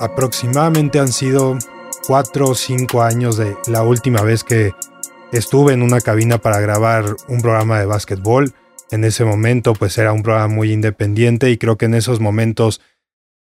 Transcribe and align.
Aproximadamente 0.00 0.98
han 0.98 1.08
sido 1.08 1.56
cuatro 2.06 2.48
o 2.50 2.54
cinco 2.54 3.02
años 3.02 3.36
de 3.36 3.56
la 3.66 3.82
última 3.82 4.22
vez 4.22 4.44
que 4.44 4.72
estuve 5.32 5.72
en 5.72 5.82
una 5.82 6.00
cabina 6.00 6.38
para 6.38 6.60
grabar 6.60 7.16
un 7.28 7.40
programa 7.40 7.78
de 7.78 7.86
básquetbol. 7.86 8.52
En 8.90 9.04
ese 9.04 9.24
momento 9.24 9.72
pues 9.72 9.96
era 9.98 10.12
un 10.12 10.22
programa 10.22 10.54
muy 10.54 10.72
independiente 10.72 11.50
y 11.50 11.56
creo 11.56 11.76
que 11.76 11.86
en 11.86 11.94
esos 11.94 12.20
momentos 12.20 12.80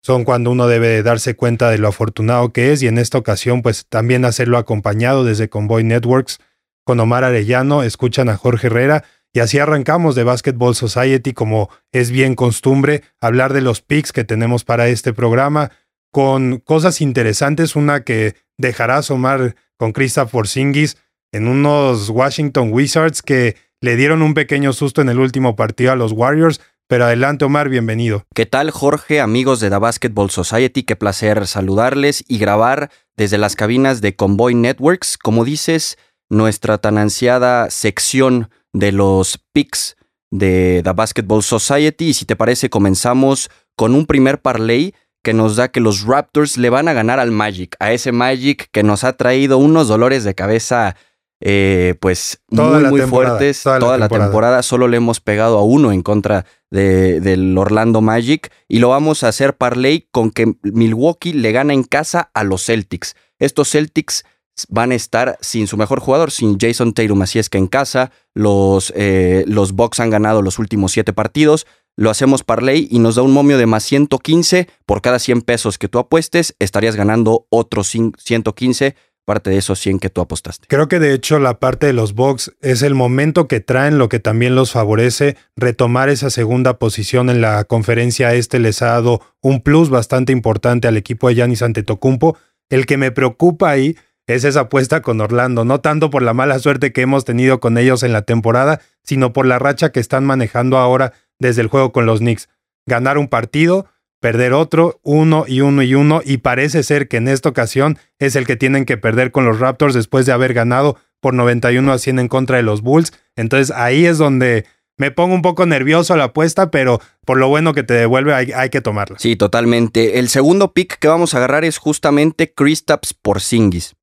son 0.03 0.25
cuando 0.25 0.51
uno 0.51 0.67
debe 0.67 1.03
darse 1.03 1.35
cuenta 1.35 1.71
de 1.71 1.79
lo 1.79 1.89
afortunado 1.89 2.53
que 2.53 2.73
es 2.73 2.83
y 2.83 2.89
en 2.89 2.99
esta 2.99 3.17
ocasión 3.17 3.63
pues 3.63 3.87
también 3.89 4.25
hacerlo 4.25 4.59
acompañado 4.59 5.25
desde 5.25 5.49
Convoy 5.49 5.83
Networks 5.83 6.41
con 6.85 7.01
Omar 7.01 7.25
Arellano, 7.25 7.83
escuchan 7.83 8.29
a 8.29 8.37
Jorge 8.37 8.67
Herrera 8.67 9.05
y 9.35 9.41
así 9.41 9.59
arrancamos 9.59 10.15
de 10.15 10.25
Basketball 10.25 10.77
Society 10.77 11.35
como 11.35 11.69
es 11.93 12.11
bien 12.11 12.37
costumbre 12.37 13.03
hablar 13.21 13.53
de 13.53 13.61
los 13.61 13.83
picks 13.83 14.13
que 14.13 14.25
tenemos 14.25 14.65
para 14.65 14.89
este 14.89 15.13
programa 15.13 15.73
con 16.13 16.61
cosas 16.61 17.01
interesantes, 17.01 17.75
una 17.75 18.05
que 18.05 18.37
dejará 18.57 18.99
asomar 18.99 19.57
con 19.77 19.93
Christopher 19.93 20.47
Singis 20.47 20.97
en 21.33 21.49
unos 21.49 22.09
Washington 22.11 22.71
Wizards 22.73 23.23
que 23.23 23.57
le 23.81 23.97
dieron 23.97 24.23
un 24.23 24.35
pequeño 24.35 24.73
susto 24.73 25.03
en 25.03 25.09
el 25.09 25.19
último 25.19 25.57
partido 25.57 25.91
a 25.91 25.97
los 25.97 26.13
Warriors. 26.13 26.61
Pero 26.87 27.07
adelante, 27.07 27.45
Omar, 27.45 27.69
bienvenido. 27.69 28.25
¿Qué 28.35 28.47
tal, 28.47 28.71
Jorge, 28.71 29.21
amigos 29.21 29.59
de 29.59 29.71
The 29.71 29.79
Basketball 29.79 30.31
Society? 30.31 30.85
Qué 30.85 30.95
placer 30.95 31.49
saludarles 31.49 32.23
y 32.29 32.39
grabar 32.39 32.91
desde 33.17 33.39
las 33.39 33.57
cabinas 33.57 34.01
de 34.01 34.15
Convoy 34.15 34.55
Networks. 34.55 35.19
Como 35.19 35.45
dices, 35.45 35.99
nuestra 36.29 36.79
tan 36.79 36.99
ansiada 36.99 37.71
sección 37.71 38.51
de 38.75 38.93
los 38.93 39.39
picks 39.53 39.97
de 40.31 40.83
The 40.85 40.93
Basketball 40.93 41.43
Society. 41.43 42.09
Y 42.09 42.15
si 42.15 42.27
te 42.27 42.37
parece, 42.37 42.69
comenzamos 42.69 43.51
con 43.77 43.95
un 43.95 44.05
primer 44.05 44.43
parlay 44.43 44.95
que 45.23 45.33
nos 45.33 45.57
da 45.57 45.69
que 45.69 45.81
los 45.81 46.05
Raptors 46.05 46.59
le 46.59 46.69
van 46.69 46.89
a 46.89 46.93
ganar 46.93 47.19
al 47.19 47.31
Magic, 47.31 47.77
a 47.81 47.93
ese 47.93 48.13
Magic 48.13 48.69
que 48.71 48.83
nos 48.83 49.05
ha 49.05 49.15
traído 49.15 49.57
unos 49.57 49.89
dolores 49.89 50.23
de 50.23 50.35
cabeza 50.35 50.97
eh, 51.41 51.95
pues 52.01 52.41
muy, 52.49 52.85
muy 52.85 53.01
fuertes 53.03 53.63
toda, 53.63 53.97
la, 53.97 54.09
temporada. 54.09 54.63
Solo 54.63 54.87
le 54.89 54.99
hemos 54.99 55.21
pegado 55.21 55.59
a 55.59 55.65
uno 55.65 55.93
en 55.93 56.03
contra 56.03 56.45
de, 56.71 57.21
del 57.21 57.57
Orlando 57.57 58.01
Magic 58.01 58.53
y 58.69 58.79
lo 58.79 58.91
vamos 58.91 59.25
a 59.25 59.29
hacer 59.29 59.57
parlay 59.57 60.09
con 60.11 60.31
que 60.31 60.55
Milwaukee 60.63 61.33
le 61.33 61.53
gana 61.53 61.73
en 61.73 61.85
casa 61.85 62.31
a 62.35 62.45
los 62.45 62.65
Celtics. 62.67 63.15
Estos 63.39 63.71
Celtics 63.71 64.25
van 64.69 64.93
a 64.93 64.95
estar 64.95 65.39
sin 65.41 65.67
su 65.67 65.77
mejor 65.77 66.01
jugador, 66.01 66.31
sin 66.31 66.59
Jason 66.59 66.93
Tatum, 66.93 67.23
así 67.23 67.39
es 67.39 67.49
que 67.49 67.59
en 67.59 67.67
casa 67.67 68.13
los, 68.35 68.93
eh, 68.97 69.45
los 69.47 69.73
Bucks 69.73 70.01
han 70.01 70.11
ganado 70.11 70.43
los 70.43 70.59
últimos 70.59 70.93
siete 70.93 71.13
partidos 71.13 71.67
lo 71.97 72.11
hacemos 72.11 72.43
parlay 72.43 72.89
y 72.91 72.99
nos 72.99 73.15
da 73.15 73.23
un 73.23 73.33
momio 73.33 73.59
de 73.59 73.67
más 73.67 73.85
115 73.85 74.69
por 74.87 75.01
cada 75.01 75.19
100 75.19 75.43
pesos 75.43 75.79
que 75.79 75.89
tú 75.89 75.99
apuestes, 75.99 76.57
estarías 76.59 76.97
ganando 76.97 77.47
otros 77.51 77.89
115 77.89 78.97
parte 79.25 79.49
de 79.49 79.57
esos 79.57 79.79
100 79.79 80.01
que 80.01 80.11
tú 80.11 80.21
apostaste. 80.21 80.67
Creo 80.69 80.87
que 80.87 80.99
de 80.99 81.15
hecho 81.15 81.39
la 81.39 81.59
parte 81.59 81.87
de 81.87 81.95
los 81.95 82.15
box 82.15 82.53
es 82.61 82.83
el 82.83 82.95
momento 82.95 83.49
que 83.49 83.61
traen 83.61 83.97
lo 83.97 84.11
que 84.11 84.21
también 84.21 84.55
los 84.55 84.73
favorece 84.73 85.37
retomar 85.57 86.11
esa 86.11 86.29
segunda 86.29 86.79
posición 86.79 87.31
en 87.31 87.41
la 87.41 87.65
conferencia 87.65 88.35
este 88.35 88.59
les 88.59 88.83
ha 88.83 88.87
dado 88.87 89.23
un 89.41 89.63
plus 89.63 89.89
bastante 89.89 90.33
importante 90.33 90.89
al 90.89 90.99
equipo 90.99 91.29
de 91.29 91.37
Yanis 91.37 91.63
Antetokounmpo. 91.63 92.37
El 92.69 92.85
que 92.85 92.99
me 92.99 93.13
preocupa 93.13 93.71
ahí 93.71 93.97
es 94.27 94.45
esa 94.45 94.61
apuesta 94.61 95.03
con 95.03 95.21
Orlando, 95.21 95.65
no 95.65 95.81
tanto 95.81 96.11
por 96.11 96.23
la 96.23 96.35
mala 96.35 96.59
suerte 96.59 96.93
que 96.93 97.03
hemos 97.03 97.25
tenido 97.25 97.61
con 97.61 97.77
ellos 97.79 98.03
en 98.03 98.13
la 98.13 98.23
temporada, 98.23 98.81
sino 99.03 99.33
por 99.33 99.47
la 99.47 99.59
racha 99.59 99.93
que 99.93 100.01
están 100.01 100.25
manejando 100.25 100.79
ahora 100.79 101.13
desde 101.39 101.63
el 101.63 101.69
juego 101.69 101.93
con 101.93 102.07
los 102.07 102.21
Knicks. 102.21 102.49
Ganar 102.87 103.19
un 103.19 103.29
partido, 103.29 103.87
perder 104.21 104.55
otro, 104.55 105.01
uno 105.03 105.45
y 105.47 105.61
uno 105.61 105.83
y 105.83 105.95
uno, 105.95 106.23
y 106.25 106.39
parece 106.39 106.83
ser 106.83 107.09
que 107.09 107.19
en 107.19 107.29
esta 107.29 107.51
ocasión 107.51 107.99
es 108.19 108.37
el 108.37 108.47
que 108.47 108.57
tienen 108.57 108.87
que 108.87 108.97
perder 108.97 109.31
con 109.31 109.45
los 109.45 109.61
Raptors 109.61 109.95
después 109.95 110.25
de 110.25 110.33
haber 110.33 110.55
ganado 110.55 110.97
por 111.21 111.35
91 111.35 111.93
a 111.93 111.99
100 111.99 112.19
en 112.19 112.29
contra 112.29 112.57
de 112.57 112.63
los 112.63 112.81
Bulls. 112.81 113.13
Entonces 113.37 113.75
ahí 113.77 114.07
es 114.07 114.19
donde 114.19 114.65
me 114.97 115.11
pongo 115.11 115.35
un 115.35 115.43
poco 115.43 115.67
nervioso 115.67 116.15
a 116.15 116.17
la 116.17 116.25
apuesta, 116.25 116.71
pero 116.71 117.01
por 117.25 117.39
lo 117.39 117.49
bueno 117.49 117.75
que 117.75 117.83
te 117.83 117.95
devuelve 117.95 118.33
hay, 118.35 118.71
que 118.71 118.81
tomarla. 118.81 119.19
Sí, 119.19 119.37
totalmente. 119.37 120.19
El 120.19 120.29
segundo 120.29 120.73
pick 120.73 120.99
que 120.99 121.09
vamos 121.09 121.35
a 121.35 121.39
agarrar 121.39 121.65
es 121.65 121.79
justamente 121.79 122.53
Kristaps 122.53 123.15
Porzingis. 123.15 123.97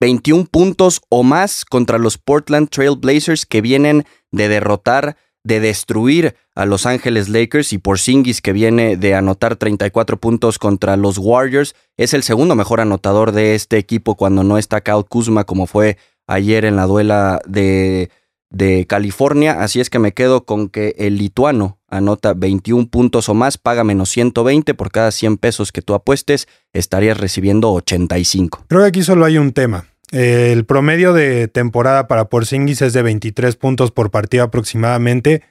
21 0.00 0.46
puntos 0.46 1.00
o 1.08 1.22
más 1.22 1.64
contra 1.64 1.98
los 1.98 2.18
Portland 2.18 2.68
Trail 2.68 2.96
Blazers 2.96 3.46
que 3.46 3.60
vienen 3.60 4.04
de 4.30 4.48
derrotar 4.48 5.16
de 5.44 5.60
destruir 5.60 6.36
a 6.54 6.66
Los 6.66 6.86
Ángeles 6.86 7.28
Lakers. 7.28 7.72
Y 7.72 7.78
por 7.78 7.98
Singis 7.98 8.42
que 8.42 8.52
viene 8.52 8.96
de 8.96 9.14
anotar 9.14 9.56
34 9.56 10.18
puntos 10.18 10.58
contra 10.58 10.96
los 10.96 11.18
Warriors, 11.18 11.74
es 11.96 12.14
el 12.14 12.22
segundo 12.22 12.54
mejor 12.54 12.80
anotador 12.80 13.32
de 13.32 13.54
este 13.54 13.78
equipo 13.78 14.14
cuando 14.14 14.44
no 14.44 14.58
está 14.58 14.82
Kyle 14.82 15.04
Kuzma 15.08 15.44
como 15.44 15.66
fue 15.66 15.96
ayer 16.26 16.64
en 16.64 16.76
la 16.76 16.86
duela 16.86 17.40
de, 17.46 18.10
de 18.50 18.86
California, 18.86 19.62
así 19.62 19.80
es 19.80 19.90
que 19.90 19.98
me 19.98 20.12
quedo 20.12 20.44
con 20.44 20.68
que 20.68 20.94
el 20.98 21.16
lituano 21.16 21.77
anota 21.88 22.34
21 22.34 22.88
puntos 22.88 23.28
o 23.28 23.34
más, 23.34 23.58
paga 23.58 23.84
menos 23.84 24.10
120 24.10 24.74
por 24.74 24.90
cada 24.90 25.10
100 25.10 25.38
pesos 25.38 25.72
que 25.72 25.82
tú 25.82 25.94
apuestes, 25.94 26.48
estarías 26.72 27.18
recibiendo 27.18 27.72
85. 27.72 28.66
Creo 28.68 28.82
que 28.82 28.88
aquí 28.88 29.02
solo 29.02 29.24
hay 29.24 29.38
un 29.38 29.52
tema. 29.52 29.86
El 30.10 30.64
promedio 30.64 31.12
de 31.12 31.48
temporada 31.48 32.08
para 32.08 32.28
Porzingis 32.28 32.80
es 32.82 32.92
de 32.92 33.02
23 33.02 33.56
puntos 33.56 33.90
por 33.90 34.10
partido 34.10 34.44
aproximadamente. 34.44 35.42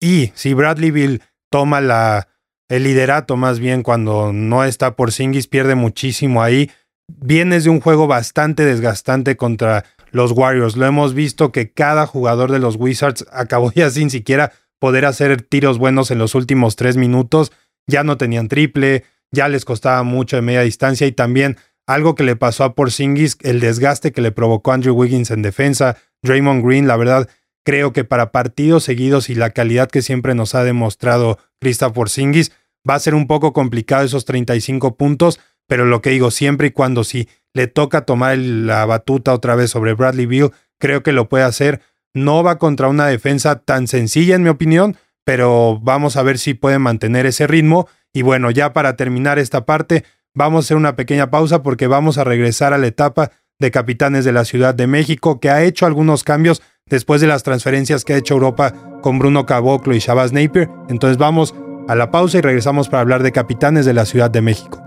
Y 0.00 0.32
si 0.34 0.52
Bradley 0.52 0.90
Bill 0.90 1.22
toma 1.50 1.80
la, 1.80 2.28
el 2.68 2.84
liderato 2.84 3.36
más 3.36 3.58
bien 3.58 3.82
cuando 3.82 4.32
no 4.32 4.64
está 4.64 4.96
Porzingis, 4.96 5.46
pierde 5.46 5.76
muchísimo 5.76 6.42
ahí. 6.42 6.70
Vienes 7.08 7.64
de 7.64 7.70
un 7.70 7.80
juego 7.80 8.06
bastante 8.06 8.64
desgastante 8.64 9.36
contra 9.36 9.84
los 10.10 10.32
Warriors. 10.32 10.76
Lo 10.76 10.86
hemos 10.86 11.14
visto 11.14 11.50
que 11.50 11.72
cada 11.72 12.06
jugador 12.06 12.52
de 12.52 12.58
los 12.58 12.76
Wizards 12.76 13.24
acabó 13.32 13.72
ya 13.72 13.88
sin 13.90 14.10
siquiera 14.10 14.52
poder 14.82 15.04
hacer 15.04 15.42
tiros 15.42 15.78
buenos 15.78 16.10
en 16.10 16.18
los 16.18 16.34
últimos 16.34 16.74
tres 16.74 16.96
minutos. 16.96 17.52
Ya 17.86 18.02
no 18.02 18.16
tenían 18.16 18.48
triple, 18.48 19.04
ya 19.30 19.46
les 19.46 19.64
costaba 19.64 20.02
mucho 20.02 20.34
de 20.34 20.42
media 20.42 20.62
distancia 20.62 21.06
y 21.06 21.12
también 21.12 21.56
algo 21.86 22.16
que 22.16 22.24
le 22.24 22.34
pasó 22.34 22.64
a 22.64 22.74
Porzingis, 22.74 23.38
el 23.42 23.60
desgaste 23.60 24.10
que 24.10 24.20
le 24.20 24.32
provocó 24.32 24.72
Andrew 24.72 24.96
Wiggins 24.96 25.30
en 25.30 25.42
defensa, 25.42 25.98
Draymond 26.24 26.66
Green, 26.66 26.88
la 26.88 26.96
verdad, 26.96 27.30
creo 27.64 27.92
que 27.92 28.02
para 28.02 28.32
partidos 28.32 28.82
seguidos 28.82 29.30
y 29.30 29.36
la 29.36 29.50
calidad 29.50 29.88
que 29.88 30.02
siempre 30.02 30.34
nos 30.34 30.56
ha 30.56 30.64
demostrado 30.64 31.38
Krista 31.60 31.92
Porzingis, 31.92 32.50
va 32.88 32.96
a 32.96 32.98
ser 32.98 33.14
un 33.14 33.28
poco 33.28 33.52
complicado 33.52 34.04
esos 34.04 34.24
35 34.24 34.96
puntos, 34.96 35.38
pero 35.68 35.84
lo 35.84 36.02
que 36.02 36.10
digo, 36.10 36.32
siempre 36.32 36.66
y 36.66 36.70
cuando 36.72 37.04
si 37.04 37.28
le 37.54 37.68
toca 37.68 38.04
tomar 38.04 38.36
la 38.36 38.84
batuta 38.84 39.32
otra 39.32 39.54
vez 39.54 39.70
sobre 39.70 39.94
Bradley 39.94 40.26
Beal, 40.26 40.50
creo 40.80 41.04
que 41.04 41.12
lo 41.12 41.28
puede 41.28 41.44
hacer. 41.44 41.82
No 42.14 42.42
va 42.42 42.58
contra 42.58 42.88
una 42.88 43.06
defensa 43.06 43.60
tan 43.60 43.86
sencilla, 43.86 44.34
en 44.34 44.42
mi 44.42 44.48
opinión, 44.48 44.96
pero 45.24 45.78
vamos 45.80 46.16
a 46.16 46.22
ver 46.22 46.38
si 46.38 46.54
puede 46.54 46.78
mantener 46.78 47.26
ese 47.26 47.46
ritmo. 47.46 47.88
Y 48.12 48.22
bueno, 48.22 48.50
ya 48.50 48.72
para 48.72 48.96
terminar 48.96 49.38
esta 49.38 49.64
parte, 49.64 50.04
Vamos 50.34 50.64
a 50.64 50.66
hacer 50.66 50.76
una 50.78 50.96
pequeña 50.96 51.30
pausa 51.30 51.62
porque 51.62 51.86
vamos 51.86 52.16
a 52.16 52.24
regresar 52.24 52.72
a 52.72 52.78
la 52.78 52.86
etapa 52.86 53.32
de 53.58 53.70
capitanes 53.70 54.24
de 54.24 54.32
la 54.32 54.46
Ciudad 54.46 54.74
de 54.74 54.86
México, 54.86 55.40
que 55.40 55.50
ha 55.50 55.62
hecho 55.62 55.84
algunos 55.84 56.24
cambios 56.24 56.62
después 56.86 57.20
de 57.20 57.26
las 57.26 57.42
transferencias 57.42 58.04
que 58.04 58.14
ha 58.14 58.16
hecho 58.16 58.34
Europa 58.34 58.72
con 59.02 59.18
Bruno 59.18 59.44
Caboclo 59.44 59.94
y 59.94 59.98
Shabazz 59.98 60.32
Napier. 60.32 60.70
Entonces 60.88 61.18
vamos 61.18 61.54
a 61.86 61.94
la 61.94 62.10
pausa 62.10 62.38
y 62.38 62.40
regresamos 62.40 62.88
para 62.88 63.02
hablar 63.02 63.22
de 63.22 63.32
capitanes 63.32 63.84
de 63.84 63.92
la 63.92 64.06
Ciudad 64.06 64.30
de 64.30 64.40
México. 64.40 64.82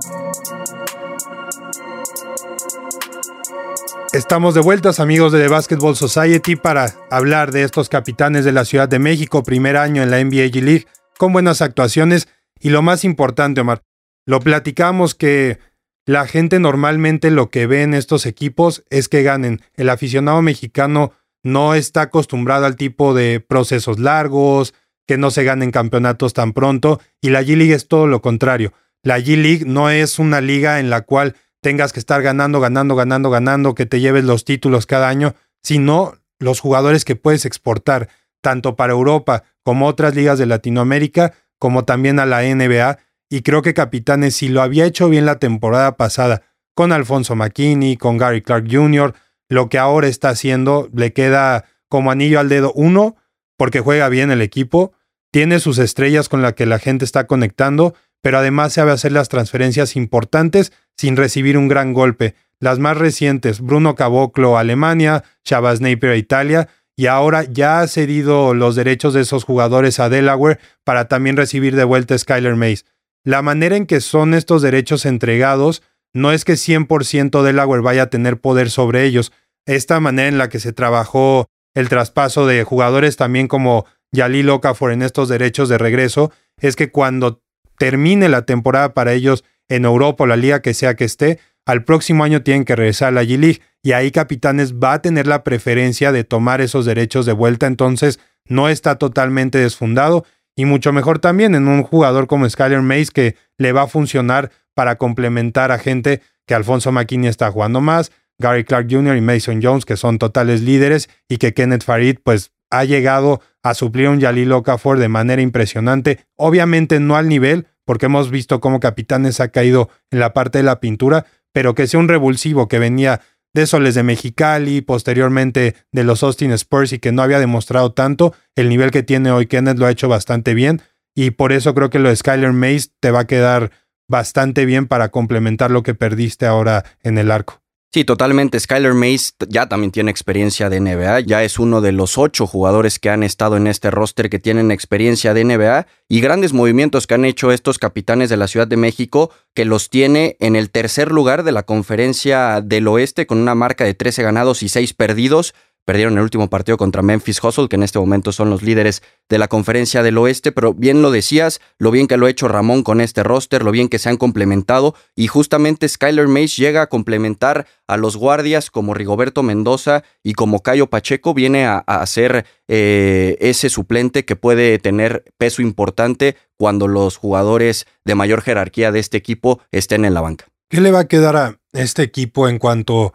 Estamos 4.15 4.55
de 4.55 4.61
vueltas 4.61 5.01
amigos 5.01 5.33
de 5.33 5.41
The 5.41 5.49
Basketball 5.49 5.97
Society 5.97 6.55
para 6.55 6.95
hablar 7.11 7.51
de 7.51 7.63
estos 7.63 7.89
capitanes 7.89 8.45
de 8.45 8.53
la 8.53 8.63
Ciudad 8.63 8.87
de 8.87 8.97
México, 8.97 9.43
primer 9.43 9.75
año 9.75 10.01
en 10.01 10.09
la 10.09 10.23
NBA 10.23 10.45
G 10.53 10.61
League, 10.61 10.87
con 11.17 11.33
buenas 11.33 11.61
actuaciones 11.61 12.29
y 12.61 12.69
lo 12.69 12.81
más 12.81 13.03
importante, 13.03 13.59
Omar, 13.59 13.83
lo 14.25 14.39
platicamos 14.39 15.15
que 15.15 15.59
la 16.05 16.27
gente 16.27 16.59
normalmente 16.59 17.29
lo 17.29 17.49
que 17.49 17.67
ve 17.67 17.81
en 17.81 17.93
estos 17.93 18.25
equipos 18.25 18.85
es 18.89 19.09
que 19.09 19.21
ganen. 19.21 19.59
El 19.73 19.89
aficionado 19.89 20.41
mexicano 20.41 21.11
no 21.43 21.75
está 21.75 22.03
acostumbrado 22.03 22.65
al 22.65 22.77
tipo 22.77 23.13
de 23.13 23.41
procesos 23.41 23.99
largos, 23.99 24.73
que 25.05 25.17
no 25.17 25.29
se 25.29 25.43
ganen 25.43 25.71
campeonatos 25.71 26.31
tan 26.31 26.53
pronto, 26.53 27.01
y 27.19 27.31
la 27.31 27.41
G 27.41 27.57
League 27.57 27.73
es 27.73 27.89
todo 27.89 28.07
lo 28.07 28.21
contrario. 28.21 28.71
La 29.03 29.19
G 29.19 29.35
League 29.35 29.65
no 29.65 29.89
es 29.89 30.19
una 30.19 30.39
liga 30.39 30.79
en 30.79 30.89
la 30.89 31.01
cual 31.01 31.35
tengas 31.65 31.93
que 31.93 31.99
estar 31.99 32.21
ganando, 32.21 32.59
ganando, 32.59 32.95
ganando, 32.95 33.31
ganando, 33.31 33.73
que 33.73 33.87
te 33.87 33.99
lleves 33.99 34.23
los 34.23 34.45
títulos 34.45 34.85
cada 34.85 35.09
año, 35.09 35.33
sino 35.63 36.13
los 36.37 36.59
jugadores 36.59 37.05
que 37.05 37.15
puedes 37.15 37.43
exportar, 37.43 38.07
tanto 38.39 38.75
para 38.75 38.93
Europa 38.93 39.45
como 39.63 39.87
otras 39.87 40.13
ligas 40.13 40.37
de 40.37 40.45
Latinoamérica, 40.45 41.33
como 41.57 41.83
también 41.83 42.19
a 42.19 42.27
la 42.27 42.43
NBA, 42.43 42.99
y 43.31 43.41
creo 43.41 43.63
que 43.63 43.73
Capitanes, 43.73 44.35
si 44.35 44.47
lo 44.47 44.61
había 44.61 44.85
hecho 44.85 45.09
bien 45.09 45.25
la 45.25 45.39
temporada 45.39 45.97
pasada 45.97 46.43
con 46.75 46.91
Alfonso 46.91 47.35
McKinney, 47.35 47.97
con 47.97 48.19
Gary 48.19 48.43
Clark 48.43 48.67
Jr., 48.69 49.15
lo 49.49 49.67
que 49.67 49.79
ahora 49.79 50.07
está 50.07 50.29
haciendo 50.29 50.87
le 50.93 51.13
queda 51.13 51.65
como 51.89 52.11
anillo 52.11 52.39
al 52.39 52.47
dedo. 52.47 52.73
Uno, 52.75 53.15
porque 53.57 53.79
juega 53.79 54.07
bien 54.09 54.29
el 54.29 54.43
equipo. 54.43 54.93
tiene 55.31 55.59
sus 55.59 55.79
estrellas 55.79 56.29
con 56.29 56.43
las 56.43 56.53
que 56.53 56.67
la 56.67 56.77
gente 56.77 57.05
está 57.05 57.25
conectando, 57.25 57.95
pero 58.21 58.37
además 58.37 58.73
sabe 58.73 58.91
hacer 58.91 59.13
las 59.13 59.29
transferencias 59.29 59.95
importantes 59.95 60.71
sin 60.97 61.17
recibir 61.17 61.57
un 61.57 61.67
gran 61.67 61.93
golpe. 61.93 62.35
Las 62.59 62.79
más 62.79 62.97
recientes, 62.97 63.61
Bruno 63.61 63.95
Caboclo 63.95 64.57
a 64.57 64.61
Alemania, 64.61 65.23
Chavas 65.43 65.81
Napier 65.81 66.13
a 66.13 66.17
Italia, 66.17 66.69
y 66.95 67.07
ahora 67.07 67.43
ya 67.43 67.81
ha 67.81 67.87
cedido 67.87 68.53
los 68.53 68.75
derechos 68.75 69.13
de 69.13 69.21
esos 69.21 69.43
jugadores 69.43 69.99
a 69.99 70.09
Delaware 70.09 70.59
para 70.83 71.07
también 71.07 71.35
recibir 71.35 71.75
de 71.75 71.83
vuelta 71.83 72.15
a 72.15 72.17
Skyler 72.17 72.55
Mays. 72.55 72.85
La 73.23 73.41
manera 73.41 73.75
en 73.75 73.85
que 73.85 73.99
son 73.99 74.33
estos 74.33 74.61
derechos 74.61 75.05
entregados 75.05 75.83
no 76.13 76.31
es 76.31 76.45
que 76.45 76.53
100% 76.53 77.43
Delaware 77.43 77.81
vaya 77.81 78.03
a 78.03 78.09
tener 78.09 78.39
poder 78.39 78.69
sobre 78.69 79.03
ellos. 79.03 79.33
Esta 79.65 79.99
manera 79.99 80.29
en 80.29 80.37
la 80.37 80.47
que 80.47 80.59
se 80.59 80.71
trabajó 80.71 81.47
el 81.73 81.89
traspaso 81.89 82.47
de 82.47 82.63
jugadores 82.63 83.17
también 83.17 83.49
como 83.49 83.85
Yalil 84.11 84.49
Okafor 84.49 84.91
en 84.91 85.01
estos 85.01 85.27
derechos 85.27 85.67
de 85.67 85.77
regreso 85.77 86.31
es 86.57 86.77
que 86.77 86.91
cuando 86.91 87.41
termine 87.77 88.29
la 88.29 88.45
temporada 88.45 88.93
para 88.93 89.11
ellos 89.11 89.43
en 89.69 89.85
Europa 89.85 90.23
o 90.23 90.27
la 90.27 90.35
liga 90.35 90.61
que 90.61 90.73
sea 90.73 90.95
que 90.95 91.05
esté, 91.05 91.39
al 91.65 91.83
próximo 91.83 92.23
año 92.23 92.43
tienen 92.43 92.65
que 92.65 92.75
regresar 92.75 93.09
a 93.09 93.11
la 93.11 93.23
G-League 93.23 93.61
y 93.81 93.93
ahí 93.93 94.11
Capitanes 94.11 94.75
va 94.75 94.93
a 94.93 95.01
tener 95.01 95.27
la 95.27 95.43
preferencia 95.43 96.11
de 96.11 96.23
tomar 96.23 96.61
esos 96.61 96.85
derechos 96.85 97.25
de 97.25 97.33
vuelta, 97.33 97.67
entonces 97.67 98.19
no 98.47 98.69
está 98.69 98.95
totalmente 98.95 99.57
desfundado 99.57 100.25
y 100.55 100.65
mucho 100.65 100.93
mejor 100.93 101.19
también 101.19 101.55
en 101.55 101.67
un 101.67 101.83
jugador 101.83 102.27
como 102.27 102.49
Skyler 102.49 102.81
Mays 102.81 103.11
que 103.11 103.35
le 103.57 103.71
va 103.71 103.83
a 103.83 103.87
funcionar 103.87 104.51
para 104.73 104.97
complementar 104.97 105.71
a 105.71 105.79
gente 105.79 106.21
que 106.45 106.53
Alfonso 106.53 106.91
McKinney 106.91 107.29
está 107.29 107.51
jugando 107.51 107.81
más, 107.81 108.11
Gary 108.37 108.63
Clark 108.63 108.87
Jr. 108.89 109.17
y 109.17 109.21
Mason 109.21 109.61
Jones 109.61 109.85
que 109.85 109.97
son 109.97 110.19
totales 110.19 110.61
líderes 110.61 111.09
y 111.27 111.37
que 111.37 111.53
Kenneth 111.53 111.83
Farid 111.83 112.17
pues 112.23 112.51
ha 112.69 112.83
llegado 112.83 113.41
a 113.63 113.73
suplir 113.73 114.09
un 114.09 114.19
Yalil 114.19 114.51
Okafor 114.51 114.99
de 114.99 115.07
manera 115.07 115.41
impresionante, 115.41 116.25
obviamente 116.35 116.99
no 116.99 117.15
al 117.15 117.29
nivel 117.29 117.67
porque 117.85 118.07
hemos 118.07 118.29
visto 118.31 118.59
cómo 118.59 118.79
Capitanes 118.79 119.39
ha 119.39 119.49
caído 119.49 119.89
en 120.11 120.19
la 120.19 120.33
parte 120.33 120.57
de 120.57 120.63
la 120.63 120.79
pintura, 120.79 121.25
pero 121.53 121.75
que 121.75 121.87
sea 121.87 121.99
un 121.99 122.09
revulsivo 122.09 122.67
que 122.67 122.79
venía 122.79 123.21
de 123.53 123.65
Soles 123.65 123.95
de 123.95 124.03
Mexicali, 124.03 124.81
posteriormente 124.81 125.75
de 125.93 126.03
los 126.03 126.23
Austin 126.23 126.51
Spurs 126.51 126.91
y 126.91 126.99
que 126.99 127.13
no 127.13 127.21
había 127.21 127.39
demostrado 127.39 127.93
tanto, 127.93 128.33
el 128.55 128.67
nivel 128.67 128.91
que 128.91 129.03
tiene 129.03 129.31
hoy 129.31 129.47
Kenneth 129.47 129.77
lo 129.77 129.85
ha 129.85 129.91
hecho 129.91 130.09
bastante 130.09 130.53
bien 130.53 130.81
y 131.15 131.31
por 131.31 131.53
eso 131.53 131.73
creo 131.73 131.89
que 131.89 131.99
lo 131.99 132.09
de 132.09 132.15
Skyler 132.17 132.51
Mays 132.51 132.91
te 132.99 133.11
va 133.11 133.21
a 133.21 133.27
quedar 133.27 133.71
bastante 134.09 134.65
bien 134.65 134.87
para 134.87 135.09
complementar 135.09 135.71
lo 135.71 135.83
que 135.83 135.95
perdiste 135.95 136.45
ahora 136.45 136.83
en 137.01 137.17
el 137.17 137.31
arco. 137.31 137.64
Sí, 137.93 138.03
totalmente. 138.03 138.59
Skyler 138.59 138.93
Mays 138.93 139.35
ya 139.47 139.69
también 139.69 139.91
tiene 139.91 140.11
experiencia 140.11 140.69
de 140.69 140.81
NBA, 140.81 141.21
ya 141.21 141.43
es 141.43 141.59
uno 141.59 141.79
de 141.79 141.93
los 141.93 142.17
ocho 142.17 142.45
jugadores 142.45 142.99
que 142.99 143.09
han 143.09 143.23
estado 143.23 143.55
en 143.55 143.67
este 143.67 143.89
roster 143.89 144.29
que 144.29 144.37
tienen 144.37 144.69
experiencia 144.69 145.33
de 145.33 145.45
NBA 145.45 145.87
y 146.09 146.19
grandes 146.19 146.51
movimientos 146.51 147.07
que 147.07 147.13
han 147.13 147.23
hecho 147.23 147.53
estos 147.53 147.79
capitanes 147.79 148.29
de 148.29 148.35
la 148.35 148.47
Ciudad 148.47 148.67
de 148.67 148.75
México, 148.75 149.31
que 149.53 149.63
los 149.63 149.89
tiene 149.89 150.35
en 150.41 150.57
el 150.57 150.71
tercer 150.71 151.09
lugar 151.09 151.43
de 151.43 151.53
la 151.53 151.63
conferencia 151.63 152.59
del 152.61 152.87
oeste 152.89 153.27
con 153.27 153.37
una 153.37 153.55
marca 153.55 153.85
de 153.85 153.93
13 153.93 154.23
ganados 154.23 154.61
y 154.61 154.67
6 154.67 154.93
perdidos. 154.93 155.53
Perdieron 155.85 156.17
el 156.17 156.23
último 156.23 156.49
partido 156.49 156.77
contra 156.77 157.03
Memphis 157.03 157.43
Hustle, 157.43 157.69
que 157.69 157.75
en 157.75 157.83
este 157.83 157.99
momento 157.99 158.31
son 158.31 158.49
los 158.49 158.63
líderes 158.63 159.03
de 159.29 159.37
la 159.37 159.47
conferencia 159.47 160.01
del 160.01 160.17
oeste, 160.17 160.51
pero 160.51 160.73
bien 160.73 161.03
lo 161.03 161.11
decías, 161.11 161.61
lo 161.77 161.91
bien 161.91 162.07
que 162.07 162.17
lo 162.17 162.25
ha 162.25 162.29
hecho 162.31 162.47
Ramón 162.47 162.81
con 162.81 163.01
este 163.01 163.21
roster, 163.21 163.63
lo 163.63 163.69
bien 163.69 163.87
que 163.87 163.99
se 163.99 164.09
han 164.09 164.17
complementado, 164.17 164.95
y 165.15 165.27
justamente 165.27 165.87
Skyler 165.87 166.27
Mays 166.27 166.57
llega 166.57 166.81
a 166.81 166.87
complementar 166.87 167.67
a 167.87 167.97
los 167.97 168.17
guardias 168.17 168.71
como 168.71 168.95
Rigoberto 168.95 169.43
Mendoza 169.43 170.03
y 170.23 170.33
como 170.33 170.61
Cayo 170.61 170.87
Pacheco, 170.87 171.35
viene 171.35 171.65
a, 171.67 172.05
ser 172.07 172.47
eh, 172.67 173.37
ese 173.39 173.69
suplente 173.69 174.25
que 174.25 174.35
puede 174.35 174.79
tener 174.79 175.23
peso 175.37 175.61
importante 175.61 176.35
cuando 176.57 176.87
los 176.87 177.17
jugadores 177.17 177.85
de 178.03 178.15
mayor 178.15 178.41
jerarquía 178.41 178.91
de 178.91 178.99
este 178.99 179.17
equipo 179.17 179.59
estén 179.71 180.03
en 180.03 180.15
la 180.15 180.21
banca. 180.21 180.45
¿Qué 180.67 180.81
le 180.81 180.91
va 180.91 181.01
a 181.01 181.07
quedar 181.07 181.35
a 181.35 181.59
este 181.73 182.01
equipo 182.01 182.49
en 182.49 182.57
cuanto 182.57 183.13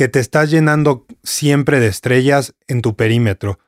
que 0.00 0.08
te 0.08 0.18
estás 0.18 0.50
llenando 0.50 1.04
siempre 1.22 1.78
de 1.78 1.88
estrellas 1.88 2.54
en 2.68 2.80
tu 2.80 2.96
perímetro. 2.96 3.58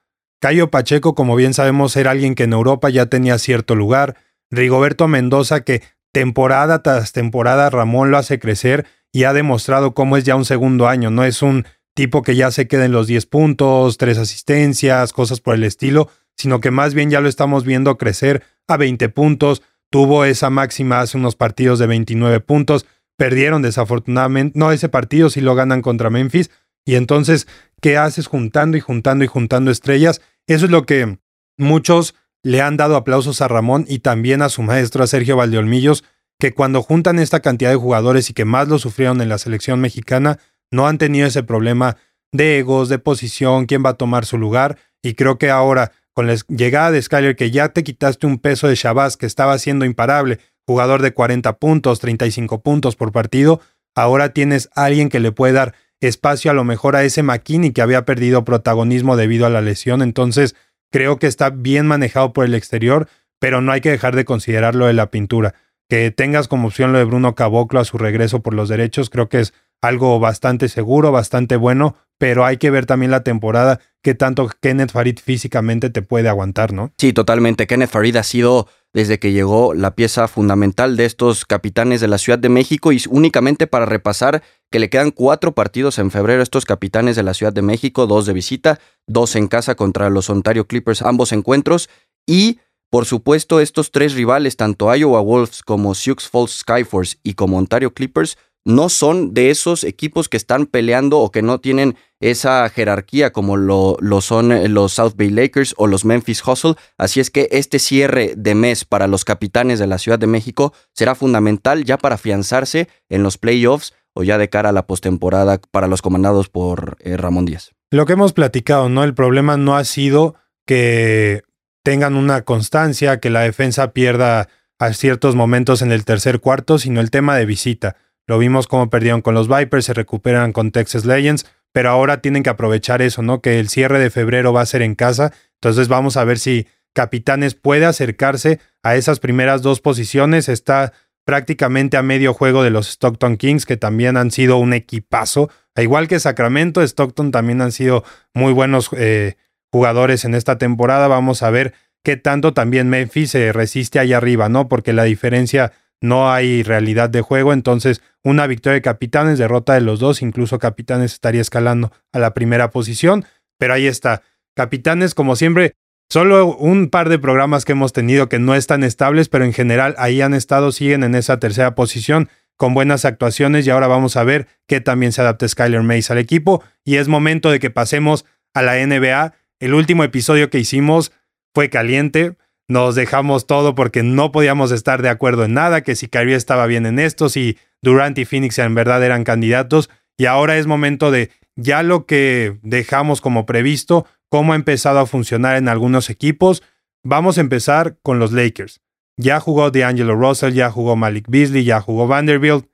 Cayo 0.41 0.71
Pacheco, 0.71 1.15
como 1.15 1.37
bien 1.37 1.53
sabemos, 1.53 1.95
era 1.95 2.11
alguien 2.11 2.35
que 2.35 2.45
en 2.45 2.55
Europa 2.55 2.89
ya 2.89 3.05
tenía 3.05 3.37
cierto 3.37 3.75
lugar. 3.75 4.17
Rigoberto 4.51 5.09
Mendoza, 5.09 5.61
que 5.61 5.83
temporada 6.11 6.83
tras 6.83 7.13
temporada 7.13 7.69
Ramón 7.69 8.11
lo 8.11 8.17
hace 8.17 8.39
crecer 8.39 8.87
y 9.13 9.25
ha 9.25 9.35
demostrado 9.35 9.93
cómo 9.93 10.17
es 10.17 10.25
ya 10.25 10.35
un 10.35 10.47
segundo 10.47 10.89
año. 10.89 11.11
No 11.11 11.23
es 11.23 11.43
un 11.43 11.67
tipo 11.95 12.23
que 12.23 12.35
ya 12.35 12.51
se 12.51 12.67
queda 12.67 12.87
en 12.87 12.93
los 12.93 13.09
10 13.09 13.27
puntos, 13.27 13.99
tres 13.99 14.17
asistencias, 14.17 15.13
cosas 15.13 15.41
por 15.41 15.55
el 15.55 15.65
estilo, 15.65 16.09
sino 16.39 16.63
que 16.63 16.71
más 16.71 16.95
bien 16.95 17.11
ya 17.11 17.21
lo 17.21 17.29
estamos 17.29 17.67
viendo 17.67 17.99
crecer 17.99 18.43
a 18.69 18.79
20 18.79 19.11
puntos. 19.11 19.61
Tuvo 19.91 20.25
esa 20.25 20.49
máxima 20.49 21.01
hace 21.01 21.19
unos 21.19 21.37
partidos 21.37 21.79
de 21.79 21.89
29 21.89 22.41
puntos. 22.41 22.87
Perdieron 23.17 23.63
desafortunadamente, 23.63 24.59
no 24.59 24.73
ese 24.73 24.89
partido, 24.89 25.31
si 25.31 25.41
lo 25.41 25.55
ganan 25.55 25.83
contra 25.83 26.11
Memphis. 26.11 26.51
Y 26.85 26.97
entonces, 26.97 27.47
¿qué 27.81 27.97
haces 27.97 28.27
juntando 28.27 28.77
y 28.77 28.81
juntando 28.81 29.25
y 29.25 29.29
juntando 29.29 29.71
estrellas? 29.71 30.21
Eso 30.47 30.65
es 30.65 30.71
lo 30.71 30.85
que 30.87 31.19
muchos 31.57 32.15
le 32.43 32.61
han 32.61 32.77
dado 32.77 32.97
aplausos 32.97 33.41
a 33.41 33.49
Ramón 33.49 33.85
y 33.89 34.01
también 34.01 34.43
a 34.43 34.49
su 34.49 34.63
maestro, 34.63 35.05
a 35.05 35.07
Sergio 35.07 35.37
Valdeolmillos, 35.37 36.05
que 36.41 36.53
cuando 36.53 36.83
juntan 36.83 37.19
esta 37.19 37.41
cantidad 37.41 37.71
de 37.71 37.77
jugadores 37.77 38.29
y 38.31 38.35
que 38.35 38.45
más 38.45 38.67
lo 38.69 38.79
sufrieron 38.79 39.21
en 39.21 39.29
la 39.29 39.39
selección 39.39 39.81
mexicana, 39.81 40.39
no 40.73 40.89
han 40.89 40.99
tenido 40.99 41.27
ese 41.27 41.45
problema 41.45 41.97
de 42.33 42.59
egos, 42.59 42.89
de 42.89 42.99
posición, 42.99 43.67
quién 43.67 43.85
va 43.85 43.91
a 43.91 43.95
tomar 43.95 44.27
su 44.27 44.39
lugar. 44.39 44.79
Y 45.03 45.15
creo 45.15 45.39
que 45.39 45.51
ahora, 45.51 45.93
con 46.13 46.27
la 46.27 46.35
llegada 46.49 46.91
de 46.91 47.01
Skyler, 47.01 47.37
que 47.37 47.51
ya 47.51 47.69
te 47.69 47.85
quitaste 47.85 48.27
un 48.27 48.39
peso 48.39 48.67
de 48.67 48.75
Shabazz 48.75 49.17
que 49.17 49.27
estaba 49.27 49.57
siendo 49.59 49.85
imparable, 49.85 50.41
jugador 50.67 51.03
de 51.03 51.13
40 51.13 51.59
puntos, 51.59 52.01
35 52.01 52.63
puntos 52.63 52.97
por 52.97 53.13
partido, 53.13 53.61
ahora 53.95 54.33
tienes 54.33 54.71
alguien 54.75 55.09
que 55.09 55.21
le 55.21 55.33
puede 55.33 55.53
dar 55.53 55.75
espacio 56.01 56.51
a 56.51 56.55
lo 56.55 56.65
mejor 56.65 56.97
a 56.97 57.05
ese 57.05 57.23
McKinney 57.23 57.73
que 57.73 57.83
había 57.83 58.05
perdido 58.05 58.45
protagonismo 58.45 59.17
debido 59.17 59.47
a 59.47 59.51
la 59.51 59.61
lesión. 59.61 60.03
Entonces, 60.03 60.57
creo 60.91 61.19
que 61.19 61.27
está 61.27 61.51
bien 61.51 61.87
manejado 61.87 62.33
por 62.33 62.45
el 62.45 62.55
exterior, 62.55 63.09
pero 63.39 63.61
no 63.61 63.73
hay 63.73 63.81
que 63.81 63.91
dejar 63.91 64.17
de 64.17 64.25
considerarlo 64.25 64.87
de 64.87 64.93
la 64.93 65.11
pintura. 65.11 65.55
Que 65.89 66.11
tengas 66.11 66.49
como 66.49 66.69
opción 66.69 66.93
lo 66.93 66.99
de 66.99 67.05
Bruno 67.05 67.35
Caboclo 67.35 67.81
a 67.81 67.85
su 67.85 67.99
regreso 67.99 68.41
por 68.41 68.55
los 68.55 68.69
derechos, 68.69 69.11
creo 69.11 69.29
que 69.29 69.41
es 69.41 69.53
algo 69.81 70.19
bastante 70.21 70.69
seguro, 70.69 71.13
bastante 71.13 71.57
bueno, 71.57 71.97
pero 72.23 72.45
hay 72.45 72.57
que 72.57 72.71
ver 72.71 72.87
también 72.87 73.11
la 73.11 73.25
temporada 73.25 73.81
que 74.01 74.15
tanto 74.15 74.49
Kenneth 74.61 74.93
Farid 74.93 75.19
físicamente 75.19 75.91
te 75.91 76.03
puede 76.03 76.29
aguantar, 76.29 76.73
¿no? 76.73 76.93
Sí, 76.97 77.13
totalmente. 77.13 77.67
Kenneth 77.67 77.91
Farid 77.91 78.15
ha 78.15 78.23
sido 78.23 78.69
desde 78.93 79.19
que 79.19 79.33
llegó 79.33 79.75
la 79.75 79.97
pieza 79.97 80.29
fundamental 80.29 80.97
de 80.97 81.05
estos 81.05 81.45
capitanes 81.45 82.01
de 82.01 82.07
la 82.07 82.19
Ciudad 82.19 82.39
de 82.39 82.49
México 82.49 82.93
y 82.93 83.03
únicamente 83.11 83.67
para 83.67 83.87
repasar 83.87 84.45
que 84.71 84.79
le 84.79 84.89
quedan 84.89 85.11
cuatro 85.11 85.51
partidos 85.51 85.99
en 85.99 86.13
febrero 86.13 86.45
estos 86.45 86.65
capitanes 86.65 87.17
de 87.17 87.25
la 87.25 87.35
Ciudad 87.35 87.53
de 87.53 87.63
México, 87.63 88.07
dos 88.07 88.25
de 88.25 88.35
visita, 88.35 88.79
dos 89.09 89.35
en 89.35 89.49
casa 89.49 89.75
contra 89.75 90.09
los 90.09 90.31
Ontario 90.31 90.69
Clippers, 90.69 91.03
ambos 91.03 91.33
encuentros 91.33 91.91
y 92.25 92.61
por 92.89 93.05
supuesto 93.05 93.59
estos 93.59 93.91
tres 93.91 94.15
rivales, 94.15 94.57
tanto 94.57 94.95
Iowa 94.95 95.21
Wolves 95.23 95.65
como 95.65 95.97
Sioux 95.97 96.23
Falls 96.31 96.61
Skyforce 96.61 97.17
y 97.25 97.35
como 97.35 97.59
Ontario 97.59 97.93
Clippers, 97.93 98.39
no 98.65 98.89
son 98.89 99.35
de 99.35 99.51
esos 99.51 99.85
equipos 99.85 100.29
que 100.29 100.37
están 100.37 100.67
peleando 100.67 101.19
o 101.19 101.31
que 101.31 101.43
no 101.43 101.61
tienen 101.61 101.97
esa 102.21 102.69
jerarquía 102.69 103.33
como 103.33 103.57
lo, 103.57 103.97
lo, 104.01 104.21
son 104.21 104.53
eh, 104.53 104.69
los 104.69 104.93
South 104.93 105.15
Bay 105.17 105.31
Lakers 105.31 105.75
o 105.77 105.87
los 105.87 106.05
Memphis 106.05 106.47
Hustle. 106.47 106.77
Así 106.97 107.21
es 107.21 107.31
que 107.31 107.49
este 107.51 107.79
cierre 107.79 108.35
de 108.37 108.55
mes 108.55 108.85
para 108.85 109.09
los 109.09 109.25
capitanes 109.25 109.79
de 109.79 109.89
la 109.89 109.99
Ciudad 109.99 110.19
de 110.19 110.29
México 110.29 110.73
será 110.93 111.15
fundamental 111.15 111.85
ya 111.85 111.99
para 111.99 112.15
afianzarse 112.15 112.89
en 113.09 113.23
los 113.23 113.39
playoffs 113.39 113.95
o 114.15 114.23
ya 114.23 114.39
de 114.39 114.49
cara 114.49 114.69
a 114.69 114.73
la 114.73 114.87
postemporada 114.87 115.61
para 115.71 115.89
los 115.89 116.03
comandados 116.03 116.49
por 116.49 116.97
eh, 117.01 117.17
Ramón 117.17 117.47
Díaz. 117.47 117.73
Lo 117.91 118.07
que 118.07 118.13
hemos 118.13 118.33
platicado, 118.33 118.89
¿no? 118.89 119.05
El 119.05 119.15
problema 119.15 119.57
no 119.57 119.77
ha 119.77 119.85
sido 119.85 120.37
que 120.67 121.43
tengan 121.83 122.15
una 122.15 122.43
constancia, 122.43 123.19
que 123.19 123.31
la 123.31 123.41
defensa 123.41 123.93
pierda 123.93 124.49
a 124.79 124.93
ciertos 124.93 125.35
momentos 125.35 125.83
en 125.83 125.93
el 125.93 126.05
tercer 126.05 126.41
cuarto, 126.41 126.79
sino 126.79 127.01
el 127.01 127.11
tema 127.11 127.37
de 127.37 127.47
visita. 127.47 127.97
Lo 128.27 128.39
vimos 128.39 128.67
como 128.67 128.91
perdieron 128.91 129.23
con 129.23 129.35
los 129.35 129.49
Vipers, 129.49 129.85
se 129.85 129.95
recuperan 129.95 130.53
con 130.53 130.71
Texas 130.71 131.05
Legends, 131.05 131.47
pero 131.73 131.91
ahora 131.91 132.21
tienen 132.21 132.43
que 132.43 132.51
aprovechar 132.51 133.03
eso, 133.03 133.23
¿no? 133.23 133.41
Que 133.41 133.59
el 133.59 133.69
cierre 133.69 133.99
de 133.99 134.11
febrero 134.11 134.53
va 134.53 134.61
a 134.61 134.67
ser 134.67 134.83
en 134.83 134.95
casa. 134.95 135.33
Entonces 135.55 135.89
vamos 135.89 136.17
a 136.17 136.25
ver 136.25 136.39
si 136.39 136.67
Capitanes 136.93 137.55
puede 137.55 137.87
acercarse 137.87 138.61
a 138.83 138.97
esas 138.97 139.21
primeras 139.21 139.63
dos 139.63 139.81
posiciones. 139.81 140.49
Está 140.49 140.93
prácticamente 141.25 141.97
a 141.97 142.03
medio 142.03 142.35
juego 142.35 142.63
de 142.63 142.71
los 142.71 142.89
Stockton 142.89 143.37
Kings, 143.37 143.65
que 143.65 143.77
también 143.77 144.17
han 144.17 144.31
sido 144.31 144.59
un 144.59 144.73
equipazo. 144.73 145.51
igual 145.77 146.09
que 146.09 146.21
Sacramento, 146.21 146.83
Stockton 146.83 147.31
también 147.31 147.63
han 147.63 147.73
sido 147.73 148.05
muy 148.35 148.53
buenos 148.53 148.91
eh, 148.97 149.37
jugadores 149.71 150.25
en 150.25 150.35
esta 150.35 150.59
temporada. 150.59 151.09
Vamos 151.09 151.43
a 151.43 151.51
ver 151.51 151.73
qué 152.03 152.17
tanto 152.17 152.53
también 152.53 152.89
Memphis 152.89 153.31
se 153.31 153.53
resiste 153.53 153.99
ahí 153.99 154.13
arriba, 154.13 154.49
¿no? 154.49 154.69
Porque 154.69 154.93
la 154.93 155.05
diferencia 155.05 155.73
no 156.03 156.31
hay 156.31 156.63
realidad 156.63 157.09
de 157.09 157.23
juego, 157.23 157.53
entonces 157.55 158.03
una 158.23 158.47
victoria 158.47 158.75
de 158.75 158.83
Capitanes, 158.83 159.39
derrota 159.39 159.73
de 159.75 159.81
los 159.81 159.99
dos, 159.99 160.21
incluso 160.21 160.59
Capitanes 160.59 161.15
estaría 161.15 161.41
escalando 161.41 161.91
a 162.13 162.19
la 162.19 162.35
primera 162.35 162.71
posición, 162.71 163.25
pero 163.59 163.73
ahí 163.73 163.87
está. 163.87 164.23
Capitanes, 164.55 165.15
como 165.15 165.35
siempre, 165.35 165.75
Solo 166.13 166.55
un 166.57 166.91
par 166.91 167.09
de 167.09 167.19
programas 167.19 167.65
que 167.65 167.73
hemos 167.73 167.95
tenido 167.95 168.29
que 168.29 168.39
no 168.39 168.55
están 168.55 168.85
estables, 168.85 169.31
pero 169.31 169.47
en 169.47 169.55
general 169.55 169.95
ahí 169.97 170.21
han 170.21 170.35
estado, 170.35 170.71
siguen 170.71 171.05
en 171.05 171.15
esa 171.15 171.41
tercera 171.41 171.75
posición 171.75 172.29
con 172.59 172.75
buenas 172.75 173.07
actuaciones 173.07 173.67
y 173.67 173.71
ahora 173.71 173.87
vamos 173.87 174.19
a 174.19 174.23
ver 174.23 174.47
qué 174.69 174.83
también 174.83 175.13
se 175.13 175.23
adapta 175.23 175.49
Skyler 175.49 175.81
Mace 175.81 176.13
al 176.13 176.19
equipo 176.19 176.63
y 176.85 176.97
es 176.97 177.09
momento 177.09 177.51
de 177.51 177.61
que 177.61 177.71
pasemos 177.71 178.27
a 178.53 178.61
la 178.61 178.75
NBA. 178.87 179.33
El 179.59 179.73
último 179.73 180.05
episodio 180.05 180.51
que 180.51 180.59
hicimos 180.59 181.13
fue 181.55 181.71
caliente, 181.71 182.37
nos 182.69 182.95
dejamos 182.95 183.47
todo 183.47 183.75
porque 183.75 184.03
no 184.03 184.33
podíamos 184.33 184.73
estar 184.73 185.03
de 185.03 185.09
acuerdo 185.09 185.45
en 185.45 185.55
nada, 185.55 185.83
que 185.83 185.97
si 185.97 186.09
Kyrie 186.09 186.37
estaba 186.37 186.67
bien 186.67 186.87
en 186.87 186.99
esto, 186.99 187.29
si 187.29 187.59
Durant 187.83 188.19
y 188.19 188.25
Phoenix 188.25 188.59
en 188.59 188.75
verdad 188.75 189.03
eran 189.05 189.25
candidatos 189.25 189.91
y 190.17 190.27
ahora 190.27 190.57
es 190.57 190.67
momento 190.67 191.11
de 191.11 191.31
ya 191.57 191.83
lo 191.83 192.07
que 192.07 192.59
dejamos 192.63 193.21
como 193.21 193.45
previsto, 193.47 194.07
cómo 194.29 194.53
ha 194.53 194.57
empezado 194.57 194.99
a 194.99 195.07
funcionar 195.07 195.57
en 195.57 195.69
algunos 195.69 196.09
equipos. 196.09 196.63
Vamos 197.05 197.37
a 197.37 197.43
empezar 197.43 197.99
con 198.03 198.19
los 198.19 198.33
Lakers. 198.33 198.81
Ya 199.19 199.41
jugó 199.41 199.71
D'Angelo 199.71 200.15
Russell, 200.15 200.55
ya 200.55 200.71
jugó 200.71 200.97
Malik 200.97 201.27
Beasley, 201.29 201.65
ya 201.65 201.81
jugó 201.81 202.07
Vanderbilt, 202.07 202.67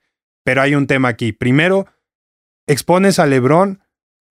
pero 0.45 0.61
hay 0.61 0.75
un 0.75 0.87
tema 0.87 1.09
aquí. 1.09 1.33
Primero, 1.33 1.87
expones 2.67 3.19
a 3.19 3.25
LeBron 3.25 3.81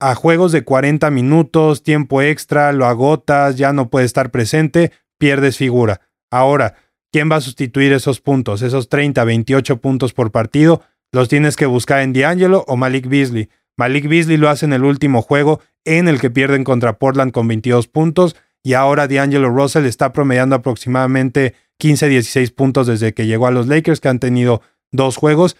a 0.00 0.14
juegos 0.14 0.52
de 0.52 0.62
40 0.62 1.10
minutos, 1.10 1.82
tiempo 1.82 2.22
extra, 2.22 2.72
lo 2.72 2.86
agotas, 2.86 3.56
ya 3.56 3.72
no 3.72 3.90
puede 3.90 4.06
estar 4.06 4.30
presente, 4.30 4.92
pierdes 5.18 5.56
figura. 5.56 6.00
Ahora, 6.30 6.74
¿quién 7.12 7.30
va 7.30 7.36
a 7.36 7.40
sustituir 7.40 7.92
esos 7.92 8.20
puntos? 8.20 8.62
Esos 8.62 8.88
30, 8.88 9.22
28 9.24 9.80
puntos 9.80 10.12
por 10.12 10.30
partido, 10.30 10.82
los 11.12 11.28
tienes 11.28 11.56
que 11.56 11.66
buscar 11.66 12.00
en 12.00 12.12
D'Angelo 12.12 12.64
o 12.66 12.76
Malik 12.76 13.08
Beasley. 13.08 13.48
Malik 13.76 14.08
Beasley 14.08 14.36
lo 14.36 14.48
hace 14.48 14.66
en 14.66 14.72
el 14.72 14.84
último 14.84 15.22
juego 15.22 15.60
en 15.84 16.08
el 16.08 16.20
que 16.20 16.30
pierden 16.30 16.64
contra 16.64 16.98
Portland 16.98 17.32
con 17.32 17.48
22 17.48 17.88
puntos 17.88 18.36
y 18.62 18.74
ahora 18.74 19.06
D'Angelo 19.08 19.48
Russell 19.48 19.86
está 19.86 20.12
promediando 20.12 20.56
aproximadamente 20.56 21.54
15, 21.78 22.08
16 22.08 22.50
puntos 22.50 22.86
desde 22.86 23.14
que 23.14 23.26
llegó 23.26 23.46
a 23.46 23.50
los 23.50 23.68
Lakers, 23.68 24.00
que 24.00 24.08
han 24.08 24.18
tenido 24.18 24.62
dos 24.90 25.16
juegos. 25.16 25.56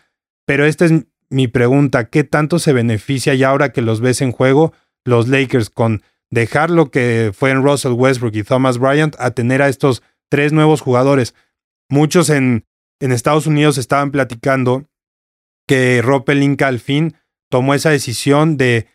Pero 0.47 0.67
esta 0.67 0.85
es 0.85 0.93
mi 1.31 1.49
pregunta, 1.49 2.09
¿qué 2.09 2.25
tanto 2.25 2.59
se 2.59 2.73
beneficia 2.73 3.35
ya 3.35 3.51
ahora 3.51 3.73
que 3.73 3.83
los 3.83 4.01
ves 4.01 4.21
en 4.21 4.33
juego 4.33 4.73
los 5.05 5.29
Lakers 5.29 5.71
con 5.71 6.03
dejar 6.31 6.71
lo 6.71 6.91
que 6.91 7.33
fue 7.35 7.51
en 7.51 7.63
Russell 7.63 7.93
Westbrook 7.93 8.35
y 8.35 8.43
Thomas 8.43 8.79
Bryant 8.79 9.17
a 9.19 9.31
tener 9.31 9.63
a 9.63 9.69
estos 9.69 10.03
tres 10.29 10.53
nuevos 10.53 10.81
jugadores? 10.81 11.35
Muchos 11.89 12.31
en, 12.31 12.67
en 13.01 13.13
Estados 13.13 13.47
Unidos 13.47 13.79
estaban 13.79 14.11
platicando 14.11 14.85
que 15.67 16.01
Rob 16.03 16.25
Pelinka 16.25 16.67
al 16.67 16.81
fin 16.81 17.17
tomó 17.51 17.75
esa 17.75 17.91
decisión 17.91 18.57
de 18.57 18.89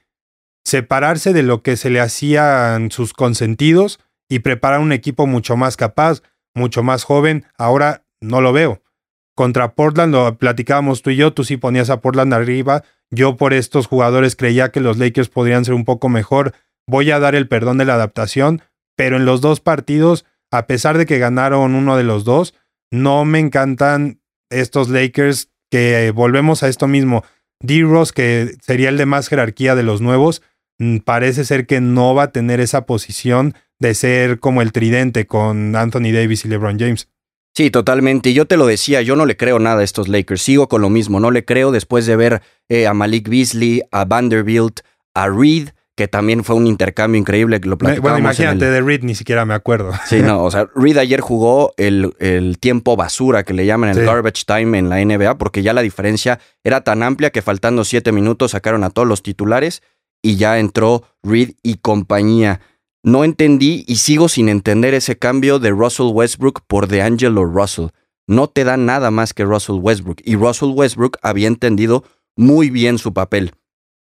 separarse 0.66 1.34
de 1.34 1.44
lo 1.44 1.62
que 1.62 1.78
se 1.78 1.90
le 1.90 2.00
hacían 2.00 2.92
sus 2.92 3.14
consentidos 3.14 4.00
y 4.30 4.40
preparar 4.40 4.80
un 4.80 4.92
equipo 4.92 5.28
mucho 5.28 5.58
más 5.58 5.78
capaz, 5.78 6.22
mucho 6.56 6.84
más 6.84 7.04
joven. 7.04 7.46
Ahora 7.58 8.06
no 8.22 8.42
lo 8.42 8.54
veo. 8.54 8.82
Contra 9.36 9.74
Portland 9.74 10.14
lo 10.14 10.38
platicábamos 10.38 11.02
tú 11.02 11.10
y 11.10 11.16
yo, 11.16 11.34
tú 11.34 11.44
sí 11.44 11.58
ponías 11.58 11.90
a 11.90 12.02
Portland 12.02 12.34
arriba. 12.34 12.84
Yo 13.10 13.36
por 13.36 13.54
estos 13.54 13.88
jugadores 13.88 14.36
creía 14.36 14.72
que 14.72 14.80
los 14.80 14.98
Lakers 14.98 15.30
podrían 15.30 15.66
ser 15.66 15.74
un 15.74 15.86
poco 15.86 16.10
mejor. 16.10 16.54
Voy 16.88 17.12
a 17.12 17.20
dar 17.20 17.36
el 17.36 17.48
perdón 17.48 17.78
de 17.78 17.86
la 17.86 17.96
adaptación, 17.96 18.62
pero 18.96 19.18
en 19.18 19.26
los 19.26 19.42
dos 19.42 19.60
partidos, 19.60 20.26
a 20.52 20.68
pesar 20.68 20.98
de 20.98 21.06
que 21.06 21.20
ganaron 21.20 21.76
uno 21.76 21.98
de 21.98 22.04
los 22.04 22.24
dos, 22.24 22.54
no 22.92 23.26
me 23.26 23.40
encantan 23.40 24.20
estos 24.50 24.90
Lakers 24.90 25.50
que 25.72 26.12
volvemos 26.12 26.62
a 26.64 26.68
esto 26.68 26.88
mismo. 26.88 27.24
D-Ross, 27.62 28.12
que 28.12 28.56
sería 28.62 28.90
el 28.90 28.98
de 28.98 29.06
más 29.06 29.28
jerarquía 29.30 29.76
de 29.76 29.84
los 29.84 30.02
nuevos, 30.02 30.44
mm, 30.80 30.98
parece 30.98 31.46
ser 31.46 31.66
que 31.66 31.82
no 31.82 32.14
va 32.14 32.24
a 32.24 32.32
tener 32.32 32.60
esa 32.60 32.86
posición 32.86 33.56
de 33.80 33.96
ser 33.96 34.40
como 34.40 34.62
el 34.62 34.72
tridente 34.72 35.26
con 35.26 35.76
Anthony 35.76 36.12
Davis 36.14 36.46
y 36.46 36.50
LeBron 36.50 36.78
James. 36.78 37.08
Sí, 37.56 37.70
totalmente. 37.70 38.34
Yo 38.34 38.46
te 38.46 38.58
lo 38.58 38.66
decía, 38.66 39.02
yo 39.02 39.16
no 39.16 39.26
le 39.26 39.38
creo 39.38 39.60
nada 39.60 39.82
a 39.82 39.84
estos 39.84 40.08
Lakers. 40.08 40.42
Sigo 40.42 40.68
con 40.68 40.82
lo 40.82 40.90
mismo. 40.90 41.20
No 41.20 41.30
le 41.30 41.46
creo 41.46 41.72
después 41.72 42.06
de 42.06 42.16
ver 42.16 42.42
eh, 42.68 42.88
a 42.88 42.94
Malik 42.94 43.30
Beasley, 43.30 43.84
a 43.92 44.06
Vanderbilt, 44.06 44.80
a 45.14 45.28
Reed, 45.28 45.70
que 45.96 46.08
también 46.08 46.44
fue 46.44 46.56
un 46.56 46.66
intercambio 46.66 47.20
increíble. 47.20 47.60
Lo 47.64 47.78
bueno, 47.78 48.18
imagínate, 48.18 48.66
de 48.66 48.82
Reed 48.82 49.04
ni 49.04 49.16
siquiera 49.16 49.46
me 49.46 49.54
acuerdo. 49.54 49.92
Sí, 50.06 50.22
no, 50.22 50.44
o 50.44 50.52
sea, 50.52 50.68
Reed 50.76 50.98
ayer 50.98 51.22
jugó 51.22 51.74
el, 51.78 52.16
el 52.20 52.58
tiempo 52.60 52.96
basura 52.96 53.44
que 53.44 53.54
le 53.54 53.66
llaman 53.66 53.90
el 53.92 54.06
garbage 54.06 54.46
time 54.46 54.78
en 54.78 54.90
la 54.90 55.04
NBA, 55.04 55.38
porque 55.38 55.62
ya 55.62 55.74
la 55.74 55.82
diferencia 55.82 56.40
era 56.64 56.82
tan 56.84 57.04
amplia 57.04 57.30
que 57.30 57.42
faltando 57.42 57.84
siete 57.84 58.12
minutos 58.12 58.52
sacaron 58.52 58.84
a 58.84 58.90
todos 58.90 59.08
los 59.08 59.22
titulares 59.22 59.84
y 60.22 60.38
ya 60.38 60.58
entró 60.58 61.04
Reed 61.22 61.52
y 61.62 61.76
compañía. 61.76 62.62
No 63.04 63.24
entendí 63.24 63.84
y 63.88 63.98
sigo 63.98 64.30
sin 64.30 64.50
entender 64.50 64.94
ese 64.94 65.18
cambio 65.18 65.60
de 65.60 65.72
Russell 65.72 66.12
Westbrook 66.14 66.62
por 66.66 66.88
DeAngelo 66.88 67.44
Russell. 67.46 67.88
No 68.28 68.48
te 68.48 68.64
da 68.64 68.78
nada 68.78 69.12
más 69.12 69.34
que 69.34 69.44
Russell 69.44 69.76
Westbrook 69.76 70.22
y 70.24 70.38
Russell 70.38 70.72
Westbrook 70.74 71.18
había 71.22 71.48
entendido 71.48 72.06
muy 72.38 72.70
bien 72.70 72.98
su 72.98 73.14
papel. 73.14 73.52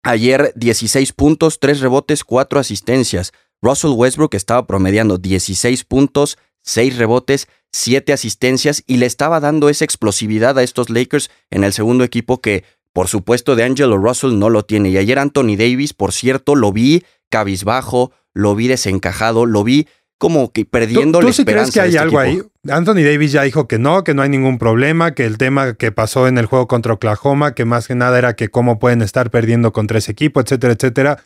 Ayer 0.03 0.53
16 0.55 1.13
puntos, 1.13 1.59
3 1.59 1.81
rebotes, 1.81 2.23
4 2.23 2.59
asistencias. 2.59 3.33
Russell 3.61 3.91
Westbrook 3.95 4.35
estaba 4.35 4.67
promediando 4.67 5.17
16 5.17 5.83
puntos, 5.83 6.37
6 6.61 6.97
rebotes, 6.97 7.47
7 7.71 8.13
asistencias 8.13 8.83
y 8.87 8.97
le 8.97 9.05
estaba 9.05 9.39
dando 9.39 9.69
esa 9.69 9.85
explosividad 9.85 10.57
a 10.57 10.63
estos 10.63 10.89
Lakers 10.89 11.29
en 11.49 11.63
el 11.63 11.73
segundo 11.73 12.03
equipo 12.03 12.41
que, 12.41 12.63
por 12.93 13.07
supuesto, 13.07 13.55
de 13.55 13.63
Angelo 13.63 13.97
Russell 13.97 14.37
no 14.37 14.49
lo 14.49 14.63
tiene. 14.63 14.89
Y 14.89 14.97
ayer 14.97 15.19
Anthony 15.19 15.55
Davis, 15.57 15.93
por 15.93 16.13
cierto, 16.13 16.55
lo 16.55 16.71
vi 16.71 17.03
cabizbajo, 17.29 18.11
lo 18.33 18.55
vi 18.55 18.67
desencajado, 18.67 19.45
lo 19.45 19.63
vi 19.63 19.87
como 20.17 20.51
que 20.51 20.65
perdiendo 20.65 21.19
¿Tú, 21.19 21.27
¿tú 21.27 21.33
sí 21.33 21.45
crees 21.45 21.71
que 21.71 21.79
hay 21.79 21.89
este 21.89 21.99
algo 21.99 22.21
equipo? 22.21 22.49
ahí? 22.63 22.71
Anthony 22.71 23.03
Davis 23.03 23.31
ya 23.31 23.43
dijo 23.43 23.67
que 23.67 23.77
no, 23.79 24.03
que 24.03 24.13
no 24.13 24.21
hay 24.21 24.29
ningún 24.29 24.57
problema, 24.57 25.13
que 25.13 25.25
el 25.25 25.37
tema 25.37 25.75
que 25.75 25.91
pasó 25.91 26.27
en 26.27 26.37
el 26.37 26.47
juego 26.47 26.67
contra 26.67 26.93
Oklahoma, 26.93 27.53
que 27.53 27.65
más 27.65 27.87
que 27.87 27.95
nada 27.95 28.17
era 28.17 28.35
que 28.35 28.49
cómo 28.49 28.79
pueden 28.79 29.01
estar 29.01 29.29
perdiendo 29.29 29.71
contra 29.73 29.99
ese 29.99 30.11
equipo, 30.11 30.41
etcétera, 30.41 30.73
etcétera. 30.73 31.23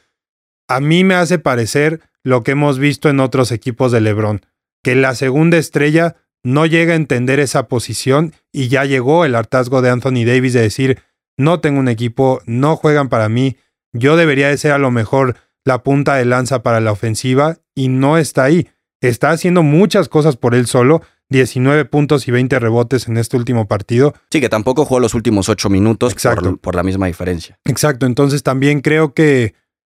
A 0.67 0.79
mí 0.79 1.03
me 1.03 1.15
hace 1.15 1.39
parecer 1.39 2.01
lo 2.23 2.43
que 2.43 2.51
hemos 2.51 2.79
visto 2.79 3.09
en 3.09 3.19
otros 3.19 3.51
equipos 3.51 3.91
de 3.91 4.01
LeBron, 4.01 4.45
que 4.83 4.95
la 4.95 5.15
segunda 5.15 5.57
estrella 5.57 6.17
no 6.43 6.65
llega 6.65 6.93
a 6.93 6.97
entender 6.97 7.39
esa 7.39 7.67
posición 7.67 8.33
y 8.51 8.67
ya 8.67 8.85
llegó 8.85 9.25
el 9.25 9.35
hartazgo 9.35 9.81
de 9.81 9.89
Anthony 9.89 10.25
Davis 10.25 10.53
de 10.53 10.61
decir, 10.61 10.99
no 11.37 11.59
tengo 11.59 11.79
un 11.79 11.87
equipo, 11.87 12.41
no 12.45 12.75
juegan 12.75 13.09
para 13.09 13.29
mí, 13.29 13.57
yo 13.93 14.15
debería 14.15 14.49
de 14.49 14.57
ser 14.57 14.71
a 14.71 14.77
lo 14.77 14.91
mejor 14.91 15.37
la 15.65 15.83
punta 15.83 16.15
de 16.15 16.25
lanza 16.25 16.63
para 16.63 16.79
la 16.79 16.91
ofensiva 16.91 17.57
y 17.75 17.87
no 17.87 18.17
está 18.17 18.43
ahí. 18.43 18.69
Está 19.01 19.31
haciendo 19.31 19.63
muchas 19.63 20.09
cosas 20.09 20.37
por 20.37 20.55
él 20.55 20.67
solo, 20.67 21.01
19 21.29 21.85
puntos 21.85 22.27
y 22.27 22.31
20 22.31 22.59
rebotes 22.59 23.07
en 23.07 23.17
este 23.17 23.37
último 23.37 23.67
partido. 23.67 24.13
Sí, 24.29 24.39
que 24.39 24.49
tampoco 24.49 24.85
jugó 24.85 24.99
los 24.99 25.13
últimos 25.13 25.49
8 25.49 25.69
minutos 25.69 26.13
Exacto. 26.13 26.51
por, 26.51 26.59
por 26.59 26.75
la 26.75 26.83
misma 26.83 27.07
diferencia. 27.07 27.57
Exacto, 27.65 28.05
entonces 28.05 28.43
también 28.43 28.81
creo 28.81 29.13
que 29.13 29.55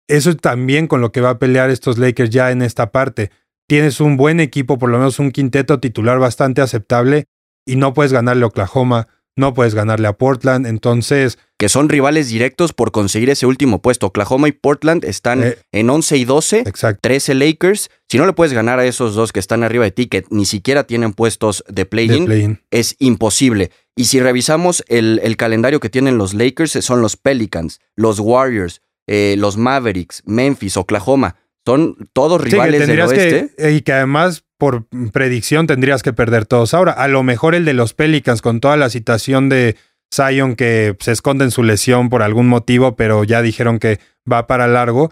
eso 0.08 0.30
es 0.30 0.38
también 0.38 0.88
con 0.88 1.02
lo 1.02 1.12
que 1.12 1.22
va 1.22 1.32
a 1.32 1.40
pelear 1.40 1.70
estos 1.70 1.98
Lakers 1.98 2.30
ya 2.30 2.52
en 2.52 2.62
esta 2.62 2.92
parte. 2.92 3.32
Tienes 3.68 4.02
un 4.02 4.18
buen 4.18 4.40
equipo, 4.40 4.78
por 4.78 4.90
lo 4.90 4.98
menos 4.98 5.20
un 5.20 5.32
quinteto 5.32 5.80
titular 5.80 6.20
bastante 6.20 6.62
aceptable 6.62 7.26
y 7.66 7.78
no 7.78 7.94
puedes 7.94 8.12
ganarle 8.12 8.44
a 8.44 8.48
Oklahoma, 8.48 9.08
no 9.38 9.54
puedes 9.54 9.74
ganarle 9.74 10.08
a 10.08 10.14
Portland, 10.14 10.66
entonces 10.68 11.38
Que 11.58 11.70
son 11.70 11.90
rivales 11.90 12.28
directos 12.30 12.74
por 12.74 12.92
conseguir 12.92 13.30
ese 13.30 13.46
último 13.46 13.84
puesto. 13.84 14.08
Oklahoma 14.08 14.48
y 14.48 14.52
Portland 14.52 15.06
están 15.06 15.44
Eh, 15.44 15.58
en 15.72 15.92
11 15.92 16.18
y 16.18 16.26
12. 16.26 16.60
exacto. 16.66 17.00
13 17.04 17.36
Lakers. 17.36 17.92
Si 18.10 18.18
no 18.18 18.26
le 18.26 18.34
puedes 18.34 18.52
ganar 18.52 18.80
a 18.80 18.86
esos 18.86 19.14
dos 19.14 19.32
que 19.32 19.40
están 19.40 19.64
arriba 19.64 19.84
de 19.84 19.92
ti, 19.92 20.08
que 20.08 20.24
ni 20.32 20.46
siquiera 20.46 20.86
tienen 20.86 21.14
puestos 21.14 21.64
de 21.68 21.86
play-in, 21.86 22.60
es 22.72 22.96
imposible. 22.98 23.70
Y 23.96 24.06
si 24.06 24.20
revisamos 24.20 24.84
el, 24.88 25.20
el 25.24 25.38
calendario 25.38 25.80
que 25.80 25.90
tienen 25.92 26.18
los 26.18 26.34
Lakers, 26.34 26.72
son 26.84 27.02
los 27.04 27.16
Pelicans, 27.16 27.80
los 27.96 28.20
Warriors, 28.20 28.82
eh, 29.08 29.36
los 29.38 29.56
Mavericks, 29.58 30.24
Memphis, 30.26 30.78
Oklahoma. 30.78 31.36
Son 31.64 31.96
todos 32.14 32.42
Sí, 32.42 32.50
rivales 32.50 32.88
del 32.88 33.02
oeste. 33.02 33.54
que, 33.56 33.72
y 33.74 33.82
que 33.82 33.94
además 33.94 34.46
por 34.62 34.86
predicción 35.12 35.66
tendrías 35.66 36.04
que 36.04 36.14
perder 36.14 36.46
todos. 36.46 36.76
Ahora, 36.76 36.92
a 36.92 37.08
lo 37.08 37.24
mejor 37.24 37.56
el 37.56 37.66
de 37.66 37.74
los 37.74 37.96
Pelicans 37.96 38.44
con 38.44 38.60
toda 38.60 38.78
la 38.78 38.92
situación 38.92 39.50
de 39.50 39.76
Zion 40.14 40.56
que 40.56 40.96
se 41.00 41.14
esconde 41.14 41.46
en 41.46 41.50
su 41.50 41.64
lesión 41.64 42.10
por 42.10 42.22
algún 42.22 42.48
motivo, 42.48 42.96
pero 42.96 43.24
ya 43.24 43.42
dijeron 43.42 43.80
que 43.80 44.00
va 44.32 44.46
para 44.46 44.68
largo, 44.68 45.12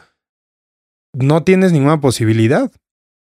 no 1.13 1.43
tienes 1.43 1.71
ninguna 1.71 1.99
posibilidad. 1.99 2.71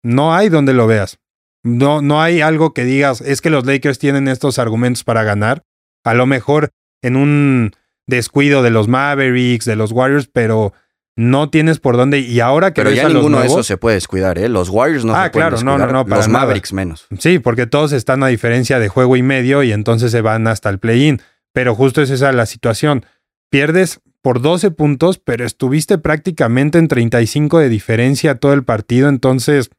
No 0.04 0.36
hay 0.36 0.50
donde 0.50 0.76
lo 0.76 0.86
veas. 0.86 1.18
No, 1.64 2.04
no 2.04 2.22
hay 2.22 2.42
algo 2.42 2.76
que 2.76 2.86
digas, 2.86 3.22
es 3.22 3.42
que 3.42 3.50
los 3.50 3.66
Lakers 3.66 3.98
tienen 3.98 4.28
estos 4.28 4.60
argumentos 4.60 5.04
para 5.04 5.24
ganar. 5.24 5.64
A 6.04 6.14
lo 6.14 6.28
mejor 6.28 6.70
en 7.02 7.16
un 7.16 7.72
descuido 8.06 8.62
de 8.62 8.70
los 8.70 8.88
Mavericks, 8.88 9.66
de 9.66 9.78
los 9.78 9.92
Warriors, 9.92 10.30
pero 10.32 10.74
no 11.16 11.50
tienes 11.50 11.80
por 11.80 11.96
dónde. 11.98 12.20
Y 12.20 12.40
ahora 12.40 12.72
que 12.74 12.82
Pero 12.82 12.90
ves 12.90 12.98
ya 12.98 13.06
a 13.06 13.10
los 13.10 13.16
ninguno 13.16 13.40
de 13.40 13.48
esos 13.48 13.68
se 13.68 13.78
puede 13.78 13.96
descuidar, 13.96 14.38
¿eh? 14.40 14.50
Los 14.50 14.70
Warriors 14.70 15.06
no 15.06 15.16
Ah, 15.16 15.26
se 15.26 15.32
claro, 15.32 15.52
no, 15.52 15.72
descuidar. 15.74 15.80
no, 15.92 16.00
no, 16.00 16.06
para 16.06 16.18
Los 16.18 16.28
nada. 16.28 16.40
Mavericks 16.46 16.74
menos. 16.74 17.06
Sí, 17.20 17.40
porque 17.40 17.68
todos 17.68 17.92
están 17.92 18.24
a 18.24 18.28
diferencia 18.28 18.80
de 18.80 18.88
juego 18.90 19.16
y 19.16 19.22
medio 19.24 19.62
y 19.64 19.72
entonces 19.72 20.12
se 20.12 20.22
van 20.22 20.48
hasta 20.48 20.70
el 20.70 20.80
play-in. 20.80 21.22
Pero 21.54 21.76
justo 21.76 22.02
es 22.02 22.10
esa 22.10 22.32
la 22.32 22.46
situación. 22.48 23.06
Pierdes 23.52 24.00
por 24.22 24.42
12 24.42 24.72
puntos, 24.72 25.20
pero 25.20 25.46
estuviste 25.46 25.98
prácticamente 25.98 26.80
en 26.80 26.88
35 26.88 27.60
de 27.60 27.70
diferencia 27.70 28.36
todo 28.36 28.54
el 28.54 28.64
partido, 28.64 29.10
entonces 29.10 29.70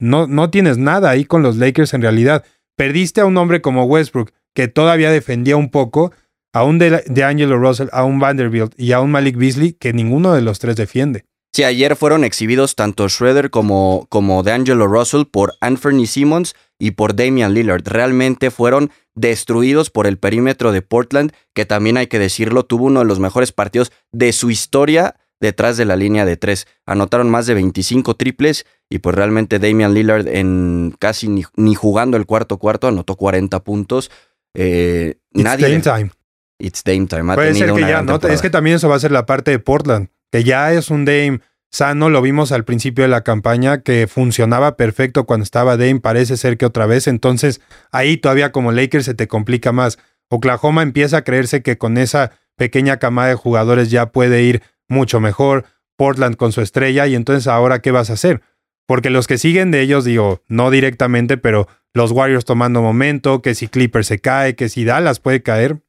No, 0.00 0.26
no 0.26 0.50
tienes 0.50 0.78
nada 0.78 1.10
ahí 1.10 1.24
con 1.24 1.42
los 1.44 1.56
Lakers 1.58 1.94
en 1.94 2.02
realidad. 2.02 2.44
Perdiste 2.76 3.20
a 3.20 3.26
un 3.26 3.36
hombre 3.36 3.60
como 3.60 3.84
Westbrook, 3.84 4.32
que 4.52 4.66
todavía 4.66 5.12
defendía 5.12 5.56
un 5.56 5.70
poco, 5.70 6.10
a 6.52 6.64
un 6.64 6.78
de, 6.78 7.02
de 7.06 7.24
Angelo 7.24 7.58
Russell, 7.58 7.88
a 7.92 8.04
un 8.04 8.18
Vanderbilt 8.18 8.74
y 8.76 8.92
a 8.92 9.00
un 9.00 9.10
Malik 9.10 9.36
Beasley, 9.36 9.72
que 9.72 9.92
ninguno 9.92 10.34
de 10.34 10.42
los 10.42 10.58
tres 10.58 10.76
defiende. 10.76 11.24
Sí, 11.54 11.64
ayer 11.64 11.96
fueron 11.96 12.24
exhibidos 12.24 12.76
tanto 12.76 13.06
Schroeder 13.10 13.50
como, 13.50 14.06
como 14.08 14.42
D'Angelo 14.42 14.86
Russell 14.86 15.24
por 15.30 15.52
Anthony 15.60 16.06
Simmons 16.06 16.54
y 16.78 16.92
por 16.92 17.14
Damian 17.14 17.52
Lillard. 17.52 17.86
Realmente 17.86 18.50
fueron 18.50 18.90
destruidos 19.14 19.90
por 19.90 20.06
el 20.06 20.16
perímetro 20.16 20.72
de 20.72 20.80
Portland, 20.80 21.32
que 21.54 21.66
también 21.66 21.98
hay 21.98 22.06
que 22.06 22.18
decirlo, 22.18 22.64
tuvo 22.64 22.86
uno 22.86 23.00
de 23.00 23.06
los 23.06 23.20
mejores 23.20 23.52
partidos 23.52 23.92
de 24.12 24.32
su 24.32 24.50
historia 24.50 25.16
detrás 25.40 25.76
de 25.76 25.84
la 25.84 25.96
línea 25.96 26.24
de 26.24 26.38
tres. 26.38 26.66
Anotaron 26.86 27.28
más 27.28 27.46
de 27.46 27.52
25 27.52 28.16
triples 28.16 28.64
y 28.88 29.00
pues 29.00 29.14
realmente 29.14 29.58
Damian 29.58 29.92
Lillard 29.92 30.28
en 30.28 30.94
casi 30.98 31.28
ni, 31.28 31.74
jugando 31.74 32.16
el 32.16 32.24
cuarto 32.24 32.56
cuarto 32.56 32.88
anotó 32.88 33.16
40 33.16 33.62
puntos. 33.62 34.10
Eh, 34.54 35.16
It's 35.34 35.44
Dame 35.44 35.80
time. 35.80 36.10
It's 36.58 36.84
Dame 36.84 37.06
time. 37.06 37.34
Puede 37.34 37.54
ser 37.54 37.72
que 37.72 37.80
ya, 37.80 38.02
¿no? 38.02 38.16
Es 38.28 38.42
que 38.42 38.50
también 38.50 38.76
eso 38.76 38.88
va 38.88 38.96
a 38.96 39.00
ser 39.00 39.12
la 39.12 39.26
parte 39.26 39.50
de 39.50 39.58
Portland, 39.58 40.08
que 40.30 40.44
ya 40.44 40.72
es 40.72 40.90
un 40.90 41.04
Dame 41.04 41.40
sano, 41.70 42.10
lo 42.10 42.20
vimos 42.20 42.52
al 42.52 42.64
principio 42.64 43.02
de 43.02 43.08
la 43.08 43.22
campaña, 43.22 43.80
que 43.80 44.06
funcionaba 44.06 44.76
perfecto 44.76 45.24
cuando 45.24 45.44
estaba 45.44 45.76
Dame, 45.76 46.00
parece 46.00 46.36
ser 46.36 46.58
que 46.58 46.66
otra 46.66 46.86
vez, 46.86 47.06
entonces 47.06 47.60
ahí 47.90 48.18
todavía 48.18 48.52
como 48.52 48.72
Lakers 48.72 49.06
se 49.06 49.14
te 49.14 49.26
complica 49.26 49.72
más. 49.72 49.98
Oklahoma 50.28 50.82
empieza 50.82 51.18
a 51.18 51.24
creerse 51.24 51.62
que 51.62 51.78
con 51.78 51.96
esa 51.98 52.32
pequeña 52.56 52.98
camada 52.98 53.28
de 53.28 53.34
jugadores 53.34 53.90
ya 53.90 54.12
puede 54.12 54.42
ir 54.42 54.62
mucho 54.88 55.18
mejor, 55.20 55.64
Portland 55.96 56.36
con 56.36 56.52
su 56.52 56.60
estrella, 56.60 57.06
y 57.06 57.14
entonces 57.14 57.46
ahora, 57.46 57.80
¿qué 57.80 57.90
vas 57.90 58.10
a 58.10 58.14
hacer? 58.14 58.42
Porque 58.86 59.10
los 59.10 59.26
que 59.26 59.38
siguen 59.38 59.70
de 59.70 59.80
ellos, 59.80 60.04
digo, 60.04 60.42
no 60.48 60.70
directamente, 60.70 61.38
pero 61.38 61.68
los 61.94 62.12
Warriors 62.12 62.44
tomando 62.44 62.82
momento, 62.82 63.40
que 63.40 63.54
si 63.54 63.68
Clipper 63.68 64.04
se 64.04 64.18
cae, 64.18 64.54
que 64.54 64.68
si 64.68 64.84
Dallas 64.84 65.20
puede 65.20 65.42
caer, 65.42 65.80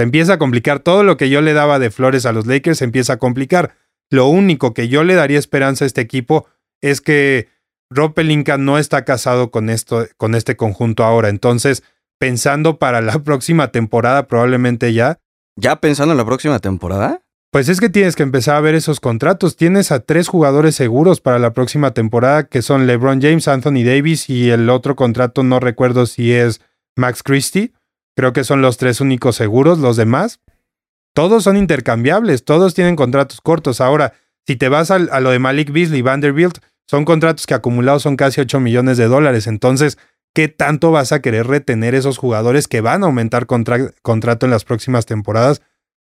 se 0.00 0.04
empieza 0.04 0.32
a 0.32 0.38
complicar. 0.38 0.80
Todo 0.80 1.02
lo 1.02 1.18
que 1.18 1.28
yo 1.28 1.42
le 1.42 1.52
daba 1.52 1.78
de 1.78 1.90
flores 1.90 2.24
a 2.24 2.32
los 2.32 2.46
Lakers 2.46 2.78
se 2.78 2.86
empieza 2.86 3.12
a 3.12 3.18
complicar. 3.18 3.74
Lo 4.08 4.28
único 4.28 4.72
que 4.72 4.88
yo 4.88 5.04
le 5.04 5.14
daría 5.14 5.38
esperanza 5.38 5.84
a 5.84 5.86
este 5.86 6.00
equipo 6.00 6.46
es 6.80 7.02
que 7.02 7.48
Rob 7.90 8.14
Pelinka 8.14 8.56
no 8.56 8.78
está 8.78 9.04
casado 9.04 9.50
con, 9.50 9.68
esto, 9.68 10.06
con 10.16 10.34
este 10.34 10.56
conjunto 10.56 11.04
ahora. 11.04 11.28
Entonces, 11.28 11.82
pensando 12.18 12.78
para 12.78 13.02
la 13.02 13.18
próxima 13.24 13.72
temporada, 13.72 14.26
probablemente 14.26 14.94
ya. 14.94 15.18
¿Ya 15.54 15.76
pensando 15.82 16.12
en 16.12 16.18
la 16.18 16.24
próxima 16.24 16.60
temporada? 16.60 17.20
Pues 17.52 17.68
es 17.68 17.78
que 17.78 17.90
tienes 17.90 18.16
que 18.16 18.22
empezar 18.22 18.56
a 18.56 18.60
ver 18.60 18.74
esos 18.74 19.00
contratos. 19.00 19.54
Tienes 19.54 19.92
a 19.92 20.00
tres 20.00 20.28
jugadores 20.28 20.76
seguros 20.76 21.20
para 21.20 21.38
la 21.38 21.52
próxima 21.52 21.90
temporada, 21.90 22.44
que 22.44 22.62
son 22.62 22.86
LeBron 22.86 23.20
James, 23.20 23.48
Anthony 23.48 23.84
Davis 23.84 24.30
y 24.30 24.48
el 24.48 24.70
otro 24.70 24.96
contrato 24.96 25.42
no 25.42 25.60
recuerdo 25.60 26.06
si 26.06 26.32
es 26.32 26.62
Max 26.96 27.22
Christie. 27.22 27.74
Creo 28.20 28.34
que 28.34 28.44
son 28.44 28.60
los 28.60 28.76
tres 28.76 29.00
únicos 29.00 29.34
seguros. 29.34 29.78
Los 29.78 29.96
demás, 29.96 30.40
todos 31.14 31.42
son 31.42 31.56
intercambiables, 31.56 32.44
todos 32.44 32.74
tienen 32.74 32.94
contratos 32.94 33.40
cortos. 33.40 33.80
Ahora, 33.80 34.12
si 34.46 34.56
te 34.56 34.68
vas 34.68 34.90
a, 34.90 34.98
lo 34.98 35.30
de 35.30 35.38
Malik 35.38 35.72
Beasley 35.72 36.02
Vanderbilt, 36.02 36.58
son 36.86 37.06
contratos 37.06 37.46
que 37.46 37.54
acumulados 37.54 38.02
son 38.02 38.16
casi 38.16 38.42
8 38.42 38.60
millones 38.60 38.98
de 38.98 39.06
dólares. 39.06 39.46
Entonces, 39.46 39.96
¿qué 40.34 40.48
tanto 40.48 40.90
vas 40.90 41.12
a 41.12 41.22
querer 41.22 41.46
retener 41.46 41.94
esos 41.94 42.18
jugadores 42.18 42.68
que 42.68 42.82
van 42.82 43.04
a 43.04 43.06
aumentar 43.06 43.46
contrato 43.46 44.44
en 44.44 44.50
las 44.50 44.64
próximas 44.64 45.06
temporadas? 45.06 45.62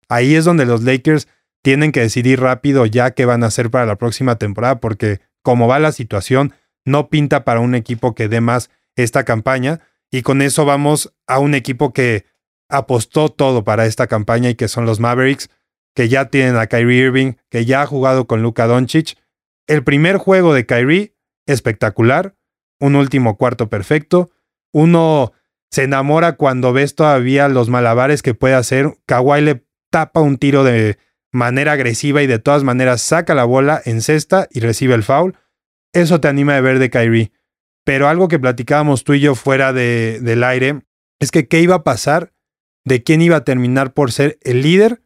Ahí 0.08 0.36
es 0.36 0.44
donde 0.44 0.66
los 0.66 0.84
Lakers 0.84 1.26
tienen 1.62 1.90
que 1.90 1.98
decidir 1.98 2.40
rápido 2.40 2.86
ya 2.86 3.10
qué 3.10 3.24
van 3.24 3.42
a 3.42 3.48
hacer 3.48 3.72
para 3.72 3.86
la 3.86 3.96
próxima 3.96 4.36
temporada, 4.36 4.78
porque 4.78 5.20
como 5.42 5.66
va 5.66 5.80
la 5.80 5.90
situación, 5.90 6.54
no 6.84 7.08
pinta 7.08 7.44
para 7.44 7.58
un 7.58 7.74
equipo 7.74 8.14
que 8.14 8.28
dé 8.28 8.40
más 8.40 8.70
esta 8.94 9.24
campaña. 9.24 9.80
Y 10.14 10.22
con 10.22 10.42
eso 10.42 10.64
vamos 10.64 11.12
a 11.26 11.40
un 11.40 11.56
equipo 11.56 11.92
que 11.92 12.24
apostó 12.68 13.30
todo 13.30 13.64
para 13.64 13.84
esta 13.84 14.06
campaña 14.06 14.48
y 14.48 14.54
que 14.54 14.68
son 14.68 14.86
los 14.86 15.00
Mavericks, 15.00 15.50
que 15.92 16.08
ya 16.08 16.26
tienen 16.26 16.56
a 16.56 16.68
Kyrie 16.68 17.06
Irving, 17.06 17.32
que 17.50 17.64
ya 17.64 17.82
ha 17.82 17.86
jugado 17.86 18.28
con 18.28 18.40
Luka 18.40 18.68
Doncic. 18.68 19.18
El 19.66 19.82
primer 19.82 20.18
juego 20.18 20.54
de 20.54 20.66
Kyrie, 20.66 21.16
espectacular, 21.46 22.36
un 22.78 22.94
último 22.94 23.36
cuarto 23.36 23.68
perfecto. 23.68 24.30
Uno 24.72 25.32
se 25.72 25.82
enamora 25.82 26.36
cuando 26.36 26.72
ves 26.72 26.94
todavía 26.94 27.48
los 27.48 27.68
malabares 27.68 28.22
que 28.22 28.34
puede 28.34 28.54
hacer. 28.54 28.96
Kawhi 29.06 29.40
le 29.40 29.66
tapa 29.90 30.20
un 30.20 30.38
tiro 30.38 30.62
de 30.62 30.96
manera 31.32 31.72
agresiva 31.72 32.22
y 32.22 32.28
de 32.28 32.38
todas 32.38 32.62
maneras 32.62 33.02
saca 33.02 33.34
la 33.34 33.46
bola, 33.46 33.82
en 33.84 34.00
cesta 34.00 34.46
y 34.52 34.60
recibe 34.60 34.94
el 34.94 35.02
foul. 35.02 35.36
Eso 35.92 36.20
te 36.20 36.28
anima 36.28 36.54
de 36.54 36.60
ver 36.60 36.78
de 36.78 36.90
Kyrie. 36.90 37.32
Pero 37.84 38.08
algo 38.08 38.28
que 38.28 38.38
platicábamos 38.38 39.04
tú 39.04 39.14
y 39.14 39.20
yo 39.20 39.34
fuera 39.34 39.72
de, 39.72 40.20
del 40.20 40.42
aire 40.42 40.82
es 41.20 41.30
que 41.30 41.48
qué 41.48 41.60
iba 41.60 41.76
a 41.76 41.84
pasar, 41.84 42.32
de 42.84 43.02
quién 43.02 43.22
iba 43.22 43.36
a 43.36 43.44
terminar 43.44 43.92
por 43.92 44.12
ser 44.12 44.38
el 44.42 44.62
líder, 44.62 45.02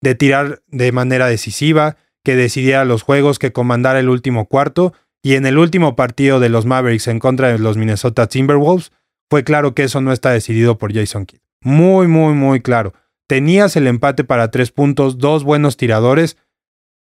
de 0.00 0.14
tirar 0.14 0.62
de 0.68 0.92
manera 0.92 1.26
decisiva, 1.26 1.96
que 2.24 2.36
decidiera 2.36 2.84
los 2.84 3.02
juegos, 3.02 3.38
que 3.38 3.52
comandara 3.52 4.00
el 4.00 4.08
último 4.08 4.46
cuarto. 4.46 4.92
Y 5.22 5.34
en 5.34 5.44
el 5.44 5.58
último 5.58 5.96
partido 5.96 6.40
de 6.40 6.48
los 6.48 6.64
Mavericks 6.64 7.08
en 7.08 7.18
contra 7.18 7.48
de 7.48 7.58
los 7.58 7.76
Minnesota 7.76 8.26
Timberwolves, 8.26 8.92
fue 9.28 9.44
claro 9.44 9.74
que 9.74 9.84
eso 9.84 10.00
no 10.00 10.12
está 10.12 10.30
decidido 10.30 10.78
por 10.78 10.94
Jason 10.94 11.26
Kidd. 11.26 11.40
Muy, 11.62 12.06
muy, 12.06 12.34
muy 12.34 12.60
claro 12.60 12.94
tenías 13.30 13.76
el 13.76 13.86
empate 13.86 14.24
para 14.24 14.50
tres 14.50 14.72
puntos, 14.72 15.18
dos 15.18 15.44
buenos 15.44 15.76
tiradores. 15.76 16.36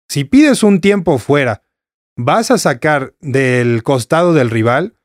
Si 0.08 0.24
pides 0.24 0.64
un 0.64 0.80
tiempo 0.80 1.18
fuera, 1.18 1.62
vas 2.16 2.50
a 2.50 2.58
sacar 2.58 3.14
del 3.20 3.84
costado 3.84 4.34
del 4.34 4.50
rival, 4.50 4.96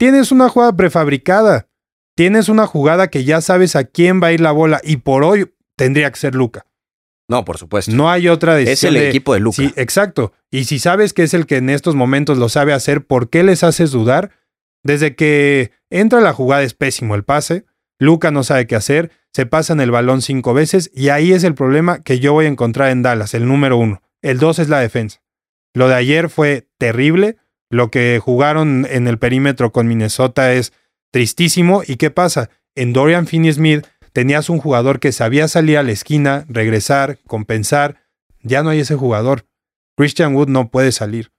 tienes 0.00 0.32
una 0.32 0.48
jugada 0.48 0.74
prefabricada. 0.74 1.68
Tienes 2.16 2.48
una 2.48 2.66
jugada 2.66 3.08
que 3.08 3.24
ya 3.24 3.40
sabes 3.40 3.76
a 3.76 3.84
quién 3.84 4.20
va 4.22 4.28
a 4.28 4.32
ir 4.32 4.40
la 4.40 4.50
bola 4.50 4.80
y 4.82 4.96
por 4.96 5.22
hoy 5.22 5.54
tendría 5.76 6.10
que 6.10 6.18
ser 6.18 6.34
Luca. 6.34 6.66
No, 7.28 7.44
por 7.44 7.58
supuesto. 7.58 7.92
No 7.92 8.10
hay 8.10 8.28
otra 8.28 8.56
decisión. 8.56 8.96
Es 8.96 9.00
el 9.00 9.08
equipo 9.08 9.34
de 9.34 9.40
Luca. 9.40 9.56
Sí, 9.56 9.72
exacto. 9.76 10.32
Y 10.50 10.64
si 10.64 10.80
sabes 10.80 11.12
que 11.12 11.22
es 11.22 11.32
el 11.32 11.46
que 11.46 11.58
en 11.58 11.70
estos 11.70 11.94
momentos 11.94 12.36
lo 12.38 12.48
sabe 12.48 12.72
hacer, 12.72 13.06
¿por 13.06 13.30
qué 13.30 13.44
les 13.44 13.62
haces 13.62 13.92
dudar? 13.92 14.32
Desde 14.82 15.14
que 15.14 15.70
entra 15.88 16.20
la 16.20 16.32
jugada 16.32 16.62
es 16.62 16.74
pésimo 16.74 17.14
el 17.14 17.22
pase. 17.22 17.64
Luca 18.00 18.32
no 18.32 18.42
sabe 18.42 18.66
qué 18.66 18.74
hacer 18.74 19.12
se 19.32 19.46
pasan 19.46 19.80
el 19.80 19.90
balón 19.90 20.22
cinco 20.22 20.54
veces 20.54 20.90
y 20.92 21.10
ahí 21.10 21.32
es 21.32 21.44
el 21.44 21.54
problema 21.54 22.02
que 22.02 22.18
yo 22.18 22.32
voy 22.32 22.46
a 22.46 22.48
encontrar 22.48 22.90
en 22.90 23.02
Dallas, 23.02 23.34
el 23.34 23.46
número 23.46 23.76
uno. 23.76 24.02
El 24.22 24.38
dos 24.38 24.58
es 24.58 24.68
la 24.68 24.80
defensa. 24.80 25.22
Lo 25.72 25.88
de 25.88 25.94
ayer 25.94 26.28
fue 26.28 26.68
terrible. 26.78 27.36
Lo 27.70 27.90
que 27.90 28.20
jugaron 28.22 28.86
en 28.90 29.06
el 29.06 29.18
perímetro 29.18 29.72
con 29.72 29.86
Minnesota 29.86 30.52
es 30.52 30.72
tristísimo. 31.12 31.82
¿Y 31.86 31.96
qué 31.96 32.10
pasa? 32.10 32.50
En 32.74 32.92
Dorian 32.92 33.26
Finney-Smith 33.26 33.86
tenías 34.12 34.50
un 34.50 34.58
jugador 34.58 34.98
que 34.98 35.12
sabía 35.12 35.48
salir 35.48 35.78
a 35.78 35.82
la 35.82 35.92
esquina, 35.92 36.44
regresar, 36.48 37.18
compensar. 37.26 38.02
Ya 38.42 38.62
no 38.62 38.70
hay 38.70 38.80
ese 38.80 38.96
jugador. 38.96 39.46
Christian 39.96 40.34
Wood 40.34 40.48
no 40.48 40.70
puede 40.70 40.92
salir. 40.92 41.30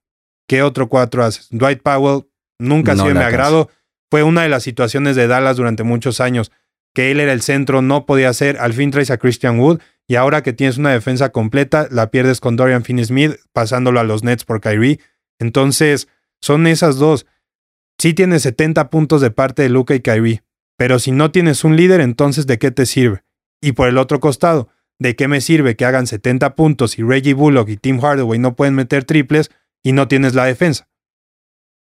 ¿Qué 0.48 0.64
otro 0.64 0.88
cuatro 0.88 1.24
haces? 1.24 1.48
Dwight 1.52 1.82
Powell 1.82 2.28
nunca 2.60 2.94
ha 2.94 2.96
sido 2.96 3.14
mi 3.14 3.22
agrado. 3.22 3.70
Fue 4.10 4.24
una 4.24 4.44
de 4.44 4.50
las 4.50 4.64
situaciones 4.64 5.16
de 5.16 5.28
Dallas 5.28 5.58
durante 5.58 5.84
muchos 5.84 6.22
años 6.22 6.52
que 6.94 7.12
él 7.12 7.20
era 7.20 7.32
el 7.34 7.42
centro, 7.42 7.82
no 7.82 8.06
podía 8.06 8.30
hacer. 8.30 8.58
Al 8.58 8.74
fin 8.74 8.92
traes 8.92 9.12
a 9.12 9.18
Christian 9.18 9.60
Wood 9.60 9.80
y 10.08 10.16
ahora 10.16 10.44
que 10.44 10.54
tienes 10.54 10.78
una 10.78 10.92
defensa 10.92 11.30
completa, 11.30 11.88
la 11.90 12.12
pierdes 12.12 12.40
con 12.42 12.56
Dorian 12.56 12.84
Finney-Smith 12.84 13.38
pasándolo 13.54 14.00
a 14.00 14.04
los 14.04 14.24
Nets 14.24 14.44
por 14.44 14.60
Kyrie. 14.60 15.00
Entonces, 15.40 16.08
son 16.42 16.68
esas 16.68 16.98
dos. 16.98 17.26
Sí 17.98 18.14
tienes 18.14 18.42
70 18.44 18.90
puntos 18.90 19.22
de 19.22 19.32
parte 19.32 19.62
de 19.62 19.70
Luca 19.70 19.94
y 19.94 20.02
Kyrie, 20.02 20.44
pero 20.78 21.00
si 21.00 21.12
no 21.12 21.32
tienes 21.32 21.64
un 21.64 21.76
líder, 21.76 22.02
entonces 22.02 22.48
¿de 22.48 22.58
qué 22.58 22.72
te 22.72 22.86
sirve? 22.86 23.24
Y 23.62 23.74
por 23.74 23.88
el 23.88 23.98
otro 23.98 24.20
costado, 24.20 24.70
¿de 25.00 25.16
qué 25.16 25.28
me 25.28 25.42
sirve 25.42 25.76
que 25.76 25.86
hagan 25.86 26.08
70 26.08 26.56
puntos 26.56 26.98
y 26.98 27.04
Reggie 27.04 27.36
Bullock 27.36 27.70
y 27.70 27.78
Tim 27.78 28.00
Hardaway 28.00 28.40
no 28.40 28.56
pueden 28.56 28.74
meter 28.74 29.04
triples 29.04 29.52
y 29.84 29.92
no 29.92 30.08
tienes 30.08 30.34
la 30.34 30.46
defensa? 30.46 30.90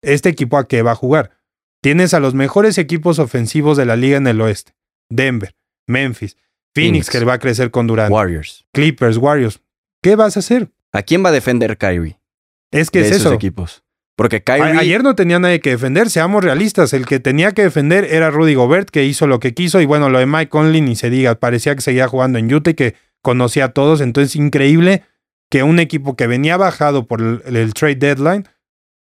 ¿Este 0.03 0.29
equipo 0.29 0.59
a 0.59 0.67
qué 0.67 0.83
va 0.83 0.93
a 0.93 0.97
jugar? 0.97 1.39
Tienes 1.81 2.13
a 2.15 2.21
los 2.21 2.35
mejores 2.35 2.79
equipos 2.79 3.21
ofensivos 3.21 3.77
de 3.77 3.87
la 3.87 3.97
liga 3.97 4.17
en 4.17 4.27
el 4.27 4.41
oeste. 4.41 4.75
Denver, 5.09 5.55
Memphis, 5.87 6.37
Phoenix, 6.75 7.09
que 7.09 7.25
va 7.25 7.35
a 7.35 7.39
crecer 7.39 7.71
con 7.71 7.87
Durant. 7.87 8.11
Warriors. 8.13 8.67
Clippers, 8.73 9.17
Warriors. 9.17 9.61
¿Qué 10.03 10.17
vas 10.17 10.37
a 10.37 10.41
hacer? 10.41 10.71
¿A 10.93 11.03
quién 11.03 11.25
va 11.25 11.29
a 11.29 11.33
defender 11.33 11.79
Kyrie? 11.79 12.21
Es 12.71 12.91
que 12.91 13.01
es 13.01 13.13
eso. 13.13 13.33
equipos. 13.33 13.85
Porque 14.19 14.43
Kyrie... 14.43 14.77
ayer 14.77 15.05
no 15.05 15.15
tenía 15.15 15.39
nadie 15.39 15.61
que 15.61 15.71
defender, 15.71 16.11
seamos 16.11 16.43
realistas. 16.43 16.93
El 16.93 17.07
que 17.07 17.21
tenía 17.21 17.53
que 17.53 17.63
defender 17.63 18.05
era 18.05 18.33
Rudy 18.33 18.57
Gobert, 18.57 18.91
que 18.91 19.05
hizo 19.05 19.29
lo 19.29 19.39
que 19.39 19.55
quiso. 19.55 19.81
Y 19.81 19.87
bueno, 19.87 20.11
lo 20.11 20.19
de 20.19 20.27
Mike 20.27 20.49
Conley 20.49 20.81
ni 20.81 20.97
se 20.97 21.09
diga. 21.09 21.37
Parecía 21.37 21.77
que 21.77 21.83
seguía 21.83 22.09
jugando 22.09 22.37
en 22.41 22.53
Utah 22.53 22.73
y 22.73 22.75
que 22.75 22.97
conocía 23.23 23.67
a 23.67 23.69
todos. 23.69 24.01
Entonces, 24.01 24.35
increíble 24.35 25.05
que 25.49 25.63
un 25.63 25.79
equipo 25.79 26.17
que 26.17 26.27
venía 26.27 26.57
bajado 26.57 27.07
por 27.07 27.23
el 27.23 27.75
trade 27.75 27.95
deadline 27.95 28.49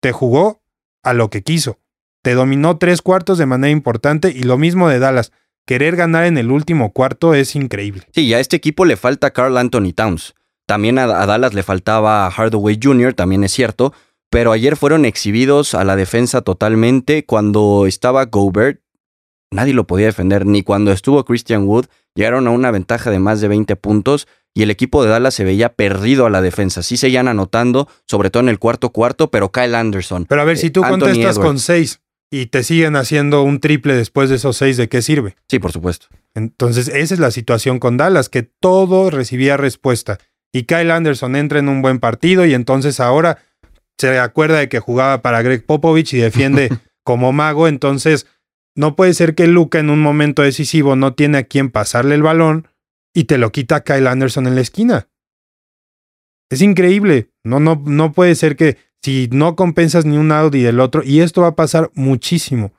te 0.01 0.13
jugó 0.13 0.63
a 1.03 1.15
lo 1.15 1.31
que 1.31 1.43
quiso. 1.43 1.81
Te 2.23 2.35
dominó 2.35 2.79
tres 2.79 3.03
cuartos 3.03 3.39
de 3.39 3.47
manera 3.47 3.73
importante 3.73 4.31
y 4.31 4.45
lo 4.45 4.57
mismo 4.57 4.89
de 4.89 5.01
Dallas 5.01 5.33
querer 5.67 5.97
ganar 5.97 6.27
en 6.27 6.39
el 6.39 6.53
último 6.53 6.93
cuarto 6.93 7.35
es 7.35 7.57
increíble. 7.57 8.05
Sí, 8.13 8.33
a 8.35 8.39
este 8.39 8.55
equipo 8.55 8.85
le 8.85 8.97
falta 8.97 9.33
Carl 9.33 9.59
Anthony 9.59 9.93
Towns. 9.93 10.37
También 10.65 10.97
a, 11.01 11.07
Dallas 11.07 11.55
le 11.55 11.65
faltaba 11.65 12.31
Hardaway 12.31 12.79
Jr., 12.81 13.15
también 13.15 13.43
es 13.43 13.51
cierto, 13.51 13.93
pero 14.31 14.53
ayer 14.53 14.77
fueron 14.77 15.05
exhibidos 15.05 15.75
a 15.75 15.85
la 15.85 15.97
defensa 15.97 16.43
totalmente. 16.43 17.25
Cuando 17.25 17.87
estaba 17.87 18.27
Gobert, 18.27 18.81
nadie 19.51 19.75
lo 19.75 19.87
podía 19.87 20.07
defender, 20.07 20.47
ni 20.47 20.63
cuando 20.63 20.93
estuvo 20.93 21.25
Christian 21.25 21.65
Wood, 21.65 21.87
llegaron 22.15 22.47
a 22.47 22.51
una 22.51 22.71
ventaja 22.71 23.11
de 23.11 23.19
más 23.19 23.41
de 23.41 23.49
20 23.49 23.77
puntos 23.77 24.29
y 24.55 24.63
el 24.63 24.71
equipo 24.71 25.03
de 25.03 25.11
Dallas 25.11 25.35
se 25.35 25.45
veía 25.45 25.75
perdido 25.75 26.27
a 26.27 26.31
la 26.31 26.43
defensa. 26.43 26.83
Sí 26.83 26.97
seguían 26.97 27.29
anotando, 27.29 27.89
sobre 28.07 28.31
todo 28.31 28.43
en 28.43 28.49
el 28.49 28.59
cuarto 28.59 28.91
cuarto, 28.91 29.31
pero 29.31 29.53
Kyle 29.53 29.75
Anderson. 29.75 30.25
Pero 30.25 30.43
a 30.43 30.45
ver, 30.45 30.59
si 30.59 30.71
tú 30.71 30.81
eh, 30.81 30.87
Anthony 30.87 30.99
contestas 30.99 31.37
Edwards. 31.37 31.47
con 31.47 31.59
seis 31.59 32.01
y 32.31 32.47
te 32.47 32.63
siguen 32.63 32.97
haciendo 32.97 33.43
un 33.43 33.61
triple 33.61 33.95
después 33.95 34.29
de 34.31 34.37
esos 34.37 34.57
seis, 34.57 34.77
¿de 34.77 34.89
qué 34.89 35.01
sirve? 35.01 35.37
Sí, 35.49 35.59
por 35.59 35.73
supuesto. 35.73 36.09
Entonces, 36.35 36.89
esa 36.89 37.15
es 37.15 37.21
la 37.21 37.31
situación 37.31 37.79
con 37.79 37.97
Dallas, 37.97 38.29
que 38.29 38.43
todo 38.43 39.11
recibía 39.11 39.57
respuesta. 39.57 40.19
Y 40.53 40.65
Kyle 40.65 40.91
Anderson 40.91 41.37
entra 41.37 41.59
en 41.59 41.69
un 41.69 41.83
buen 41.83 42.01
partido 42.01 42.45
y 42.45 42.55
entonces 42.55 43.01
ahora 43.01 43.39
se 43.99 44.19
acuerda 44.19 44.59
de 44.59 44.69
que 44.69 44.81
jugaba 44.81 45.23
para 45.23 45.43
Greg 45.43 45.67
Popovich 45.67 46.15
y 46.15 46.19
defiende 46.19 46.71
como 47.05 47.33
mago. 47.33 47.69
Entonces, 47.69 48.27
no 48.77 48.97
puede 48.97 49.13
ser 49.15 49.35
que 49.35 49.47
Luca 49.47 49.79
en 49.81 49.91
un 49.91 50.01
momento 50.01 50.43
decisivo 50.43 50.97
no 50.97 51.15
tiene 51.15 51.39
a 51.39 51.43
quien 51.45 51.71
pasarle 51.71 52.15
el 52.15 52.23
balón 52.23 52.69
y 53.13 53.25
te 53.25 53.39
lo 53.39 53.51
quita 53.51 53.83
Kyle 53.83 54.07
Anderson 54.07 54.47
en 54.47 54.55
la 54.55 54.61
esquina. 54.61 55.09
Es 56.51 56.63
increíble. 56.63 57.31
No, 57.45 57.61
no, 57.61 57.83
no 57.85 58.13
puede 58.13 58.35
ser 58.35 58.57
que 58.57 58.79
si 59.03 59.29
no 59.33 59.57
compensas 59.57 60.05
ni 60.05 60.17
un 60.17 60.29
lado 60.29 60.51
ni 60.51 60.63
del 60.63 60.81
otro, 60.81 61.03
y 61.03 61.21
esto 61.21 61.43
va 61.43 61.49
a 61.49 61.57
pasar 61.57 61.91
muchísimo. 61.95 62.73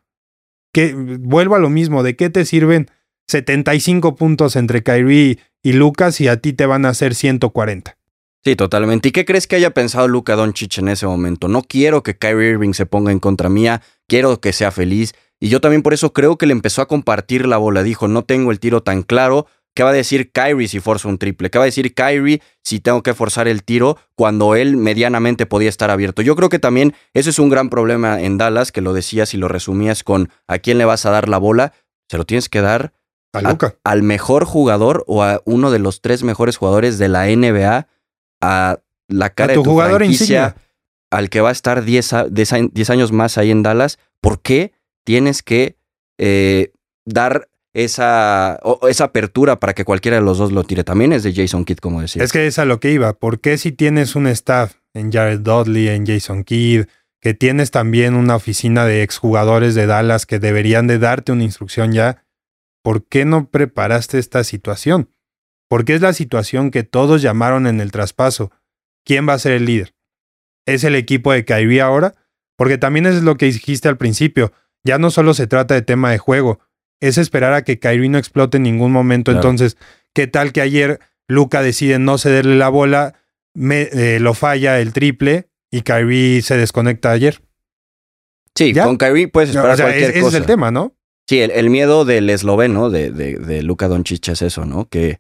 Que 0.73 0.93
vuelvo 0.93 1.55
a 1.55 1.59
lo 1.59 1.69
mismo, 1.69 2.03
¿de 2.03 2.15
qué 2.15 2.29
te 2.29 2.45
sirven 2.45 2.89
75 3.27 4.15
puntos 4.15 4.55
entre 4.55 4.83
Kyrie 4.83 5.39
y 5.63 5.73
Lucas 5.73 6.21
y 6.21 6.27
a 6.27 6.37
ti 6.37 6.53
te 6.53 6.65
van 6.65 6.85
a 6.85 6.89
hacer 6.89 7.15
140? 7.15 7.98
Sí, 8.43 8.55
totalmente. 8.55 9.09
¿Y 9.09 9.11
qué 9.11 9.25
crees 9.25 9.47
que 9.47 9.57
haya 9.57 9.71
pensado 9.71 10.07
Luka 10.07 10.35
Doncic 10.35 10.77
en 10.77 10.87
ese 10.87 11.05
momento? 11.05 11.47
No 11.47 11.61
quiero 11.61 12.03
que 12.03 12.17
Kyrie 12.17 12.51
Irving 12.51 12.73
se 12.73 12.85
ponga 12.85 13.11
en 13.11 13.19
contra 13.19 13.49
mía, 13.49 13.81
quiero 14.07 14.39
que 14.39 14.53
sea 14.53 14.71
feliz. 14.71 15.13
Y 15.41 15.49
yo 15.49 15.61
también 15.61 15.81
por 15.83 15.93
eso 15.93 16.13
creo 16.13 16.37
que 16.37 16.45
le 16.45 16.53
empezó 16.53 16.81
a 16.81 16.87
compartir 16.87 17.45
la 17.45 17.57
bola. 17.57 17.83
Dijo, 17.83 18.07
no 18.07 18.23
tengo 18.23 18.51
el 18.51 18.59
tiro 18.59 18.81
tan 18.81 19.03
claro. 19.03 19.47
¿Qué 19.75 19.83
va 19.83 19.91
a 19.91 19.93
decir 19.93 20.31
Kyrie 20.31 20.67
si 20.67 20.79
forza 20.79 21.07
un 21.07 21.17
triple? 21.17 21.49
¿Qué 21.49 21.57
va 21.57 21.63
a 21.63 21.67
decir 21.67 21.93
Kyrie 21.93 22.41
si 22.63 22.79
tengo 22.79 23.03
que 23.03 23.13
forzar 23.13 23.47
el 23.47 23.63
tiro 23.63 23.97
cuando 24.15 24.55
él 24.55 24.75
medianamente 24.75 25.45
podía 25.45 25.69
estar 25.69 25.91
abierto? 25.91 26.21
Yo 26.21 26.35
creo 26.35 26.49
que 26.49 26.59
también 26.59 26.95
ese 27.13 27.29
es 27.29 27.39
un 27.39 27.49
gran 27.49 27.69
problema 27.69 28.19
en 28.19 28.37
Dallas, 28.37 28.71
que 28.71 28.81
lo 28.81 28.93
decías 28.93 29.33
y 29.33 29.37
lo 29.37 29.47
resumías 29.47 30.03
con 30.03 30.29
a 30.47 30.57
quién 30.59 30.77
le 30.77 30.85
vas 30.85 31.05
a 31.05 31.11
dar 31.11 31.29
la 31.29 31.37
bola. 31.37 31.71
Se 32.09 32.17
lo 32.17 32.25
tienes 32.25 32.49
que 32.49 32.61
dar 32.61 32.93
A 33.31 33.41
Luca. 33.41 33.75
al 33.83 34.01
mejor 34.03 34.43
jugador 34.43 35.05
o 35.07 35.23
a 35.23 35.41
uno 35.45 35.71
de 35.71 35.79
los 35.79 36.01
tres 36.01 36.23
mejores 36.23 36.57
jugadores 36.57 36.97
de 36.97 37.07
la 37.07 37.27
NBA, 37.27 37.87
a 38.41 38.79
la 39.07 39.29
cara 39.31 39.53
A 39.53 39.55
tu 39.55 39.61
de 39.61 39.63
tu 39.65 39.69
jugador 39.71 39.97
franquicia, 39.99 40.55
al 41.11 41.29
que 41.29 41.41
va 41.41 41.49
a 41.49 41.51
estar 41.51 41.83
10, 41.83 42.13
a- 42.13 42.25
10 42.29 42.53
a- 42.53 42.59
10 42.71 42.89
años 42.89 43.11
más 43.11 43.37
ahí 43.37 43.51
en 43.51 43.63
Dallas, 43.63 43.97
¿por 44.21 44.41
qué 44.41 44.73
tienes 45.05 45.41
que 45.43 45.77
eh, 46.19 46.71
dar 47.05 47.49
esa, 47.73 48.59
o- 48.63 48.87
esa 48.87 49.05
apertura 49.05 49.59
para 49.59 49.73
que 49.73 49.85
cualquiera 49.85 50.17
de 50.17 50.23
los 50.23 50.37
dos 50.37 50.51
lo 50.51 50.63
tire? 50.63 50.83
También 50.83 51.13
es 51.13 51.23
de 51.23 51.33
Jason 51.33 51.65
Kidd, 51.65 51.77
como 51.77 52.01
decía. 52.01 52.23
Es 52.23 52.31
que 52.31 52.45
es 52.47 52.59
a 52.59 52.65
lo 52.65 52.79
que 52.79 52.91
iba. 52.91 53.13
¿Por 53.13 53.39
qué 53.39 53.57
si 53.57 53.71
tienes 53.71 54.15
un 54.15 54.27
staff 54.27 54.75
en 54.93 55.11
Jared 55.11 55.39
Dudley, 55.39 55.87
en 55.87 56.05
Jason 56.05 56.43
Kidd, 56.43 56.85
que 57.21 57.33
tienes 57.33 57.71
también 57.71 58.15
una 58.15 58.35
oficina 58.35 58.85
de 58.85 59.03
exjugadores 59.03 59.75
de 59.75 59.85
Dallas 59.87 60.25
que 60.25 60.39
deberían 60.39 60.87
de 60.87 60.99
darte 60.99 61.31
una 61.31 61.43
instrucción 61.43 61.91
ya? 61.93 62.23
¿Por 62.83 63.05
qué 63.07 63.25
no 63.25 63.49
preparaste 63.49 64.19
esta 64.19 64.43
situación? 64.43 65.09
Porque 65.69 65.93
es 65.95 66.01
la 66.01 66.11
situación 66.13 66.71
que 66.71 66.83
todos 66.83 67.21
llamaron 67.21 67.67
en 67.67 67.79
el 67.79 67.91
traspaso. 67.91 68.51
¿Quién 69.05 69.27
va 69.29 69.33
a 69.33 69.39
ser 69.39 69.53
el 69.53 69.65
líder? 69.65 69.93
¿Es 70.65 70.83
el 70.83 70.95
equipo 70.95 71.31
de 71.31 71.45
Kyrie 71.45 71.79
ahora? 71.81 72.15
Porque 72.57 72.77
también 72.77 73.05
es 73.05 73.23
lo 73.23 73.37
que 73.37 73.45
dijiste 73.45 73.87
al 73.87 73.97
principio. 73.97 74.51
Ya 74.83 74.97
no 74.97 75.11
solo 75.11 75.33
se 75.33 75.47
trata 75.47 75.73
de 75.75 75.81
tema 75.81 76.11
de 76.11 76.17
juego, 76.17 76.59
es 76.99 77.17
esperar 77.17 77.53
a 77.53 77.63
que 77.63 77.79
Kyrie 77.79 78.09
no 78.09 78.17
explote 78.17 78.57
en 78.57 78.63
ningún 78.63 78.91
momento. 78.91 79.31
Claro. 79.31 79.47
Entonces, 79.49 79.77
¿qué 80.13 80.27
tal 80.27 80.51
que 80.51 80.61
ayer 80.61 80.99
Luca 81.27 81.61
decide 81.61 81.99
no 81.99 82.17
cederle 82.17 82.57
la 82.57 82.69
bola, 82.69 83.13
me- 83.53 83.89
eh, 83.93 84.19
lo 84.19 84.33
falla 84.33 84.79
el 84.79 84.91
triple 84.93 85.49
y 85.71 85.81
Kyrie 85.83 86.41
se 86.41 86.57
desconecta 86.57 87.11
ayer? 87.11 87.41
sí, 88.55 88.73
¿ya? 88.73 88.83
con 88.85 88.97
Kyrie 88.97 89.27
puedes 89.29 89.51
esperar 89.51 89.71
o 89.73 89.77
sea, 89.77 89.85
cualquier 89.85 90.09
es- 90.09 90.15
ese 90.17 90.21
cosa. 90.21 90.37
es 90.37 90.41
el 90.41 90.47
tema, 90.47 90.71
¿no? 90.71 90.95
Sí, 91.29 91.39
el, 91.41 91.51
el 91.51 91.69
miedo 91.69 92.03
del 92.05 92.29
esloveno 92.29 92.89
de, 92.89 93.11
de, 93.11 93.37
de 93.37 93.61
Luka 93.61 93.87
Doncic 93.87 94.27
es 94.29 94.41
eso, 94.41 94.65
¿no? 94.65 94.89
Que, 94.89 95.19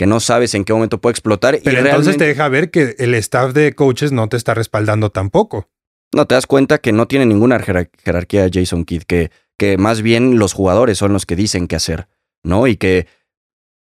que 0.00 0.06
no 0.06 0.18
sabes 0.18 0.54
en 0.54 0.64
qué 0.64 0.72
momento 0.72 0.98
puede 0.98 1.10
explotar. 1.12 1.56
y 1.56 1.58
Pero 1.58 1.80
entonces 1.80 2.16
te 2.16 2.24
deja 2.24 2.48
ver 2.48 2.70
que 2.70 2.94
el 2.98 3.12
staff 3.16 3.52
de 3.52 3.74
coaches 3.74 4.12
no 4.12 4.30
te 4.30 4.38
está 4.38 4.54
respaldando 4.54 5.10
tampoco. 5.10 5.68
No, 6.14 6.24
te 6.24 6.36
das 6.36 6.46
cuenta 6.46 6.78
que 6.78 6.90
no 6.90 7.06
tiene 7.06 7.26
ninguna 7.26 7.58
jerar- 7.58 7.90
jerarquía 8.02 8.48
Jason 8.50 8.86
Kidd, 8.86 9.02
que, 9.02 9.30
que 9.58 9.76
más 9.76 10.00
bien 10.00 10.38
los 10.38 10.54
jugadores 10.54 10.96
son 10.96 11.12
los 11.12 11.26
que 11.26 11.36
dicen 11.36 11.68
qué 11.68 11.76
hacer, 11.76 12.08
¿no? 12.42 12.66
Y 12.66 12.78
que 12.78 13.08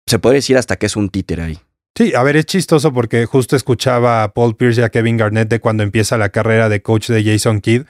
se 0.07 0.17
puede 0.17 0.37
decir 0.37 0.57
hasta 0.57 0.75
que 0.77 0.87
es 0.87 0.95
un 0.95 1.09
títere 1.09 1.43
ahí. 1.43 1.59
Sí, 1.95 2.15
a 2.15 2.23
ver, 2.23 2.35
es 2.35 2.47
chistoso 2.47 2.91
porque 2.91 3.27
justo 3.27 3.55
escuchaba 3.55 4.23
a 4.23 4.33
Paul 4.33 4.55
Pierce 4.55 4.81
y 4.81 4.83
a 4.83 4.89
Kevin 4.89 5.17
Garnett 5.17 5.49
de 5.49 5.59
cuando 5.59 5.83
empieza 5.83 6.17
la 6.17 6.29
carrera 6.29 6.67
de 6.67 6.81
coach 6.81 7.09
de 7.11 7.23
Jason 7.23 7.61
Kidd. 7.61 7.83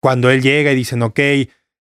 Cuando 0.00 0.30
él 0.30 0.40
llega 0.40 0.70
y 0.70 0.76
dicen, 0.76 1.02
ok, 1.02 1.18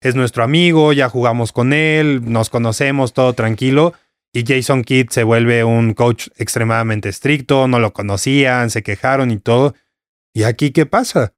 es 0.02 0.16
nuestro 0.16 0.44
amigo, 0.44 0.94
ya 0.94 1.10
jugamos 1.10 1.52
con 1.52 1.74
él, 1.74 2.22
nos 2.26 2.50
conocemos, 2.50 3.13
todo 3.13 3.34
tranquilo. 3.34 3.94
Y 4.34 4.46
Jason 4.46 4.84
Kidd 4.84 5.10
se 5.12 5.24
vuelve 5.24 5.63
un 5.63 5.93
coach 5.93 6.30
extremadamente 6.38 7.08
estricto, 7.08 7.67
no 7.67 7.80
lo 7.80 7.93
conocían, 7.93 8.72
se 8.72 8.82
quejaron 8.82 9.30
y 9.30 9.38
todo. 9.38 9.76
¿Y 10.34 10.43
aquí 10.43 10.72
qué 10.72 10.88
pasa? 10.88 11.34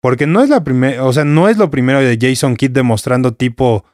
Porque 0.00 0.28
no 0.28 0.42
es 0.42 0.48
la 0.48 0.62
primera, 0.62 1.04
o 1.04 1.12
sea, 1.12 1.24
no 1.24 1.48
es 1.48 1.58
lo 1.58 1.70
primero 1.70 2.00
de 2.00 2.16
Jason 2.20 2.54
Kidd 2.54 2.70
demostrando 2.70 3.34
tipo 3.34 3.84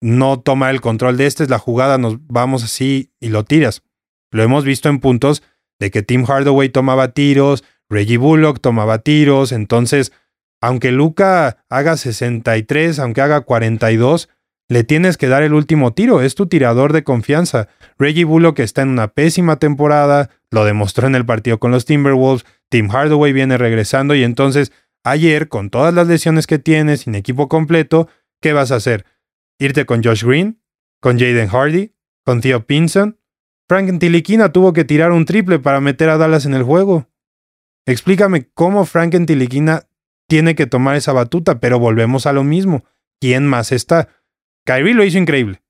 no 0.00 0.38
tomar 0.38 0.72
el 0.72 0.80
control 0.80 1.16
de 1.16 1.26
esta 1.26 1.42
es 1.42 1.50
la 1.50 1.58
jugada, 1.58 1.98
nos 1.98 2.24
vamos 2.28 2.62
así 2.62 3.12
y 3.18 3.30
lo 3.30 3.44
tiras. 3.44 3.82
Lo 4.30 4.44
hemos 4.44 4.64
visto 4.64 4.88
en 4.88 5.00
puntos 5.00 5.42
de 5.80 5.90
que 5.90 6.02
Tim 6.02 6.24
Hardaway 6.24 6.68
tomaba 6.68 7.12
tiros, 7.12 7.64
Reggie 7.88 8.18
Bullock 8.18 8.60
tomaba 8.60 8.98
tiros, 8.98 9.50
entonces, 9.50 10.12
aunque 10.60 10.92
Luca 10.92 11.64
haga 11.68 11.96
63, 11.96 12.98
aunque 13.00 13.22
haga 13.22 13.40
42, 13.40 14.28
le 14.68 14.84
tienes 14.84 15.16
que 15.16 15.28
dar 15.28 15.42
el 15.42 15.54
último 15.54 15.94
tiro, 15.94 16.20
es 16.20 16.34
tu 16.34 16.46
tirador 16.46 16.92
de 16.92 17.02
confianza. 17.02 17.68
Reggie 17.98 18.24
Bullock 18.24 18.58
está 18.60 18.82
en 18.82 18.90
una 18.90 19.08
pésima 19.08 19.56
temporada, 19.56 20.30
lo 20.50 20.64
demostró 20.64 21.06
en 21.06 21.14
el 21.14 21.24
partido 21.24 21.58
con 21.58 21.70
los 21.70 21.86
Timberwolves, 21.86 22.44
Tim 22.68 22.88
Hardaway 22.90 23.32
viene 23.32 23.56
regresando 23.56 24.14
y 24.14 24.22
entonces 24.22 24.72
ayer, 25.04 25.48
con 25.48 25.70
todas 25.70 25.94
las 25.94 26.06
lesiones 26.06 26.46
que 26.46 26.58
tienes, 26.58 27.00
sin 27.00 27.14
equipo 27.14 27.48
completo, 27.48 28.08
¿qué 28.42 28.52
vas 28.52 28.70
a 28.70 28.76
hacer? 28.76 29.06
¿Irte 29.58 29.86
con 29.86 30.04
Josh 30.04 30.24
Green? 30.24 30.60
¿Con 31.00 31.18
Jaden 31.18 31.48
Hardy? 31.48 31.94
¿Con 32.24 32.40
Theo 32.40 32.66
Pinson? 32.66 33.18
Frank 33.68 33.90
Ntiliquina 33.90 34.52
tuvo 34.52 34.72
que 34.72 34.84
tirar 34.84 35.12
un 35.12 35.24
triple 35.24 35.58
para 35.58 35.80
meter 35.80 36.10
a 36.10 36.18
Dallas 36.18 36.46
en 36.46 36.54
el 36.54 36.62
juego. 36.62 37.08
Explícame 37.86 38.50
cómo 38.52 38.84
Frank 38.84 39.14
Ntiliquina 39.14 39.84
tiene 40.28 40.54
que 40.54 40.66
tomar 40.66 40.96
esa 40.96 41.12
batuta, 41.12 41.58
pero 41.58 41.78
volvemos 41.78 42.26
a 42.26 42.32
lo 42.32 42.44
mismo. 42.44 42.84
¿Quién 43.20 43.46
más 43.46 43.72
está? 43.72 44.08
Kyrie 44.64 44.94
lo 44.94 45.04
hizo 45.04 45.18
increíble. 45.18 45.62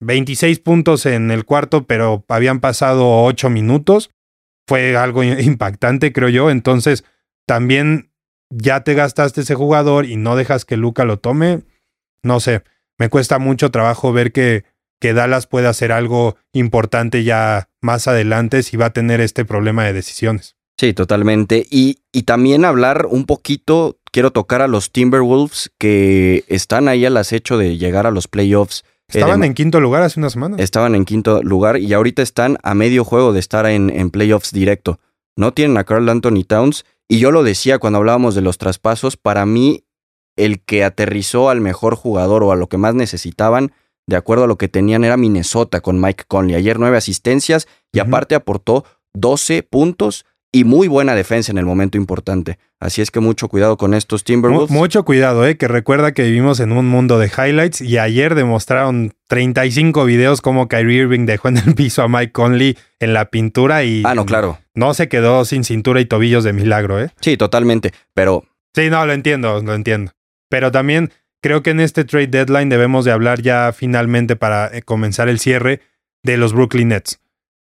26 0.00 0.60
puntos 0.60 1.06
en 1.06 1.30
el 1.30 1.44
cuarto, 1.44 1.86
pero 1.86 2.24
habían 2.28 2.60
pasado 2.60 3.24
8 3.24 3.50
minutos. 3.50 4.10
Fue 4.66 4.96
algo 4.96 5.22
impactante, 5.24 6.12
creo 6.12 6.28
yo. 6.28 6.50
Entonces, 6.50 7.04
también 7.46 8.10
ya 8.50 8.84
te 8.84 8.94
gastaste 8.94 9.42
ese 9.42 9.54
jugador 9.54 10.06
y 10.06 10.16
no 10.16 10.36
dejas 10.36 10.64
que 10.64 10.76
Luca 10.76 11.04
lo 11.04 11.18
tome. 11.18 11.62
No 12.22 12.40
sé, 12.40 12.62
me 12.98 13.08
cuesta 13.08 13.38
mucho 13.38 13.70
trabajo 13.70 14.12
ver 14.12 14.32
que, 14.32 14.64
que 15.00 15.12
Dallas 15.12 15.46
puede 15.46 15.68
hacer 15.68 15.92
algo 15.92 16.36
importante 16.52 17.24
ya 17.24 17.68
más 17.80 18.08
adelante 18.08 18.62
si 18.62 18.76
va 18.76 18.86
a 18.86 18.92
tener 18.92 19.20
este 19.20 19.44
problema 19.44 19.84
de 19.84 19.92
decisiones. 19.92 20.56
Sí, 20.78 20.94
totalmente. 20.94 21.66
Y, 21.70 22.02
y 22.12 22.22
también 22.22 22.64
hablar 22.64 23.06
un 23.06 23.24
poquito, 23.24 23.97
quiero 24.12 24.30
tocar 24.32 24.62
a 24.62 24.68
los 24.68 24.90
Timberwolves 24.92 25.70
que 25.78 26.44
están 26.48 26.88
ahí 26.88 27.04
al 27.04 27.16
acecho 27.16 27.58
de 27.58 27.76
llegar 27.78 28.06
a 28.06 28.10
los 28.10 28.28
playoffs. 28.28 28.84
Eh, 29.08 29.18
Estaban 29.18 29.40
de- 29.40 29.46
en 29.48 29.54
quinto 29.54 29.80
lugar 29.80 30.02
hace 30.02 30.20
unas 30.20 30.32
semanas. 30.32 30.60
Estaban 30.60 30.94
en 30.94 31.04
quinto 31.04 31.42
lugar 31.42 31.78
y 31.78 31.92
ahorita 31.94 32.22
están 32.22 32.58
a 32.62 32.74
medio 32.74 33.04
juego 33.04 33.32
de 33.32 33.40
estar 33.40 33.66
en, 33.66 33.90
en 33.90 34.10
playoffs 34.10 34.52
directo. 34.52 35.00
No 35.36 35.52
tienen 35.54 35.76
a 35.78 35.84
Carl 35.84 36.08
Anthony 36.08 36.44
Towns. 36.46 36.84
Y 37.08 37.20
yo 37.20 37.30
lo 37.30 37.42
decía 37.42 37.78
cuando 37.78 37.98
hablábamos 37.98 38.34
de 38.34 38.42
los 38.42 38.58
traspasos, 38.58 39.16
para 39.16 39.46
mí 39.46 39.84
el 40.36 40.60
que 40.60 40.84
aterrizó 40.84 41.48
al 41.48 41.60
mejor 41.62 41.94
jugador 41.96 42.42
o 42.44 42.52
a 42.52 42.56
lo 42.56 42.68
que 42.68 42.76
más 42.76 42.94
necesitaban, 42.94 43.72
de 44.06 44.16
acuerdo 44.16 44.44
a 44.44 44.46
lo 44.46 44.56
que 44.58 44.68
tenían, 44.68 45.04
era 45.04 45.16
Minnesota 45.16 45.80
con 45.80 46.00
Mike 46.00 46.24
Conley. 46.28 46.54
Ayer 46.56 46.78
nueve 46.78 46.96
asistencias 46.98 47.66
y 47.92 47.98
aparte 48.00 48.34
aportó 48.34 48.84
12 49.14 49.62
puntos 49.62 50.26
y 50.50 50.64
muy 50.64 50.88
buena 50.88 51.14
defensa 51.14 51.52
en 51.52 51.58
el 51.58 51.66
momento 51.66 51.98
importante. 51.98 52.58
Así 52.80 53.02
es 53.02 53.10
que 53.10 53.20
mucho 53.20 53.48
cuidado 53.48 53.76
con 53.76 53.92
estos 53.92 54.24
Timberwolves. 54.24 54.70
mucho 54.70 55.04
cuidado, 55.04 55.46
eh, 55.46 55.56
que 55.56 55.68
recuerda 55.68 56.12
que 56.12 56.22
vivimos 56.22 56.60
en 56.60 56.72
un 56.72 56.88
mundo 56.88 57.18
de 57.18 57.26
highlights 57.26 57.80
y 57.80 57.98
ayer 57.98 58.34
demostraron 58.34 59.12
35 59.26 60.04
videos 60.04 60.40
como 60.40 60.68
Kyrie 60.68 61.02
Irving 61.02 61.26
dejó 61.26 61.48
en 61.48 61.58
el 61.58 61.74
piso 61.74 62.02
a 62.02 62.08
Mike 62.08 62.32
Conley 62.32 62.78
en 63.00 63.14
la 63.14 63.26
pintura 63.26 63.84
y 63.84 64.02
ah, 64.06 64.14
no, 64.14 64.24
claro. 64.24 64.58
no 64.74 64.94
se 64.94 65.08
quedó 65.08 65.44
sin 65.44 65.64
cintura 65.64 66.00
y 66.00 66.06
tobillos 66.06 66.44
de 66.44 66.52
milagro, 66.52 67.02
¿eh? 67.02 67.10
Sí, 67.20 67.36
totalmente. 67.36 67.92
Pero 68.14 68.44
Sí, 68.78 68.90
no, 68.90 69.04
lo 69.06 69.12
entiendo, 69.12 69.60
lo 69.60 69.74
entiendo. 69.74 70.12
Pero 70.48 70.70
también 70.70 71.10
creo 71.40 71.64
que 71.64 71.70
en 71.70 71.80
este 71.80 72.04
trade 72.04 72.28
deadline 72.28 72.68
debemos 72.68 73.04
de 73.04 73.10
hablar 73.10 73.42
ya 73.42 73.72
finalmente 73.72 74.36
para 74.36 74.68
eh, 74.68 74.82
comenzar 74.82 75.28
el 75.28 75.40
cierre 75.40 75.80
de 76.22 76.36
los 76.36 76.52
Brooklyn 76.52 76.88
Nets, 76.88 77.20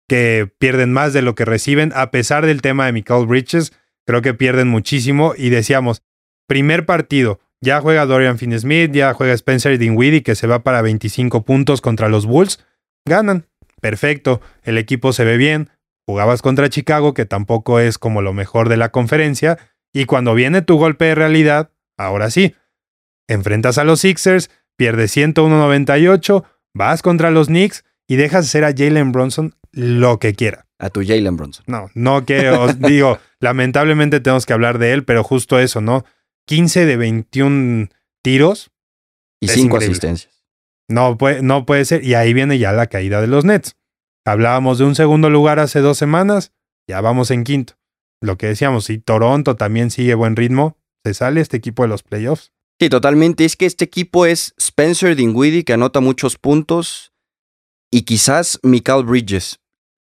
que 0.07 0.51
pierden 0.59 0.93
más 0.93 1.13
de 1.13 1.21
lo 1.21 1.35
que 1.35 1.45
reciben, 1.45 1.91
a 1.95 2.11
pesar 2.11 2.45
del 2.45 2.61
tema 2.61 2.85
de 2.85 2.91
Michael 2.91 3.25
Bridges, 3.25 3.73
creo 4.05 4.21
que 4.21 4.33
pierden 4.33 4.67
muchísimo. 4.67 5.33
Y 5.37 5.49
decíamos, 5.49 6.03
primer 6.47 6.85
partido, 6.85 7.39
ya 7.61 7.79
juega 7.79 8.05
Dorian 8.05 8.37
Finney-Smith, 8.37 8.91
ya 8.91 9.13
juega 9.13 9.33
Spencer 9.33 9.77
Dinwiddie 9.77 10.23
que 10.23 10.35
se 10.35 10.47
va 10.47 10.63
para 10.63 10.81
25 10.81 11.43
puntos 11.45 11.81
contra 11.81 12.09
los 12.09 12.25
Bulls, 12.25 12.59
ganan, 13.05 13.47
perfecto, 13.81 14.41
el 14.63 14.77
equipo 14.77 15.13
se 15.13 15.23
ve 15.23 15.37
bien, 15.37 15.69
jugabas 16.05 16.41
contra 16.41 16.69
Chicago, 16.69 17.13
que 17.13 17.25
tampoco 17.25 17.79
es 17.79 17.97
como 17.97 18.21
lo 18.21 18.33
mejor 18.33 18.67
de 18.67 18.77
la 18.77 18.89
conferencia, 18.89 19.57
y 19.93 20.05
cuando 20.05 20.33
viene 20.33 20.61
tu 20.61 20.77
golpe 20.77 21.05
de 21.05 21.15
realidad, 21.15 21.71
ahora 21.97 22.29
sí, 22.29 22.55
enfrentas 23.29 23.77
a 23.77 23.85
los 23.85 24.01
Sixers, 24.01 24.49
pierdes 24.75 25.15
101-98, 25.15 26.43
vas 26.73 27.01
contra 27.01 27.31
los 27.31 27.47
Knicks 27.47 27.85
y 28.07 28.17
dejas 28.17 28.45
hacer 28.45 28.65
a 28.65 28.73
Jalen 28.75 29.11
Bronson 29.11 29.55
lo 29.73 30.19
que 30.19 30.33
quiera. 30.33 30.67
A 30.79 30.89
tu 30.89 31.01
Jalen 31.01 31.36
Bronson. 31.36 31.63
No, 31.67 31.89
no 31.93 32.25
quiero, 32.25 32.67
digo, 32.73 33.19
lamentablemente 33.39 34.19
tenemos 34.19 34.45
que 34.45 34.53
hablar 34.53 34.77
de 34.79 34.93
él, 34.93 35.03
pero 35.03 35.23
justo 35.23 35.59
eso, 35.59 35.81
¿no? 35.81 36.05
15 36.47 36.86
de 36.86 36.97
21 36.97 37.89
tiros. 38.21 38.71
Y 39.41 39.47
5 39.49 39.77
asistencias. 39.77 40.45
No 40.89 41.17
puede, 41.17 41.41
no 41.41 41.65
puede 41.65 41.86
ser. 41.86 42.03
Y 42.03 42.13
ahí 42.13 42.33
viene 42.33 42.59
ya 42.59 42.71
la 42.71 42.88
caída 42.88 43.21
de 43.21 43.27
los 43.27 43.45
Nets. 43.45 43.75
Hablábamos 44.25 44.77
de 44.77 44.86
un 44.86 44.95
segundo 44.95 45.29
lugar 45.29 45.59
hace 45.59 45.79
dos 45.79 45.97
semanas, 45.97 46.53
ya 46.88 47.01
vamos 47.01 47.29
en 47.29 47.43
quinto. 47.43 47.73
Lo 48.21 48.38
que 48.38 48.47
decíamos, 48.47 48.86
si 48.86 48.97
Toronto 48.97 49.57
también 49.57 49.91
sigue 49.91 50.15
buen 50.15 50.38
ritmo, 50.38 50.77
se 51.03 51.13
sale 51.13 51.41
este 51.41 51.57
equipo 51.57 51.83
de 51.83 51.89
los 51.89 52.03
playoffs. 52.03 52.53
Sí, 52.79 52.88
totalmente. 52.88 53.43
Es 53.43 53.57
que 53.57 53.65
este 53.65 53.83
equipo 53.83 54.25
es 54.25 54.53
Spencer 54.57 55.15
Dinwiddie, 55.15 55.65
que 55.65 55.73
anota 55.73 55.99
muchos 55.99 56.38
puntos, 56.38 57.12
y 57.91 58.03
quizás 58.03 58.59
Michael 58.63 59.03
Bridges. 59.03 59.59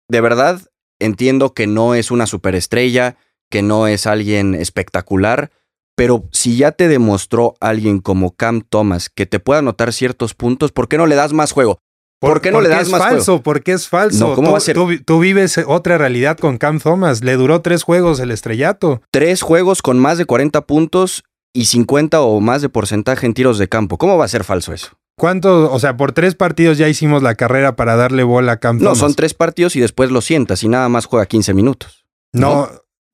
De 0.09 0.21
verdad, 0.21 0.61
entiendo 0.99 1.53
que 1.53 1.67
no 1.67 1.95
es 1.95 2.11
una 2.11 2.27
superestrella, 2.27 3.17
que 3.49 3.61
no 3.61 3.87
es 3.87 4.07
alguien 4.07 4.55
espectacular, 4.55 5.51
pero 5.95 6.25
si 6.31 6.57
ya 6.57 6.71
te 6.71 6.87
demostró 6.87 7.55
alguien 7.59 7.99
como 7.99 8.35
Cam 8.35 8.61
Thomas 8.61 9.09
que 9.09 9.25
te 9.25 9.39
pueda 9.39 9.59
anotar 9.59 9.93
ciertos 9.93 10.33
puntos, 10.33 10.71
¿por 10.71 10.87
qué 10.87 10.97
no 10.97 11.07
le 11.07 11.15
das 11.15 11.33
más 11.33 11.51
juego? 11.51 11.79
¿Por, 12.19 12.41
qué 12.41 12.51
no 12.51 12.61
le 12.61 12.69
das 12.69 12.83
es 12.83 12.89
más 12.89 13.01
falso? 13.01 13.43
¿Por 13.43 13.63
qué 13.63 13.73
es 13.73 13.87
falso? 13.87 14.29
No, 14.29 14.35
¿cómo 14.35 14.47
tú, 14.47 14.51
va 14.53 14.57
a 14.57 14.61
ser? 14.61 14.75
Tú, 14.75 14.89
tú 15.03 15.19
vives 15.19 15.59
otra 15.65 15.97
realidad 15.97 16.37
con 16.37 16.57
Cam 16.57 16.79
Thomas. 16.79 17.23
Le 17.23 17.33
duró 17.35 17.61
tres 17.61 17.83
juegos 17.83 18.19
el 18.19 18.31
estrellato. 18.31 19.01
Tres 19.11 19.41
juegos 19.43 19.81
con 19.81 19.99
más 19.99 20.17
de 20.17 20.25
40 20.25 20.61
puntos 20.61 21.23
y 21.53 21.65
50 21.65 22.21
o 22.21 22.39
más 22.39 22.61
de 22.61 22.69
porcentaje 22.69 23.25
en 23.25 23.33
tiros 23.33 23.57
de 23.59 23.67
campo. 23.67 23.97
¿Cómo 23.97 24.17
va 24.17 24.25
a 24.25 24.29
ser 24.29 24.43
falso 24.43 24.73
eso? 24.73 24.97
¿Cuánto? 25.17 25.71
O 25.73 25.79
sea, 25.79 25.97
por 25.97 26.11
tres 26.11 26.35
partidos 26.35 26.77
ya 26.77 26.87
hicimos 26.87 27.23
la 27.23 27.33
carrera 27.35 27.75
para 27.75 27.95
darle 27.95 28.23
bola 28.23 28.53
a 28.53 28.57
Cam 28.59 28.77
No, 28.77 28.83
Thomas. 28.83 28.97
son 28.99 29.15
tres 29.15 29.33
partidos 29.33 29.75
y 29.75 29.79
después 29.79 30.11
lo 30.11 30.21
sientas 30.21 30.63
y 30.63 30.67
nada 30.67 30.89
más 30.89 31.05
juega 31.05 31.25
15 31.25 31.53
minutos. 31.55 32.05
No, 32.33 32.69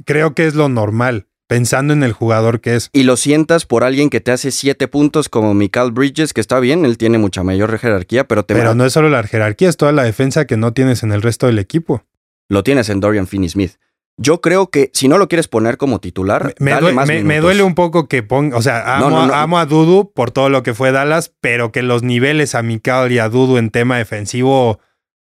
creo 0.06 0.36
que 0.36 0.46
es 0.46 0.54
lo 0.54 0.68
normal, 0.68 1.28
pensando 1.48 1.94
en 1.94 2.04
el 2.04 2.12
jugador 2.12 2.60
que 2.60 2.76
es. 2.76 2.89
Y 2.92 3.04
lo 3.04 3.16
sientas 3.16 3.66
por 3.66 3.86
alguien 3.86 4.10
que 4.10 4.20
te 4.20 4.32
hace 4.32 4.52
siete 4.52 4.89
puntos 4.89 5.30
como 5.30 5.54
Michael 5.54 5.92
Bridges, 5.92 6.34
que 6.34 6.42
está 6.42 6.60
bien, 6.60 6.84
él 6.84 6.98
tiene 6.98 7.20
mucha 7.20 7.42
mayor 7.44 7.78
jerarquía, 7.80 8.28
pero 8.28 8.44
te 8.44 8.54
Pero 8.54 8.76
no 8.76 8.86
es 8.86 8.92
solo 8.92 9.10
la 9.10 9.24
jerarquía, 9.24 9.70
es 9.70 9.78
toda 9.78 9.94
la 9.94 10.04
defensa 10.04 10.46
que 10.46 10.58
no 10.58 10.74
tienes 10.74 11.04
en 11.04 11.13
el 11.13 11.22
resto 11.22 11.46
del 11.48 11.58
equipo. 11.60 12.04
lo 12.50 12.63
tienes 12.63 12.89
en 12.89 13.00
Dorian 13.00 13.28
Finney-Smith. 13.28 13.76
Yo 14.17 14.41
creo 14.41 14.67
que 14.69 14.91
si 14.93 15.08
no 15.08 15.17
lo 15.17 15.28
quieres 15.28 15.47
poner 15.47 15.78
como 15.78 15.99
titular, 15.99 16.54
Me, 16.60 16.71
dale 16.71 16.88
due- 16.89 16.93
más 16.93 17.08
me- 17.08 17.15
me 17.15 17.21
minutos. 17.23 17.43
duele 17.43 17.63
un 17.63 17.73
poco 17.73 18.08
que 18.08 18.21
ponga, 18.21 18.56
o 18.58 18.62
sea, 18.62 18.97
amo, 18.97 19.10
No, 19.10 19.15
no, 19.21 19.28
no. 19.28 19.34
amo 19.34 19.58
a 19.58 19.65
Dudu 19.65 20.12
por 20.13 20.30
todo 20.32 20.49
lo 20.49 20.62
que 20.62 20.73
fue 20.76 20.91
Dallas, 20.91 21.34
pero 21.41 21.71
que 21.71 21.82
los 21.82 22.04
niveles 22.04 22.54
a 22.54 22.62
Mikal 22.62 23.12
y 23.12 23.17
a 23.19 23.30
Dudu 23.30 23.58
en 23.58 23.71
tema 23.71 23.97
defensivo 23.97 24.80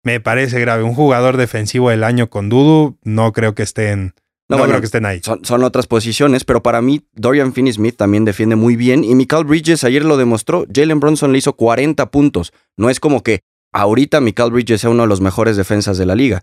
me 0.05 0.20
parece 0.20 0.61
grave. 0.61 0.83
Un 0.83 0.94
jugador 0.94 1.38
defensivo 1.38 1.88
del 1.88 2.05
año 2.05 2.29
con 2.29 2.51
Dudu 2.51 2.99
no 3.05 3.33
creo 3.33 3.55
que 3.55 3.62
estén, 3.62 4.12
no, 4.51 4.59
bueno, 4.59 4.73
creo 4.73 4.81
que 4.83 4.87
estén 4.87 5.07
ahí. 5.07 5.20
Son, 5.23 5.42
son 5.47 5.64
otras 5.64 5.87
posiciones, 5.87 6.44
pero 6.44 6.62
para 6.62 6.83
mí 6.83 7.07
Dorian 7.14 7.55
Finney-Smith 7.55 7.97
también 7.97 8.27
defiende 8.27 8.55
muy 8.55 8.77
bien 8.77 9.03
y 9.03 9.14
Michael 9.14 9.44
Bridges 9.47 9.83
ayer 9.85 10.05
lo 10.05 10.18
demostró. 10.18 10.66
Jalen 10.73 11.01
Bronson 11.01 11.33
le 11.33 11.38
hizo 11.38 11.55
40 11.55 12.11
puntos. 12.11 12.53
No 12.77 12.90
es 12.90 13.01
como 13.01 13.23
que 13.23 13.40
ahorita 13.73 14.20
Michael 14.20 14.51
Bridges 14.53 14.83
sea 14.83 14.90
uno 14.90 15.05
de 15.05 15.09
los 15.09 15.23
mejores 15.23 15.57
defensas 15.57 15.97
de 15.97 16.05
la 16.05 16.14
liga. 16.14 16.42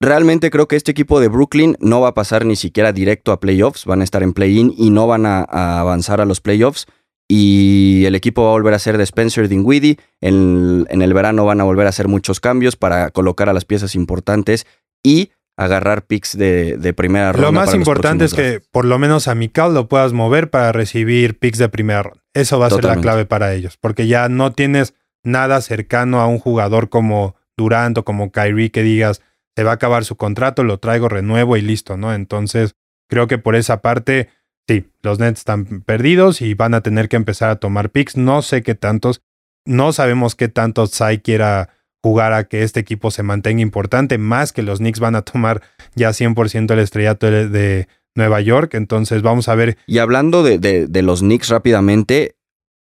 Realmente 0.00 0.50
creo 0.50 0.66
que 0.66 0.76
este 0.76 0.90
equipo 0.90 1.20
de 1.20 1.28
Brooklyn 1.28 1.76
no 1.80 2.00
va 2.00 2.08
a 2.08 2.14
pasar 2.14 2.46
ni 2.46 2.56
siquiera 2.56 2.92
directo 2.92 3.32
a 3.32 3.40
playoffs, 3.40 3.84
van 3.84 4.00
a 4.00 4.04
estar 4.04 4.22
en 4.22 4.32
play-in 4.32 4.72
y 4.76 4.90
no 4.90 5.06
van 5.06 5.26
a, 5.26 5.40
a 5.40 5.80
avanzar 5.80 6.20
a 6.20 6.24
los 6.24 6.40
playoffs. 6.40 6.86
Y 7.28 8.04
el 8.06 8.14
equipo 8.14 8.42
va 8.42 8.48
a 8.48 8.52
volver 8.52 8.74
a 8.74 8.78
ser 8.80 8.98
de 8.98 9.04
Spencer 9.04 9.46
Dinwiddie. 9.46 9.98
En, 10.20 10.86
en 10.88 11.02
el 11.02 11.14
verano 11.14 11.44
van 11.44 11.60
a 11.60 11.64
volver 11.64 11.86
a 11.86 11.90
hacer 11.90 12.08
muchos 12.08 12.40
cambios 12.40 12.76
para 12.76 13.10
colocar 13.10 13.48
a 13.48 13.52
las 13.52 13.64
piezas 13.64 13.94
importantes 13.94 14.66
y 15.02 15.30
agarrar 15.56 16.06
picks 16.06 16.36
de, 16.36 16.78
de 16.78 16.92
primera 16.94 17.32
ronda. 17.32 17.46
Lo 17.46 17.52
más 17.52 17.74
importante 17.74 18.24
es 18.24 18.32
que 18.32 18.62
por 18.72 18.86
lo 18.86 18.98
menos 18.98 19.28
a 19.28 19.34
Mikal 19.34 19.74
lo 19.74 19.86
puedas 19.86 20.14
mover 20.14 20.48
para 20.48 20.72
recibir 20.72 21.38
picks 21.38 21.58
de 21.58 21.68
primera 21.68 22.02
ronda. 22.04 22.20
Eso 22.32 22.58
va 22.58 22.66
a 22.66 22.70
ser 22.70 22.84
la 22.84 22.96
clave 22.96 23.26
para 23.26 23.52
ellos, 23.52 23.76
porque 23.78 24.06
ya 24.06 24.28
no 24.30 24.52
tienes 24.52 24.94
nada 25.22 25.60
cercano 25.60 26.20
a 26.22 26.26
un 26.26 26.38
jugador 26.38 26.88
como 26.88 27.36
Durant 27.56 27.98
o 27.98 28.04
como 28.04 28.32
Kyrie 28.32 28.70
que 28.70 28.82
digas, 28.82 29.20
se 29.56 29.64
va 29.64 29.72
a 29.72 29.74
acabar 29.74 30.04
su 30.04 30.16
contrato, 30.16 30.64
lo 30.64 30.78
traigo, 30.78 31.08
renuevo 31.08 31.56
y 31.56 31.60
listo, 31.62 31.96
¿no? 31.96 32.14
Entonces, 32.14 32.74
creo 33.08 33.26
que 33.26 33.38
por 33.38 33.56
esa 33.56 33.80
parte, 33.82 34.28
sí, 34.68 34.86
los 35.02 35.18
Nets 35.18 35.40
están 35.40 35.82
perdidos 35.82 36.40
y 36.42 36.54
van 36.54 36.74
a 36.74 36.80
tener 36.82 37.08
que 37.08 37.16
empezar 37.16 37.50
a 37.50 37.56
tomar 37.56 37.90
picks. 37.90 38.16
No 38.16 38.42
sé 38.42 38.62
qué 38.62 38.74
tantos, 38.74 39.22
no 39.66 39.92
sabemos 39.92 40.34
qué 40.34 40.48
tantos 40.48 40.90
Sai 40.90 41.18
quiera 41.18 41.70
jugar 42.02 42.32
a 42.32 42.44
que 42.44 42.62
este 42.62 42.80
equipo 42.80 43.10
se 43.10 43.22
mantenga 43.22 43.60
importante, 43.60 44.16
más 44.16 44.52
que 44.52 44.62
los 44.62 44.78
Knicks 44.78 45.00
van 45.00 45.16
a 45.16 45.22
tomar 45.22 45.60
ya 45.94 46.10
100% 46.10 46.72
el 46.72 46.78
estrellato 46.78 47.30
de, 47.30 47.88
Nueva 48.16 48.40
York. 48.40 48.74
Entonces, 48.74 49.22
vamos 49.22 49.48
a 49.48 49.54
ver. 49.54 49.78
Y 49.86 49.98
hablando 49.98 50.42
de- 50.42 50.58
de 50.58 51.02
los 51.02 51.20
Knicks 51.20 51.48
rápidamente, 51.48 52.34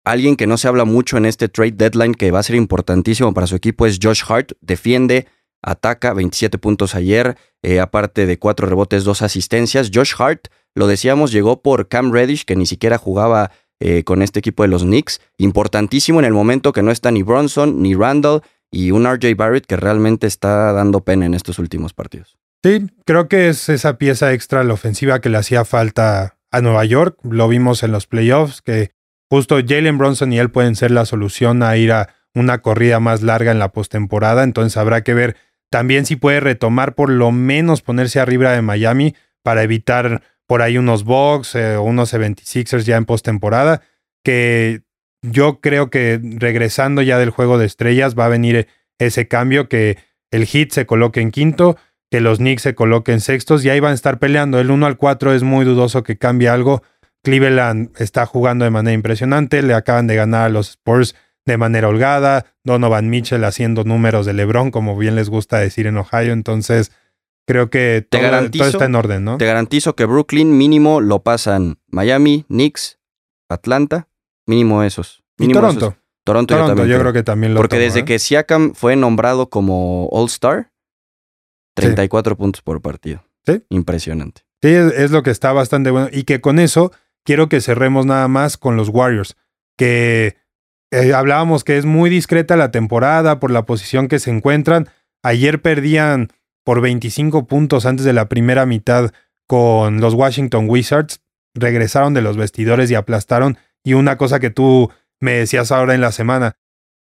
alguien 0.03 0.35
que 0.35 0.47
no 0.47 0.57
se 0.57 0.67
habla 0.67 0.87
mucho 0.87 1.19
en 1.19 1.27
este 1.27 1.49
trade 1.51 1.73
deadline 1.73 2.15
que 2.15 2.31
va 2.31 2.39
a 2.39 2.43
ser 2.43 2.57
importantísimo 2.57 3.35
para 3.35 3.47
su 3.47 3.55
equipo 3.55 3.87
es 3.87 3.99
Josh 4.03 4.23
Hart. 4.27 4.53
Defiende, 4.63 5.27
ataca, 5.63 6.13
27 6.13 6.59
puntos 6.59 6.95
ayer, 6.95 7.37
eh, 7.63 7.81
aparte 7.81 8.27
de 8.27 8.39
cuatro 8.39 8.67
rebotes, 8.67 9.05
dos 9.05 9.23
asistencias. 9.23 9.91
Josh 9.93 10.15
Hart, 10.19 10.49
lo 10.75 10.87
decíamos, 10.87 11.33
llegó 11.33 11.63
por 11.63 11.89
Cam 11.89 12.13
Reddish, 12.13 12.45
que 12.45 12.57
ni 12.57 12.67
siquiera 12.67 12.99
jugaba 12.99 13.51
eh, 13.81 14.05
con 14.05 14.23
este 14.23 14.39
equipo 14.39 14.63
de 14.63 14.69
los 14.69 14.83
Knicks. 14.83 15.21
Importantísimo 15.39 16.19
en 16.19 16.27
el 16.27 16.33
momento 16.33 16.73
que 16.73 16.83
no 16.83 16.91
está 16.91 17.11
ni 17.11 17.23
Bronson 17.23 17.83
ni 17.83 17.95
Randall 17.95 18.43
y 18.71 18.91
un 18.91 19.05
RJ 19.05 19.35
Barrett 19.37 19.67
que 19.67 19.77
realmente 19.77 20.27
está 20.27 20.73
dando 20.73 21.03
pena 21.03 21.27
en 21.27 21.35
estos 21.35 21.59
últimos 21.59 21.93
partidos. 21.93 22.39
Sí, 22.63 22.87
creo 23.07 23.29
que 23.29 23.49
es 23.49 23.69
esa 23.69 23.97
pieza 23.97 24.33
extra 24.33 24.65
la 24.65 24.75
ofensiva 24.75 25.21
que 25.21 25.31
le 25.31 25.39
hacía 25.39 25.65
falta 25.65 26.37
a 26.51 26.61
Nueva 26.61 26.85
York. 26.85 27.19
Lo 27.23 27.49
vimos 27.49 27.83
en 27.83 27.93
los 27.93 28.07
playoffs, 28.07 28.61
que 28.61 28.91
justo 29.31 29.57
Jalen 29.67 29.97
Bronson 29.97 30.33
y 30.33 30.39
él 30.39 30.51
pueden 30.51 30.77
ser 30.77 30.91
la 30.91 31.07
solución 31.07 31.63
a 31.63 31.77
ir 31.77 31.93
a 31.93 32.11
una 32.35 32.61
corrida 32.61 33.01
más 33.01 33.23
larga 33.23 33.51
en 33.51 33.59
la 33.59 33.73
postemporada. 33.73 34.43
Entonces 34.43 34.77
habrá 34.77 35.03
que 35.03 35.15
ver 35.15 35.37
también 35.71 36.05
si 36.05 36.17
puede 36.17 36.41
retomar 36.41 36.95
por 36.95 37.11
lo 37.11 37.33
menos 37.33 37.83
ponerse 37.83 38.21
arriba 38.21 38.53
de 38.53 38.63
Miami 38.63 39.15
para 39.43 39.63
evitar 39.63 40.23
por 40.47 40.63
ahí 40.63 40.77
unos 40.77 41.05
Bucks 41.05 41.55
eh, 41.55 41.77
o 41.77 41.83
unos 41.83 42.13
76ers 42.13 42.83
ya 42.83 42.97
en 42.97 43.05
postemporada. 43.05 43.83
Que 44.25 44.83
yo 45.23 45.61
creo 45.61 45.89
que 45.91 46.21
regresando 46.23 47.03
ya 47.03 47.19
del 47.19 47.31
juego 47.31 47.57
de 47.57 47.67
estrellas 47.67 48.17
va 48.19 48.27
a 48.27 48.31
venir 48.31 48.67
ese 48.99 49.29
cambio 49.29 49.69
que 49.69 49.97
el 50.31 50.47
Heat 50.47 50.73
se 50.73 50.87
coloque 50.87 51.21
en 51.21 51.31
quinto, 51.31 51.77
que 52.11 52.21
los 52.21 52.39
Knicks 52.39 52.63
se 52.63 52.75
coloquen 52.75 53.21
sextos 53.21 53.65
y 53.65 53.71
ahí 53.71 53.81
van 53.81 53.93
a 53.93 53.95
estar 53.95 54.19
peleando. 54.19 54.59
El 54.59 54.71
1 54.71 54.87
al 54.87 54.97
4 54.97 55.35
es 55.35 55.43
muy 55.43 55.65
dudoso 55.65 56.03
que 56.03 56.19
cambie 56.19 56.49
algo. 56.49 56.83
Cleveland 57.23 57.91
está 58.01 58.27
jugando 58.27 58.65
de 58.65 58.71
manera 58.71 58.95
impresionante, 58.95 59.63
le 59.63 59.75
acaban 59.75 60.07
de 60.07 60.17
ganar 60.17 60.47
a 60.47 60.49
los 60.49 60.71
Spurs 60.71 61.15
de 61.47 61.57
manera 61.57 61.89
holgada, 61.89 62.47
Donovan 62.65 63.11
Mitchell 63.11 63.45
haciendo 63.45 63.85
números 63.85 64.27
de 64.27 64.33
LeBron, 64.33 64.71
como 64.71 64.97
bien 64.97 65.17
les 65.17 65.31
gusta 65.31 65.59
decir 65.59 65.87
en 65.87 65.97
Ohio, 65.97 66.33
entonces 66.33 66.93
creo 67.47 67.71
que 67.71 68.07
Te 68.09 68.19
todo, 68.19 68.69
está 68.69 68.85
en 68.85 68.95
orden, 68.95 69.25
¿no? 69.25 69.39
Te 69.39 69.47
garantizo 69.47 69.97
que 69.97 70.05
Brooklyn 70.05 70.57
mínimo 70.57 71.01
lo 71.01 71.23
pasan 71.23 71.79
Miami, 71.89 72.45
Knicks, 72.49 72.99
Atlanta, 73.49 74.09
mínimo 74.47 74.83
esos. 74.83 75.23
Y 75.39 75.45
Mínimo 75.45 75.61
Toronto, 75.61 75.87
esos. 75.87 76.01
Toronto, 76.25 76.55
yo 76.55 76.59
Toronto, 76.59 76.71
también 76.77 76.89
yo 76.89 76.95
creo. 76.95 77.01
creo 77.01 77.13
que 77.13 77.23
también 77.23 77.55
lo 77.55 77.61
Porque 77.61 77.77
tomo, 77.77 77.85
desde 77.85 78.01
¿eh? 78.01 78.05
que 78.05 78.19
Siakam 78.19 78.75
fue 78.75 78.95
nombrado 78.95 79.49
como 79.49 80.09
All-Star, 80.13 80.71
34 81.75 82.37
puntos 82.37 82.63
por 82.63 82.81
partido. 82.81 83.25
Sí. 83.47 83.63
Impresionante. 83.71 84.43
Sí, 84.63 84.69
es, 84.69 84.93
es 84.93 85.11
lo 85.11 85.23
que 85.23 85.31
está 85.31 85.53
bastante 85.53 85.91
bueno. 85.91 86.09
Y 86.13 86.25
que 86.25 86.41
con 86.41 86.59
eso 86.59 86.93
quiero 87.25 87.49
que 87.49 87.61
cerremos 87.61 88.05
nada 88.07 88.29
más 88.29 88.59
con 88.59 88.77
los 88.77 88.91
Warriors. 88.91 89.37
Que 89.77 90.37
eh, 90.91 91.15
hablábamos 91.15 91.65
que 91.65 91.79
es 91.79 91.85
muy 91.85 92.11
discreta 92.11 92.57
la 92.57 92.71
temporada 92.71 93.39
por 93.39 93.51
la 93.51 93.65
posición 93.65 94.09
que 94.09 94.19
se 94.19 94.31
encuentran. 94.31 94.89
Ayer 95.23 95.63
perdían 95.63 96.29
por 96.65 96.81
25 96.81 97.47
puntos 97.47 97.87
antes 97.87 98.05
de 98.05 98.13
la 98.13 98.29
primera 98.29 98.67
mitad 98.67 99.13
con 99.47 100.01
los 100.01 100.15
Washington 100.15 100.67
Wizards. 100.69 101.21
regresaron 101.53 102.15
de 102.15 102.23
los 102.23 102.37
vestidores 102.37 102.91
y 102.91 102.95
aplastaron. 102.95 103.59
Y 103.83 103.95
una 103.95 104.17
cosa 104.17 104.39
que 104.39 104.51
tú 104.51 104.91
me 105.19 105.33
decías 105.33 105.73
ahora 105.73 105.97
en 105.97 106.01
la 106.01 106.13
semana, 106.13 106.57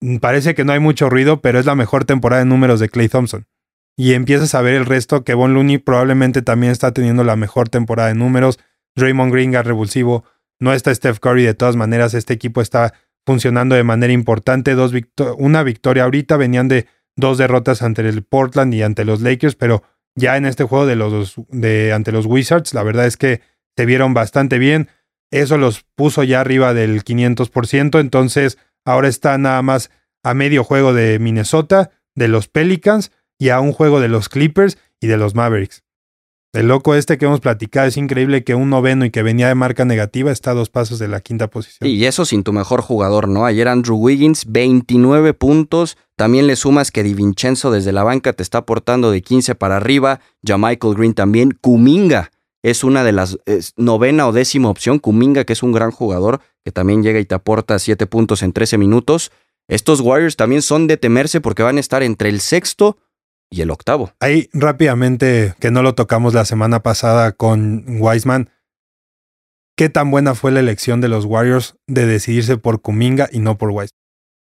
mm, 0.02 0.18
parece 0.18 0.54
que 0.54 0.66
no 0.66 0.74
hay 0.74 0.80
mucho 0.80 1.10
ruido, 1.10 1.40
pero 1.42 1.60
es 1.60 1.66
la 1.66 1.76
mejor 1.76 2.04
temporada 2.04 2.42
de 2.42 2.50
números 2.50 2.82
de 2.82 2.90
Clay 2.90 3.08
Thompson. 3.08 3.48
Y 3.96 4.14
empiezas 4.14 4.54
a 4.54 4.62
ver 4.62 4.74
el 4.74 4.86
resto 4.86 5.24
que 5.24 5.34
Von 5.34 5.54
Looney 5.54 5.78
probablemente 5.78 6.42
también 6.42 6.74
está 6.74 6.92
teniendo 6.92 7.24
la 7.24 7.38
mejor 7.38 7.70
temporada 7.70 8.10
de 8.10 8.16
números. 8.16 8.60
Draymond 8.98 9.32
Green, 9.32 9.54
revulsivo. 9.54 10.26
No 10.60 10.74
está 10.74 10.94
Steph 10.94 11.20
Curry, 11.20 11.44
de 11.44 11.54
todas 11.54 11.76
maneras, 11.78 12.14
este 12.14 12.34
equipo 12.34 12.62
está 12.62 12.94
funcionando 13.26 13.76
de 13.76 13.84
manera 13.84 14.14
importante. 14.14 14.76
Dos 14.76 14.94
una 15.38 15.64
victoria 15.64 16.04
ahorita, 16.04 16.38
venían 16.38 16.68
de 16.68 16.88
dos 17.16 17.38
derrotas 17.38 17.82
ante 17.82 18.02
el 18.02 18.24
Portland 18.24 18.74
y 18.74 18.82
ante 18.82 19.06
los 19.06 19.22
Lakers, 19.22 19.56
pero 19.56 19.84
ya 20.16 20.38
en 20.38 20.46
este 20.46 20.64
juego 20.64 20.86
de 20.86 20.96
los 20.96 21.36
de 21.50 21.94
ante 21.94 22.12
los 22.12 22.26
Wizards, 22.26 22.74
la 22.74 22.84
verdad 22.84 23.06
es 23.06 23.18
que 23.18 23.42
se 23.76 23.86
vieron 23.86 24.14
bastante 24.14 24.58
bien. 24.60 24.90
Eso 25.32 25.58
los 25.58 25.84
puso 25.96 26.24
ya 26.24 26.42
arriba 26.42 26.74
del 26.74 27.04
500%, 27.04 28.00
entonces 28.00 28.58
ahora 28.86 29.08
está 29.08 29.38
nada 29.38 29.62
más 29.62 29.90
a 30.24 30.34
medio 30.34 30.64
juego 30.64 30.94
de 30.94 31.18
Minnesota, 31.20 31.92
de 32.16 32.28
los 32.28 32.48
Pelicans 32.48 33.12
y 33.40 33.50
a 33.50 33.60
un 33.60 33.74
juego 33.74 34.00
de 34.00 34.10
los 34.10 34.30
Clippers 34.30 34.78
y 35.00 35.08
de 35.08 35.18
los 35.18 35.34
Mavericks. 35.34 35.84
El 36.54 36.68
loco 36.68 36.94
este 36.94 37.18
que 37.18 37.26
hemos 37.26 37.40
platicado 37.40 37.88
es 37.88 37.98
increíble 37.98 38.44
que 38.44 38.54
un 38.54 38.70
noveno 38.70 39.06
y 39.06 39.10
que 39.10 39.24
venía 39.24 39.48
de 39.48 39.56
marca 39.56 39.86
negativa 39.86 40.32
está 40.32 40.52
a 40.52 40.54
dos 40.54 40.70
pasos 40.70 41.00
de 41.00 41.08
la 41.08 41.20
quinta 41.20 41.50
posición. 41.50 41.90
y 41.90 42.06
eso 42.06 42.26
sin 42.26 42.44
tu 42.44 42.54
mejor 42.54 42.82
jugador, 42.82 43.28
¿no? 43.28 43.48
Ayer 43.48 43.68
Andrew 43.68 43.98
Wiggins, 43.98 44.46
29 44.48 45.34
puntos. 45.34 45.98
También 46.16 46.46
le 46.46 46.56
sumas 46.56 46.92
que 46.92 47.02
Di 47.02 47.16
Vincenzo 47.16 47.72
desde 47.72 47.92
la 47.92 48.04
banca 48.04 48.34
te 48.34 48.44
está 48.44 48.60
aportando 48.60 49.10
de 49.10 49.24
15 49.24 49.56
para 49.56 49.78
arriba. 49.78 50.20
Ya 50.44 50.60
Michael 50.60 50.94
Green 50.94 51.16
también. 51.16 51.58
Kuminga 51.60 52.30
es 52.62 52.84
una 52.84 53.04
de 53.04 53.14
las 53.14 53.40
novena 53.76 54.28
o 54.28 54.32
décima 54.32 54.70
opción. 54.70 55.00
Kuminga, 55.00 55.46
que 55.46 55.54
es 55.54 55.64
un 55.64 55.72
gran 55.72 55.90
jugador, 55.90 56.40
que 56.64 56.72
también 56.72 57.02
llega 57.02 57.20
y 57.20 57.26
te 57.26 57.34
aporta 57.34 57.80
7 57.80 58.06
puntos 58.06 58.44
en 58.44 58.54
13 58.54 58.78
minutos. 58.78 59.32
Estos 59.68 60.02
Warriors 60.02 60.36
también 60.36 60.62
son 60.62 60.86
de 60.86 60.98
temerse 60.98 61.42
porque 61.42 61.64
van 61.64 61.78
a 61.78 61.80
estar 61.80 62.04
entre 62.04 62.30
el 62.30 62.42
sexto 62.42 62.98
y 63.54 63.62
el 63.62 63.70
octavo. 63.70 64.12
Ahí 64.20 64.50
rápidamente, 64.52 65.54
que 65.60 65.70
no 65.70 65.84
lo 65.84 65.94
tocamos 65.94 66.34
la 66.34 66.44
semana 66.44 66.82
pasada 66.82 67.34
con 67.34 67.86
Wiseman, 67.88 68.50
¿qué 69.78 69.90
tan 69.90 70.10
buena 70.10 70.34
fue 70.34 70.52
la 70.52 70.60
elección 70.60 71.02
de 71.02 71.08
los 71.08 71.26
Warriors 71.26 71.76
de 71.86 72.08
decidirse 72.08 72.58
por 72.58 72.82
Kuminga 72.82 73.30
y 73.32 73.40
no 73.40 73.58
por 73.58 73.70
Wiseman? 73.70 74.00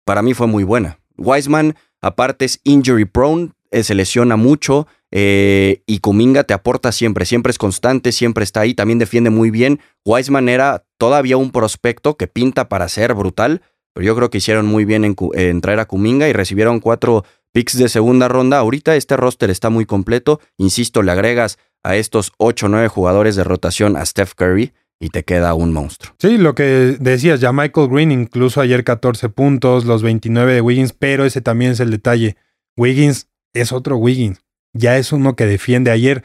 Para 0.05 0.23
mí 0.23 0.35
fue 0.35 0.49
muy 0.49 0.65
buena. 0.65 0.99
Wiseman, 1.17 1.77
aparte, 2.03 2.45
es 2.45 2.61
injury 2.65 3.05
prone, 3.05 3.53
eh, 3.71 3.85
se 3.85 3.95
lesiona 3.95 4.37
mucho 4.37 4.89
eh, 5.13 5.83
y 5.87 6.01
Kuminga 6.01 6.43
te 6.43 6.55
aporta 6.55 6.91
siempre, 6.91 7.27
siempre 7.27 7.51
es 7.51 7.59
constante, 7.59 8.11
siempre 8.11 8.43
está 8.43 8.61
ahí, 8.61 8.75
también 8.75 8.99
defiende 8.99 9.31
muy 9.31 9.51
bien. 9.51 9.81
Wiseman 10.05 10.49
era 10.49 10.85
todavía 10.99 11.37
un 11.37 11.53
prospecto 11.53 12.17
que 12.17 12.27
pinta 12.27 12.69
para 12.69 12.89
ser 12.89 13.15
brutal, 13.15 13.63
pero 13.93 14.05
yo 14.05 14.17
creo 14.17 14.31
que 14.31 14.39
hicieron 14.39 14.67
muy 14.67 14.85
bien 14.85 15.05
en 15.05 15.61
traer 15.61 15.79
a 15.79 15.87
Kuminga 15.87 16.29
y 16.29 16.33
recibieron 16.33 16.81
cuatro 16.81 17.25
picks 17.57 17.79
de 17.79 17.89
segunda 17.89 18.29
ronda. 18.29 18.59
Ahorita 18.59 18.97
este 18.97 19.17
roster 19.17 19.49
está 19.49 19.71
muy 19.71 19.87
completo. 19.87 20.41
Insisto, 20.59 21.03
le 21.03 21.13
agregas 21.13 21.59
a 21.83 21.97
estos 21.97 22.33
8 22.37 22.67
o 22.67 22.69
9 22.69 22.89
jugadores 22.89 23.35
de 23.35 23.45
rotación 23.45 23.97
a 23.97 24.05
Steph 24.05 24.35
Curry 24.35 24.75
y 25.01 25.09
te 25.09 25.25
queda 25.25 25.55
un 25.55 25.73
monstruo. 25.73 26.15
Sí, 26.19 26.37
lo 26.37 26.55
que 26.55 26.99
decías, 27.01 27.41
ya 27.41 27.55
Michael 27.55 27.89
Green, 27.89 28.13
incluso 28.13 28.61
ayer 28.61 28.85
14 28.85 29.31
puntos, 29.31 29.87
los 29.87 30.03
29 30.03 30.53
de 30.53 30.61
Wiggins, 30.61 30.93
pero 30.93 31.25
ese 31.25 31.41
también 31.41 31.71
es 31.71 31.81
el 31.81 31.91
detalle. 31.91 32.37
Wiggins 32.77 33.29
es 33.55 33.73
otro 33.73 33.97
Wiggins. 33.97 34.43
Ya 34.75 34.99
es 34.99 35.11
uno 35.13 35.35
que 35.35 35.47
defiende. 35.47 35.91
Ayer, 35.91 36.25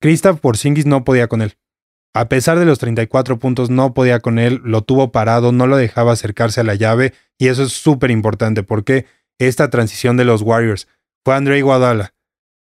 Kristaps 0.00 0.40
Porzingis 0.40 0.86
no 0.86 1.04
podía 1.04 1.28
con 1.28 1.42
él. 1.42 1.58
A 2.14 2.30
pesar 2.30 2.58
de 2.58 2.64
los 2.64 2.78
34 2.78 3.38
puntos, 3.38 3.68
no 3.68 3.92
podía 3.92 4.20
con 4.20 4.38
él, 4.38 4.62
lo 4.64 4.80
tuvo 4.80 5.12
parado, 5.12 5.52
no 5.52 5.66
lo 5.66 5.76
dejaba 5.76 6.12
acercarse 6.12 6.62
a 6.62 6.64
la 6.64 6.74
llave, 6.74 7.12
y 7.36 7.48
eso 7.48 7.64
es 7.64 7.72
súper 7.72 8.10
importante 8.10 8.62
porque 8.62 9.04
esta 9.38 9.70
transición 9.70 10.16
de 10.16 10.24
los 10.24 10.42
Warriors. 10.42 10.88
Fue 11.24 11.34
Andre 11.34 11.58
Iguodala, 11.58 12.14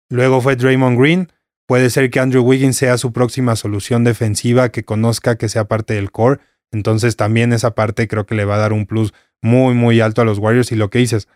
luego 0.09 0.41
fue 0.41 0.55
Draymond 0.55 0.99
Green. 0.99 1.31
Puede 1.67 1.89
ser 1.89 2.09
que 2.09 2.19
Andrew 2.19 2.43
Wiggins 2.43 2.77
sea 2.77 2.97
su 2.97 3.11
próxima 3.11 3.55
solución 3.55 4.03
defensiva, 4.03 4.69
que 4.69 4.85
conozca 4.85 5.37
que 5.37 5.49
sea 5.49 5.65
parte 5.65 5.95
del 5.95 6.11
core. 6.11 6.39
Entonces 6.71 7.17
también 7.17 7.53
esa 7.53 7.75
parte 7.75 8.07
creo 8.07 8.25
que 8.25 8.35
le 8.35 8.45
va 8.45 8.55
a 8.55 8.59
dar 8.59 8.73
un 8.73 8.85
plus 8.85 9.13
muy, 9.41 9.73
muy 9.73 9.99
alto 9.99 10.21
a 10.21 10.25
los 10.25 10.39
Warriors. 10.39 10.71
Y 10.71 10.75
lo 10.75 10.89
que 10.89 10.99
dices, 10.99 11.27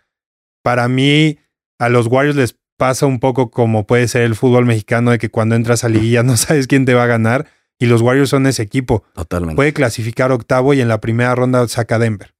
para 0.63 0.87
mí 0.87 1.39
a 1.79 1.89
los 1.89 2.07
Warriors 2.07 2.37
les 2.37 2.57
pasa 2.77 3.05
un 3.05 3.19
poco 3.19 3.51
como 3.51 3.85
puede 3.85 4.07
ser 4.07 4.23
el 4.23 4.35
fútbol 4.35 4.65
mexicano 4.65 5.11
de 5.11 5.19
que 5.19 5.29
cuando 5.29 5.55
entras 5.55 5.83
a 5.83 5.89
liguilla 5.89 6.23
no 6.23 6.37
sabes 6.37 6.67
quién 6.67 6.85
te 6.85 6.93
va 6.93 7.03
a 7.03 7.07
ganar. 7.07 7.47
Y 7.77 7.87
los 7.87 8.01
Warriors 8.01 8.29
son 8.29 8.45
ese 8.45 8.61
equipo. 8.61 9.03
Totalmente. 9.15 9.55
Puede 9.55 9.73
clasificar 9.73 10.31
octavo 10.31 10.73
y 10.73 10.81
en 10.81 10.87
la 10.87 11.01
primera 11.01 11.33
ronda 11.33 11.67
saca 11.67 11.97
Denver. 11.97 12.35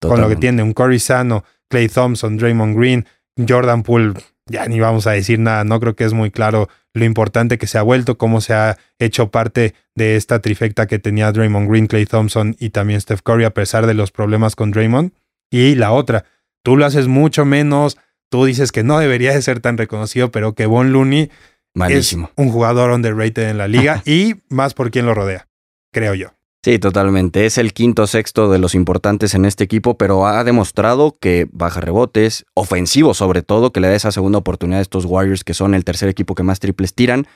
Con 0.00 0.20
lo 0.20 0.28
que 0.28 0.34
tiene 0.34 0.64
un 0.64 0.72
Curry 0.72 0.98
sano, 0.98 1.44
Clay 1.72 1.88
Thompson, 1.88 2.36
Draymond 2.36 2.76
Green, 2.76 3.06
Jordan 3.48 3.82
Poole, 3.82 4.12
ya 4.44 4.66
ni 4.66 4.78
vamos 4.78 5.06
a 5.06 5.12
decir 5.12 5.38
nada, 5.38 5.64
no 5.64 5.80
creo 5.80 5.96
que 5.96 6.04
es 6.04 6.12
muy 6.12 6.30
claro 6.30 6.68
lo 6.92 7.06
importante 7.06 7.56
que 7.56 7.66
se 7.66 7.78
ha 7.78 7.82
vuelto, 7.82 8.18
cómo 8.18 8.42
se 8.42 8.52
ha 8.52 8.76
hecho 8.98 9.30
parte 9.30 9.72
de 9.94 10.16
esta 10.16 10.40
trifecta 10.40 10.86
que 10.86 10.98
tenía 10.98 11.32
Draymond 11.32 11.70
Green, 11.70 11.86
Clay 11.86 12.04
Thompson 12.04 12.56
y 12.60 12.68
también 12.68 13.00
Steph 13.00 13.22
Curry 13.22 13.44
a 13.44 13.54
pesar 13.54 13.86
de 13.86 13.94
los 13.94 14.10
problemas 14.10 14.54
con 14.54 14.70
Draymond. 14.70 15.12
Y 15.50 15.76
la 15.76 15.92
otra, 15.92 16.26
tú 16.62 16.76
lo 16.76 16.84
haces 16.84 17.08
mucho 17.08 17.46
menos, 17.46 17.96
tú 18.28 18.44
dices 18.44 18.70
que 18.70 18.82
no 18.82 18.98
debería 18.98 19.32
de 19.32 19.40
ser 19.40 19.60
tan 19.60 19.78
reconocido, 19.78 20.30
pero 20.30 20.54
que 20.54 20.66
Von 20.66 20.92
Looney 20.92 21.30
es 21.88 22.12
un 22.12 22.50
jugador 22.50 22.90
underrated 22.90 23.48
en 23.48 23.56
la 23.56 23.66
liga 23.66 24.02
y 24.04 24.34
más 24.50 24.74
por 24.74 24.90
quien 24.90 25.06
lo 25.06 25.14
rodea, 25.14 25.48
creo 25.90 26.12
yo. 26.12 26.34
Sí, 26.64 26.78
totalmente. 26.78 27.44
Es 27.44 27.58
el 27.58 27.72
quinto 27.72 28.06
sexto 28.06 28.48
de 28.48 28.60
los 28.60 28.76
importantes 28.76 29.34
en 29.34 29.44
este 29.44 29.64
equipo, 29.64 29.98
pero 29.98 30.28
ha 30.28 30.44
demostrado 30.44 31.16
que 31.20 31.48
baja 31.50 31.80
rebotes, 31.80 32.46
ofensivo 32.54 33.14
sobre 33.14 33.42
todo, 33.42 33.72
que 33.72 33.80
le 33.80 33.88
da 33.88 33.96
esa 33.96 34.12
segunda 34.12 34.38
oportunidad 34.38 34.78
a 34.78 34.82
estos 34.82 35.04
Warriors, 35.04 35.42
que 35.42 35.54
son 35.54 35.74
el 35.74 35.84
tercer 35.84 36.08
equipo 36.08 36.36
que 36.36 36.44
más 36.44 36.60
triples 36.60 36.94
tiran, 36.94 37.26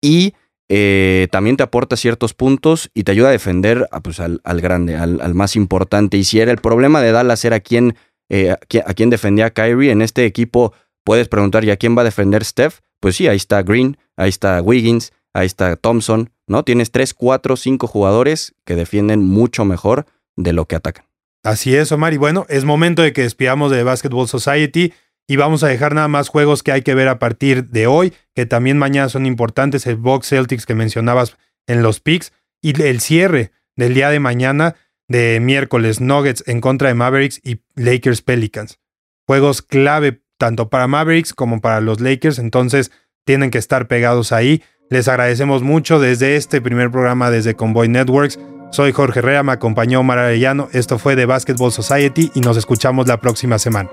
y 0.00 0.34
eh, 0.68 1.26
también 1.32 1.56
te 1.56 1.64
aporta 1.64 1.96
ciertos 1.96 2.32
puntos 2.32 2.90
y 2.94 3.02
te 3.02 3.10
ayuda 3.10 3.28
a 3.28 3.32
defender 3.32 3.88
pues, 4.04 4.20
al, 4.20 4.40
grande, 4.60 4.94
al, 4.94 5.34
más 5.34 5.56
importante. 5.56 6.16
Y 6.16 6.22
si 6.22 6.38
era 6.38 6.52
el 6.52 6.58
problema 6.58 7.02
de 7.02 7.10
Dallas 7.10 7.44
era 7.44 7.58
quién, 7.58 7.96
eh, 8.28 8.50
a 8.52 8.94
quién 8.94 9.10
defendía 9.10 9.46
a 9.46 9.50
Kyrie, 9.50 9.90
en 9.90 10.00
este 10.00 10.26
equipo 10.26 10.72
puedes 11.02 11.26
preguntar, 11.26 11.64
¿y 11.64 11.72
a 11.72 11.76
quién 11.76 11.96
va 11.96 12.02
a 12.02 12.04
defender 12.04 12.44
Steph? 12.44 12.78
Pues 13.00 13.16
sí, 13.16 13.26
ahí 13.26 13.36
está 13.36 13.64
Green, 13.64 13.96
ahí 14.16 14.28
está 14.28 14.62
Wiggins, 14.62 15.12
ahí 15.36 15.46
está 15.46 15.76
Thompson, 15.76 16.30
¿no? 16.46 16.62
Tienes 16.64 16.90
3, 16.90 17.14
4, 17.14 17.56
5 17.56 17.86
jugadores 17.86 18.54
que 18.64 18.74
defienden 18.74 19.24
mucho 19.24 19.64
mejor 19.64 20.06
de 20.36 20.52
lo 20.52 20.66
que 20.66 20.76
atacan. 20.76 21.04
Así 21.42 21.76
es, 21.76 21.92
Omar. 21.92 22.12
Y 22.14 22.16
bueno, 22.16 22.46
es 22.48 22.64
momento 22.64 23.02
de 23.02 23.12
que 23.12 23.22
despidamos 23.22 23.70
de 23.70 23.84
Basketball 23.84 24.28
Society 24.28 24.92
y 25.28 25.36
vamos 25.36 25.62
a 25.62 25.68
dejar 25.68 25.94
nada 25.94 26.08
más 26.08 26.28
juegos 26.28 26.62
que 26.62 26.72
hay 26.72 26.82
que 26.82 26.94
ver 26.94 27.08
a 27.08 27.18
partir 27.18 27.66
de 27.66 27.86
hoy, 27.86 28.12
que 28.34 28.46
también 28.46 28.78
mañana 28.78 29.08
son 29.08 29.26
importantes, 29.26 29.86
el 29.86 29.96
Box 29.96 30.28
Celtics 30.28 30.66
que 30.66 30.74
mencionabas 30.74 31.36
en 31.66 31.82
los 31.82 32.00
picks 32.00 32.32
y 32.62 32.80
el 32.80 33.00
cierre 33.00 33.52
del 33.76 33.94
día 33.94 34.10
de 34.10 34.20
mañana 34.20 34.76
de 35.08 35.38
miércoles 35.40 36.00
Nuggets 36.00 36.42
en 36.46 36.60
contra 36.60 36.88
de 36.88 36.94
Mavericks 36.94 37.40
y 37.44 37.60
Lakers 37.74 38.22
Pelicans. 38.22 38.80
Juegos 39.26 39.62
clave 39.62 40.22
tanto 40.38 40.68
para 40.68 40.86
Mavericks 40.86 41.32
como 41.32 41.60
para 41.60 41.80
los 41.80 42.00
Lakers, 42.00 42.38
entonces 42.38 42.90
tienen 43.24 43.50
que 43.50 43.58
estar 43.58 43.88
pegados 43.88 44.32
ahí. 44.32 44.62
Les 44.88 45.08
agradecemos 45.08 45.64
mucho 45.64 45.98
desde 45.98 46.36
este 46.36 46.60
primer 46.60 46.92
programa 46.92 47.28
desde 47.28 47.54
Convoy 47.54 47.88
Networks. 47.88 48.38
Soy 48.70 48.92
Jorge 48.92 49.18
Herrera, 49.18 49.42
me 49.42 49.50
acompañó 49.50 49.98
Omar 49.98 50.18
Arellano. 50.18 50.68
Esto 50.72 50.98
fue 51.00 51.16
de 51.16 51.26
Basketball 51.26 51.72
Society 51.72 52.30
y 52.36 52.40
nos 52.40 52.56
escuchamos 52.56 53.08
la 53.08 53.20
próxima 53.20 53.58
semana. 53.58 53.90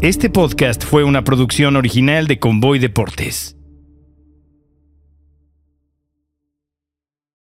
Este 0.00 0.30
podcast 0.30 0.84
fue 0.84 1.02
una 1.02 1.24
producción 1.24 1.74
original 1.74 2.28
de 2.28 2.38
Convoy 2.38 2.78
Deportes. 2.78 3.56